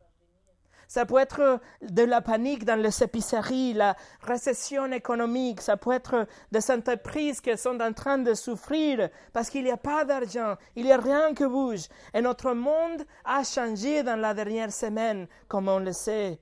Ça 0.92 1.06
peut 1.06 1.16
être 1.16 1.58
de 1.80 2.02
la 2.02 2.20
panique 2.20 2.66
dans 2.66 2.78
les 2.78 3.02
épiceries, 3.02 3.72
la 3.72 3.96
récession 4.20 4.92
économique. 4.92 5.62
Ça 5.62 5.78
peut 5.78 5.92
être 5.92 6.26
des 6.50 6.70
entreprises 6.70 7.40
qui 7.40 7.56
sont 7.56 7.80
en 7.80 7.94
train 7.94 8.18
de 8.18 8.34
souffrir 8.34 9.08
parce 9.32 9.48
qu'il 9.48 9.64
n'y 9.64 9.70
a 9.70 9.78
pas 9.78 10.04
d'argent, 10.04 10.54
il 10.76 10.84
n'y 10.84 10.92
a 10.92 10.98
rien 10.98 11.32
qui 11.32 11.46
bouge. 11.46 11.88
Et 12.12 12.20
notre 12.20 12.52
monde 12.52 13.06
a 13.24 13.42
changé 13.42 14.02
dans 14.02 14.20
la 14.20 14.34
dernière 14.34 14.70
semaine, 14.70 15.28
comme 15.48 15.68
on 15.68 15.78
le 15.78 15.94
sait. 15.94 16.38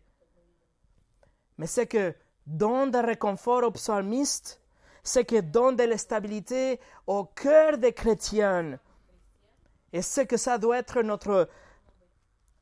Mais 1.57 1.68
c'est 1.68 1.86
que 1.86 2.12
donne 2.44 2.90
de 2.90 2.98
réconfort 2.98 3.62
aux 3.62 3.70
psalmistes, 3.70 4.61
c'est 5.05 5.26
que 5.26 5.40
donne 5.40 5.76
de 5.76 5.84
la 5.84 5.96
stabilité 5.96 6.80
au 7.07 7.22
cœur 7.24 7.78
des 7.78 7.92
chrétiens. 7.92 8.80
Et 9.92 10.03
c'est 10.03 10.26
que 10.26 10.36
ça 10.36 10.59
doit 10.59 10.78
être 10.78 11.03
notre, 11.03 11.48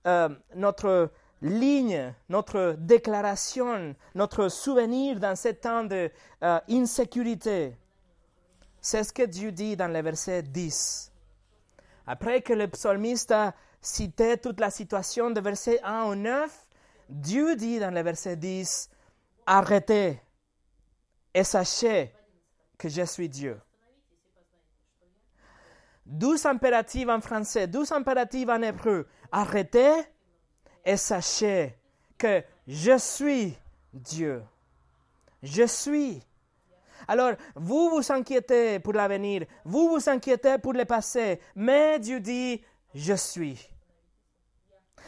euh, 0.07 0.28
notre 0.55 1.11
ligne, 1.43 2.14
notre 2.28 2.76
déclaration, 2.78 3.95
notre 4.14 4.49
souvenir 4.49 5.20
dans 5.20 5.36
ce 5.36 5.49
temps 5.49 5.84
d'insécurité. 5.84 7.66
Euh, 7.66 7.70
C'est 8.80 9.05
ce 9.05 9.12
que 9.12 9.22
Dieu 9.22 9.53
dit 9.53 9.76
dans 9.76 9.89
le 9.93 10.01
verset 10.03 10.43
10. 10.43 11.12
après 12.07 12.41
que 12.41 12.55
le 12.55 12.68
psalmiste 12.68 13.32
a 13.32 13.55
cité 13.82 14.39
toute 14.39 14.61
la 14.61 14.70
situation 14.70 15.30
de 15.30 15.41
verset 15.41 15.78
1 15.82 16.05
au 16.05 16.14
9, 16.14 16.66
Dieu 17.09 17.55
dit 17.55 17.78
dans 17.78 17.93
le 17.93 18.03
verset 18.03 18.36
10, 18.36 18.91
arrêtez 19.47 20.20
et 21.34 21.45
sachez 21.45 22.12
que 22.78 22.89
je 22.89 23.03
suis 23.03 23.28
Dieu. 23.28 23.61
Douze 26.07 26.47
impératifs 26.47 27.09
en 27.09 27.20
français, 27.20 27.66
douze 27.66 27.93
impératifs 27.93 28.49
en 28.49 28.62
hébreu. 28.62 29.07
Arrêtez 29.30 29.93
et 30.89 30.97
sachez 30.97 31.74
que 32.16 32.43
je 32.66 32.97
suis 32.97 33.55
Dieu. 33.93 34.43
Je 35.43 35.66
suis. 35.66 36.22
Alors, 37.07 37.32
vous 37.55 37.91
vous 37.91 38.11
inquiétez 38.11 38.78
pour 38.78 38.95
l'avenir, 38.95 39.45
vous 39.66 39.91
vous 39.91 40.09
inquiétez 40.09 40.57
pour 40.57 40.72
le 40.72 40.86
passé, 40.86 41.41
mais 41.55 41.99
Dieu 41.99 42.20
dit, 42.20 42.62
je 42.95 43.12
suis. 43.12 43.68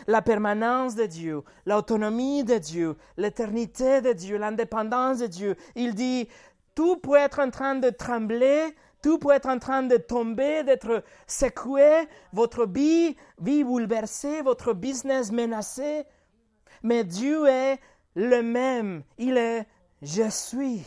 La 0.06 0.20
permanence 0.20 0.94
de 0.94 1.06
Dieu, 1.06 1.42
l'autonomie 1.64 2.44
de 2.44 2.58
Dieu, 2.58 2.96
l'éternité 3.16 4.02
de 4.02 4.12
Dieu, 4.12 4.36
l'indépendance 4.36 5.20
de 5.20 5.26
Dieu. 5.28 5.56
Il 5.76 5.94
dit, 5.94 6.28
tout 6.74 6.98
peut 6.98 7.16
être 7.16 7.40
en 7.40 7.50
train 7.50 7.74
de 7.74 7.88
trembler, 7.88 8.74
tout 9.02 9.18
peut 9.18 9.32
être 9.32 9.48
en 9.48 9.58
train 9.58 9.82
de 9.82 9.96
tomber, 9.96 10.64
d'être 10.64 11.02
secoué, 11.26 12.06
votre 12.32 12.66
vie, 12.66 13.16
vie 13.40 13.64
bouleversée, 13.64 14.42
votre 14.42 14.72
business 14.72 15.32
menacé. 15.32 16.04
Mais 16.82 17.04
Dieu 17.04 17.46
est 17.46 17.78
le 18.14 18.42
même. 18.42 19.02
Il 19.18 19.36
est 19.36 19.66
je 20.02 20.30
suis. 20.30 20.84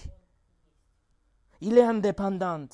Il 1.62 1.78
est 1.78 1.84
indépendant. 1.84 2.68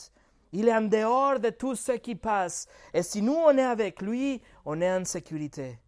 Il 0.51 0.67
est 0.67 0.75
en 0.75 0.81
dehors 0.81 1.39
de 1.39 1.49
tout 1.49 1.75
ce 1.75 1.91
qui 1.93 2.15
passe. 2.15 2.67
Et 2.93 3.03
si 3.03 3.21
nous, 3.21 3.35
on 3.35 3.57
est 3.57 3.63
avec 3.63 4.01
lui, 4.01 4.41
on 4.65 4.81
est 4.81 4.91
en 4.91 5.05
sécurité. 5.05 5.79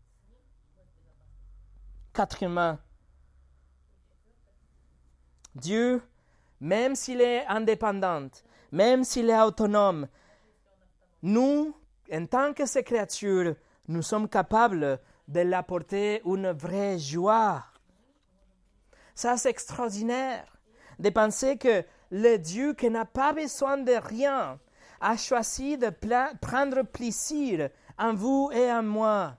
Quatrièmement, 2.14 2.78
Dieu, 5.56 6.02
même 6.60 6.96
s'il 6.96 7.22
est 7.22 7.46
indépendant, 7.48 8.28
même 8.72 9.04
s'il 9.04 9.30
est 9.30 9.42
autonome, 9.42 10.08
nous, 11.22 11.76
en 12.12 12.26
tant 12.26 12.54
que 12.54 12.66
ses 12.66 12.84
créatures, 12.84 13.56
nous 13.88 14.02
sommes 14.02 14.28
capables 14.28 15.00
de 15.28 15.42
l'apporter 15.42 16.22
une 16.26 16.52
vraie 16.52 16.98
joie. 16.98 17.64
Ça, 19.14 19.38
c'est 19.38 19.50
extraordinaire 19.50 20.46
de 21.00 21.10
penser 21.10 21.58
que 21.58 21.84
le 22.12 22.38
Dieu 22.38 22.74
qui 22.74 22.90
n'a 22.90 23.06
pas 23.06 23.34
besoin 23.34 23.78
de 23.78 23.94
rien 23.94 24.60
a 25.00 25.18
choisi 25.18 25.78
de 25.78 25.90
prendre 26.42 26.84
plaisir 26.84 27.70
en 27.98 28.14
vous 28.14 28.50
et 28.54 28.72
en 28.72 28.84
moi. 28.84 29.36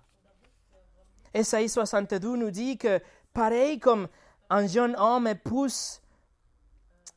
Esaïe 1.34 1.68
62 1.68 2.36
nous 2.36 2.50
dit 2.50 2.76
que, 2.76 3.00
pareil 3.32 3.78
comme 3.78 4.08
un 4.50 4.66
jeune 4.66 4.96
homme 4.98 5.26
épouse, 5.26 6.01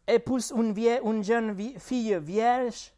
épouse 0.07 0.53
une, 0.55 0.75
une 0.77 1.23
jeune 1.23 1.55
fille 1.79 2.17
vierge, 2.21 2.93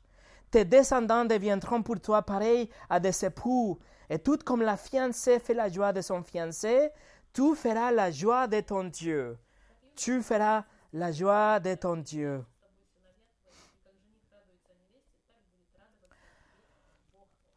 tes 0.51 0.65
descendants 0.65 1.25
deviendront 1.25 1.81
pour 1.81 1.99
toi 1.99 2.21
pareils 2.21 2.69
à 2.89 2.99
des 2.99 3.25
époux. 3.25 3.77
Et 4.09 4.19
tout 4.19 4.37
comme 4.45 4.61
la 4.61 4.77
fiancée 4.77 5.39
fait 5.39 5.53
la 5.53 5.69
joie 5.69 5.91
de 5.91 6.01
son 6.01 6.23
fiancé, 6.23 6.89
tu 7.33 7.55
feras 7.55 7.91
la 7.91 8.09
joie 8.11 8.47
de 8.47 8.61
ton 8.61 8.85
Dieu 8.85 9.37
tu 9.97 10.21
feras 10.21 10.63
la 10.93 11.11
joie 11.11 11.59
de 11.59 11.75
ton 11.75 11.97
Dieu. 11.97 12.45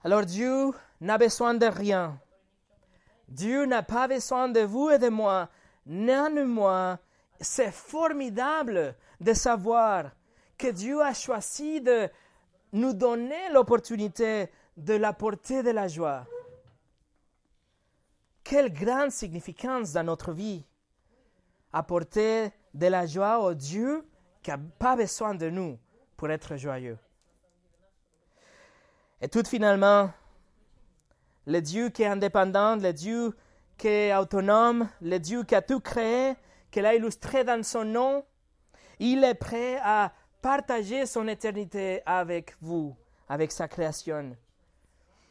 Alors 0.03 0.25
Dieu 0.25 0.71
n'a 1.01 1.19
besoin 1.19 1.55
de 1.55 1.67
rien. 1.67 2.19
Dieu 3.29 3.67
n'a 3.67 3.83
pas 3.83 4.09
besoin 4.09 4.49
de 4.49 4.61
vous 4.61 4.91
et 4.91 4.99
de 4.99 5.11
moi. 5.11 5.51
Néanmoins, 5.85 6.99
c'est 7.41 7.73
formidable 7.73 8.95
de 9.21 9.33
savoir 9.33 10.11
que 10.59 10.69
Dieu 10.69 11.03
a 11.03 11.15
choisi 11.15 11.81
de 11.81 12.09
nous 12.73 12.93
donner 12.93 13.51
l'opportunité 13.53 14.51
de 14.77 14.95
l'apporter 14.95 15.63
de 15.63 15.71
la 15.71 15.89
joie. 15.89 16.27
Quelle 18.45 18.73
grande 18.73 19.11
significance 19.11 19.93
dans 19.93 20.05
notre 20.05 20.33
vie 20.33 20.65
apporter 21.73 22.53
de 22.75 22.87
la 22.87 23.07
joie 23.07 23.41
au 23.41 23.55
Dieu 23.55 24.05
qui 24.43 24.51
n'a 24.51 24.59
pas 24.79 24.97
besoin 24.97 25.35
de 25.35 25.51
nous 25.51 25.79
pour 26.17 26.31
être 26.31 26.57
joyeux. 26.57 26.99
Et 29.21 29.29
tout 29.29 29.45
finalement, 29.47 30.11
le 31.47 31.61
Dieu 31.61 31.91
qui 31.91 32.03
est 32.03 32.07
indépendant, 32.07 32.77
le 32.77 32.93
Dieu 32.93 33.37
qui 33.77 33.89
est 33.89 34.17
autonome, 34.17 34.89
le 35.01 35.19
Dieu 35.19 35.45
qui 35.45 35.55
a 35.55 35.63
tout 35.63 35.81
créé, 35.81 36.37
qu'il 36.71 36.87
a 36.87 36.95
illustré 36.95 37.45
dans 37.45 37.63
son 37.63 37.85
nom, 37.85 38.25
il 38.99 39.25
est 39.25 39.35
prêt 39.35 39.79
à 39.83 40.13
partager 40.43 41.07
son 41.07 41.27
éternité 41.29 42.03
avec 42.07 42.55
vous, 42.61 42.97
avec 43.29 43.53
sa 43.53 43.69
création. 43.69 44.37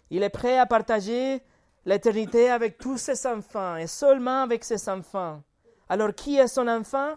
Il 0.10 0.24
est 0.24 0.30
prêt 0.30 0.58
à 0.58 0.66
partager 0.66 1.42
l'éternité 1.86 2.50
avec 2.50 2.78
tous 2.78 2.98
ses 2.98 3.26
enfants 3.28 3.76
et 3.76 3.88
seulement 3.88 4.44
avec 4.44 4.64
ses 4.64 4.90
enfants. 4.90 5.42
Alors 5.88 6.14
qui 6.14 6.38
est 6.38 6.48
son 6.48 6.68
enfant? 6.68 7.16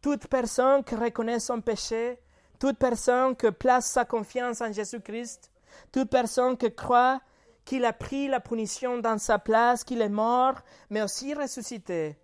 Toute 0.00 0.26
personne 0.26 0.82
qui 0.82 0.96
reconnaît 0.96 1.38
son 1.38 1.60
péché, 1.60 2.18
toute 2.58 2.78
personne 2.78 3.36
qui 3.36 3.50
place 3.52 3.86
sa 3.86 4.04
confiance 4.04 4.60
en 4.60 4.72
Jésus-Christ, 4.72 5.50
toute 5.92 6.10
personne 6.10 6.56
qui 6.56 6.74
croit 6.74 7.20
qu'il 7.64 7.84
a 7.84 7.92
pris 7.92 8.28
la 8.28 8.40
punition 8.40 8.98
dans 8.98 9.18
sa 9.18 9.38
place, 9.38 9.84
qu'il 9.84 10.00
est 10.00 10.08
mort, 10.08 10.54
mais 10.90 11.02
aussi 11.02 11.34
ressuscité. 11.34 12.16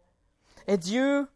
Et 0.68 0.76
Dieu, 0.76 1.26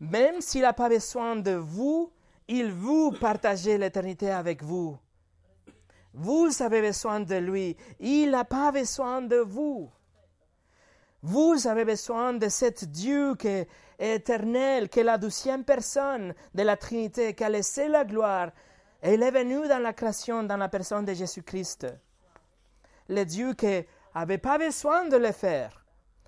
même 0.00 0.40
s'il 0.40 0.62
n'a 0.62 0.72
pas 0.72 0.88
besoin 0.88 1.36
de 1.36 1.52
vous, 1.52 2.10
il 2.48 2.72
vous 2.72 3.12
partage 3.12 3.66
l'éternité 3.66 4.30
avec 4.30 4.62
vous. 4.64 4.98
Vous 6.14 6.48
avez 6.60 6.80
besoin 6.80 7.20
de 7.20 7.36
lui. 7.36 7.76
Il 8.00 8.30
n'a 8.30 8.44
pas 8.44 8.72
besoin 8.72 9.20
de 9.20 9.36
vous. 9.36 9.90
Vous 11.22 11.66
avez 11.66 11.84
besoin 11.84 12.32
de 12.32 12.48
cet 12.48 12.86
Dieu 12.86 13.34
qui 13.36 13.48
est 13.48 13.68
éternel, 13.98 14.88
qui 14.88 15.00
est 15.00 15.04
la 15.04 15.18
douzième 15.18 15.64
personne 15.64 16.34
de 16.54 16.62
la 16.62 16.76
Trinité, 16.76 17.34
qui 17.34 17.44
a 17.44 17.50
laissé 17.50 17.88
la 17.88 18.04
gloire. 18.04 18.50
Et 19.02 19.14
il 19.14 19.22
est 19.22 19.30
venu 19.30 19.68
dans 19.68 19.82
la 19.82 19.92
création, 19.92 20.42
dans 20.44 20.56
la 20.56 20.68
personne 20.68 21.04
de 21.04 21.12
Jésus-Christ. 21.12 21.86
Le 23.08 23.24
Dieu 23.24 23.52
qui 23.52 23.84
n'avait 24.14 24.38
pas 24.38 24.56
besoin 24.56 25.08
de 25.08 25.16
le 25.16 25.32
faire, 25.32 25.84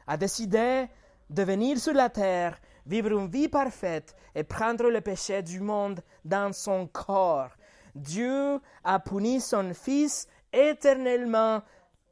a 0.06 0.16
décidé 0.18 0.88
de 1.34 1.42
venir 1.42 1.78
sur 1.78 1.94
la 1.94 2.08
terre, 2.08 2.60
vivre 2.86 3.10
une 3.10 3.28
vie 3.28 3.48
parfaite 3.48 4.14
et 4.36 4.44
prendre 4.44 4.88
le 4.88 5.00
péché 5.00 5.42
du 5.42 5.58
monde 5.58 6.00
dans 6.24 6.52
son 6.52 6.86
corps. 6.86 7.50
Dieu 7.92 8.60
a 8.84 9.00
puni 9.00 9.40
son 9.40 9.74
Fils 9.74 10.28
éternellement 10.52 11.60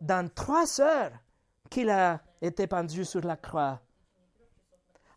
dans 0.01 0.29
trois 0.35 0.81
heures 0.81 1.13
qu'il 1.71 1.89
a 1.89 2.21
été 2.41 2.67
pendu 2.67 3.05
sur 3.05 3.21
la 3.21 3.37
croix. 3.37 3.81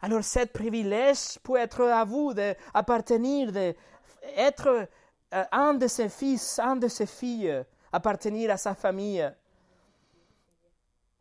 Alors, 0.04 0.24
ce 0.24 0.46
privilège 0.46 1.40
peut 1.42 1.58
être 1.58 1.82
à 1.82 2.06
vous 2.06 2.36
d'appartenir, 2.36 3.52
d'être 3.52 4.88
euh, 5.34 5.44
un 5.52 5.74
de 5.74 5.88
ses 5.88 6.10
fils, 6.10 6.60
un 6.60 6.76
de 6.76 6.88
ses 6.88 7.08
filles, 7.08 7.64
appartenir 7.92 8.52
à 8.52 8.58
sa 8.58 8.76
famille. 8.76 9.28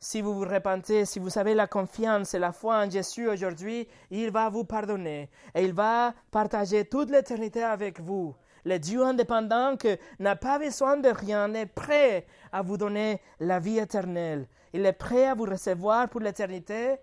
Si 0.05 0.21
vous 0.21 0.35
vous 0.35 0.45
repentez, 0.45 1.07
si 1.07 1.19
vous 1.19 1.39
avez 1.39 1.55
la 1.55 1.67
confiance 1.67 2.35
et 2.35 2.39
la 2.39 2.53
foi 2.53 2.77
en 2.77 2.91
Jésus 2.91 3.27
aujourd'hui, 3.27 3.89
il 4.11 4.31
va 4.31 4.51
vous 4.51 4.65
pardonner 4.65 5.31
et 5.55 5.65
il 5.65 5.73
va 5.73 6.13
partager 6.31 6.85
toute 6.85 7.09
l'éternité 7.09 7.63
avec 7.63 8.01
vous. 8.01 8.35
Le 8.67 8.79
Dieu 8.79 9.03
indépendant 9.03 9.79
qui 9.79 9.97
n'a 10.19 10.37
pas 10.37 10.59
besoin 10.59 10.99
de 10.99 11.09
rien 11.09 11.55
est 11.55 11.65
prêt 11.65 12.27
à 12.53 12.61
vous 12.61 12.77
donner 12.77 13.23
la 13.41 13.61
vie 13.61 13.79
éternelle. 13.79 14.47
Il 14.75 14.85
est 14.85 14.93
prêt 14.93 15.25
à 15.25 15.33
vous 15.33 15.47
recevoir 15.47 16.11
pour 16.11 16.21
l'éternité. 16.21 16.97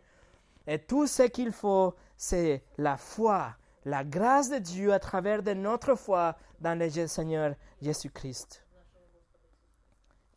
Et 0.68 0.78
tout 0.78 1.08
ce 1.08 1.24
qu'il 1.24 1.52
faut, 1.52 1.96
c'est 2.18 2.62
la 2.78 2.98
foi, 2.98 3.56
la 3.84 4.04
grâce 4.04 4.52
de 4.52 4.60
Dieu 4.60 4.94
à 4.94 5.00
travers 5.00 5.42
de 5.42 5.56
notre 5.56 5.96
foi 5.96 6.36
dans 6.60 6.78
le 6.78 6.88
Seigneur 7.08 7.56
Jésus-Christ. 7.82 8.64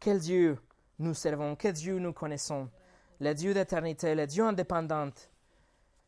Quel 0.01 0.19
Dieu 0.19 0.57
nous 0.99 1.15
servons, 1.15 1.57
quel 1.57 1.73
Dieu 1.73 1.99
nous 1.99 2.13
connaissons, 2.13 2.69
le 3.21 3.33
Dieu 3.35 3.55
d'éternité, 3.55 4.15
le 4.15 4.27
Dieu 4.27 4.45
indépendant 4.45 5.11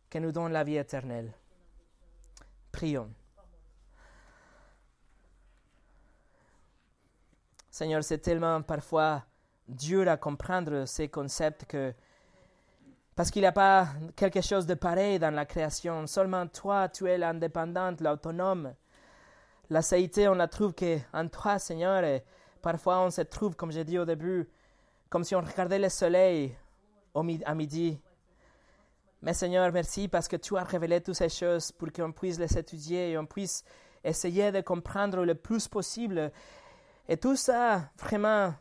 qui 0.09 0.21
nous 0.21 0.33
donne 0.33 0.53
la 0.53 0.65
vie 0.65 0.77
éternelle. 0.77 1.33
Prions. 2.71 3.11
Seigneur, 7.71 8.03
c'est 8.03 8.19
tellement 8.19 8.63
parfois 8.63 9.25
dur 9.69 10.09
à 10.09 10.17
comprendre 10.17 10.87
ces 10.87 11.09
concepts 11.09 11.65
que 11.67 11.93
parce 13.15 13.31
qu'il 13.31 13.43
n'y 13.43 13.47
a 13.47 13.53
pas 13.53 13.89
quelque 14.15 14.43
chose 14.43 14.67
de 14.67 14.75
pareil 14.75 15.19
dans 15.19 15.35
la 15.35 15.47
création. 15.47 16.07
Seulement 16.07 16.47
toi, 16.47 16.91
tu 16.91 17.09
es 17.09 17.17
l'indépendante, 17.17 18.03
l'autonome. 18.03 18.75
La 19.71 19.81
saïté, 19.81 20.29
on 20.29 20.35
la 20.35 20.49
trouve 20.49 20.75
qu'en 20.75 21.27
toi, 21.29 21.59
Seigneur, 21.59 22.05
et 22.05 22.23
Parfois, 22.67 23.01
on 23.01 23.11
se 23.11 23.21
trouve, 23.21 23.55
comme 23.55 23.71
j'ai 23.71 23.85
dit 23.85 23.97
au 23.97 24.05
début, 24.05 24.49
comme 25.09 25.25
si 25.25 25.35
on 25.35 25.41
regardait 25.41 25.79
le 25.79 25.89
soleil 25.89 26.57
au 27.15 27.25
à 27.45 27.55
midi. 27.55 28.01
Mais 29.23 29.33
Seigneur, 29.33 29.73
merci 29.73 30.09
parce 30.09 30.29
que 30.29 30.37
tu 30.37 30.57
as 30.57 30.65
révélé 30.65 31.01
toutes 31.01 31.15
ces 31.15 31.29
choses 31.29 31.73
pour 31.73 31.93
qu'on 31.93 32.13
puisse 32.13 32.39
les 32.39 32.59
étudier 32.59 33.11
et 33.11 33.19
on 33.19 33.27
puisse 33.27 33.65
essayer 34.05 34.53
de 34.53 34.61
comprendre 34.61 35.25
le 35.25 35.35
plus 35.35 35.67
possible. 35.69 36.31
Et 37.09 37.17
tout 37.17 37.37
ça, 37.37 37.91
vraiment, 37.99 38.55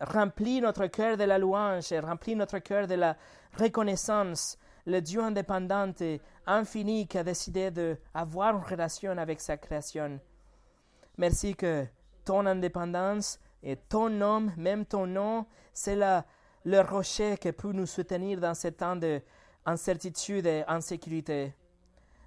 remplit 0.00 0.60
notre 0.60 0.86
cœur 0.86 1.16
de 1.16 1.24
la 1.24 1.38
louange 1.38 1.90
et 1.92 2.00
remplit 2.00 2.36
notre 2.36 2.58
cœur 2.58 2.86
de 2.86 2.94
la 2.94 3.16
reconnaissance. 3.58 4.58
Le 4.86 5.00
Dieu 5.00 5.20
indépendant 5.20 5.92
et 6.00 6.20
infini 6.46 7.08
qui 7.08 7.18
a 7.18 7.24
décidé 7.24 7.70
d'avoir 7.70 8.56
une 8.56 8.62
relation 8.62 9.18
avec 9.18 9.40
sa 9.40 9.56
création. 9.56 10.20
Merci 11.18 11.56
que 11.56 11.86
ton 12.24 12.46
indépendance 12.46 13.40
et 13.62 13.76
ton 13.76 14.10
nom, 14.10 14.52
même 14.56 14.84
ton 14.86 15.06
nom, 15.06 15.46
c'est 15.72 15.96
le 15.96 16.80
rocher 16.80 17.36
qui 17.38 17.52
peut 17.52 17.72
nous 17.72 17.86
soutenir 17.86 18.40
dans 18.40 18.54
ces 18.54 18.72
temps 18.72 18.96
d'incertitude 18.96 20.46
et 20.46 20.64
d'insécurité. 20.66 21.54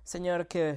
Seigneur, 0.03 0.47
que 0.47 0.75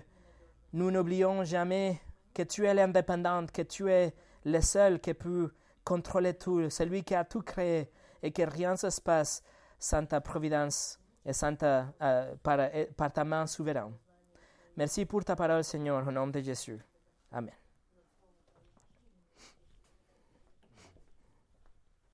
nous 0.73 0.91
n'oublions 0.91 1.45
jamais 1.45 2.01
que 2.35 2.43
tu 2.43 2.67
es 2.67 2.75
l'indépendante, 2.75 3.53
que 3.53 3.63
tu 3.63 3.91
es 3.91 4.15
le 4.45 4.61
seul 4.61 5.01
qui 5.01 5.15
peut 5.15 5.53
contrôler 5.85 6.35
tout, 6.35 6.71
celui 6.71 7.03
qui 7.03 7.15
a 7.15 7.25
tout 7.25 7.43
créé 7.43 7.91
et 8.23 8.31
que 8.31 8.43
rien 8.43 8.73
ne 8.73 8.91
se 8.91 9.01
passe 9.01 9.43
sans 9.79 10.07
ta 10.07 10.21
providence 10.21 10.99
et 11.25 11.33
sans 11.33 11.57
ta, 11.57 11.93
euh, 12.01 12.35
par 12.97 13.13
ta 13.13 13.25
main 13.25 13.47
souveraine. 13.47 13.93
Merci 14.77 15.05
pour 15.05 15.25
ta 15.25 15.37
parole, 15.37 15.65
Seigneur, 15.65 16.07
au 16.07 16.11
nom 16.11 16.27
de 16.29 16.41
Jésus. 16.41 16.81
Amen. 17.31 17.62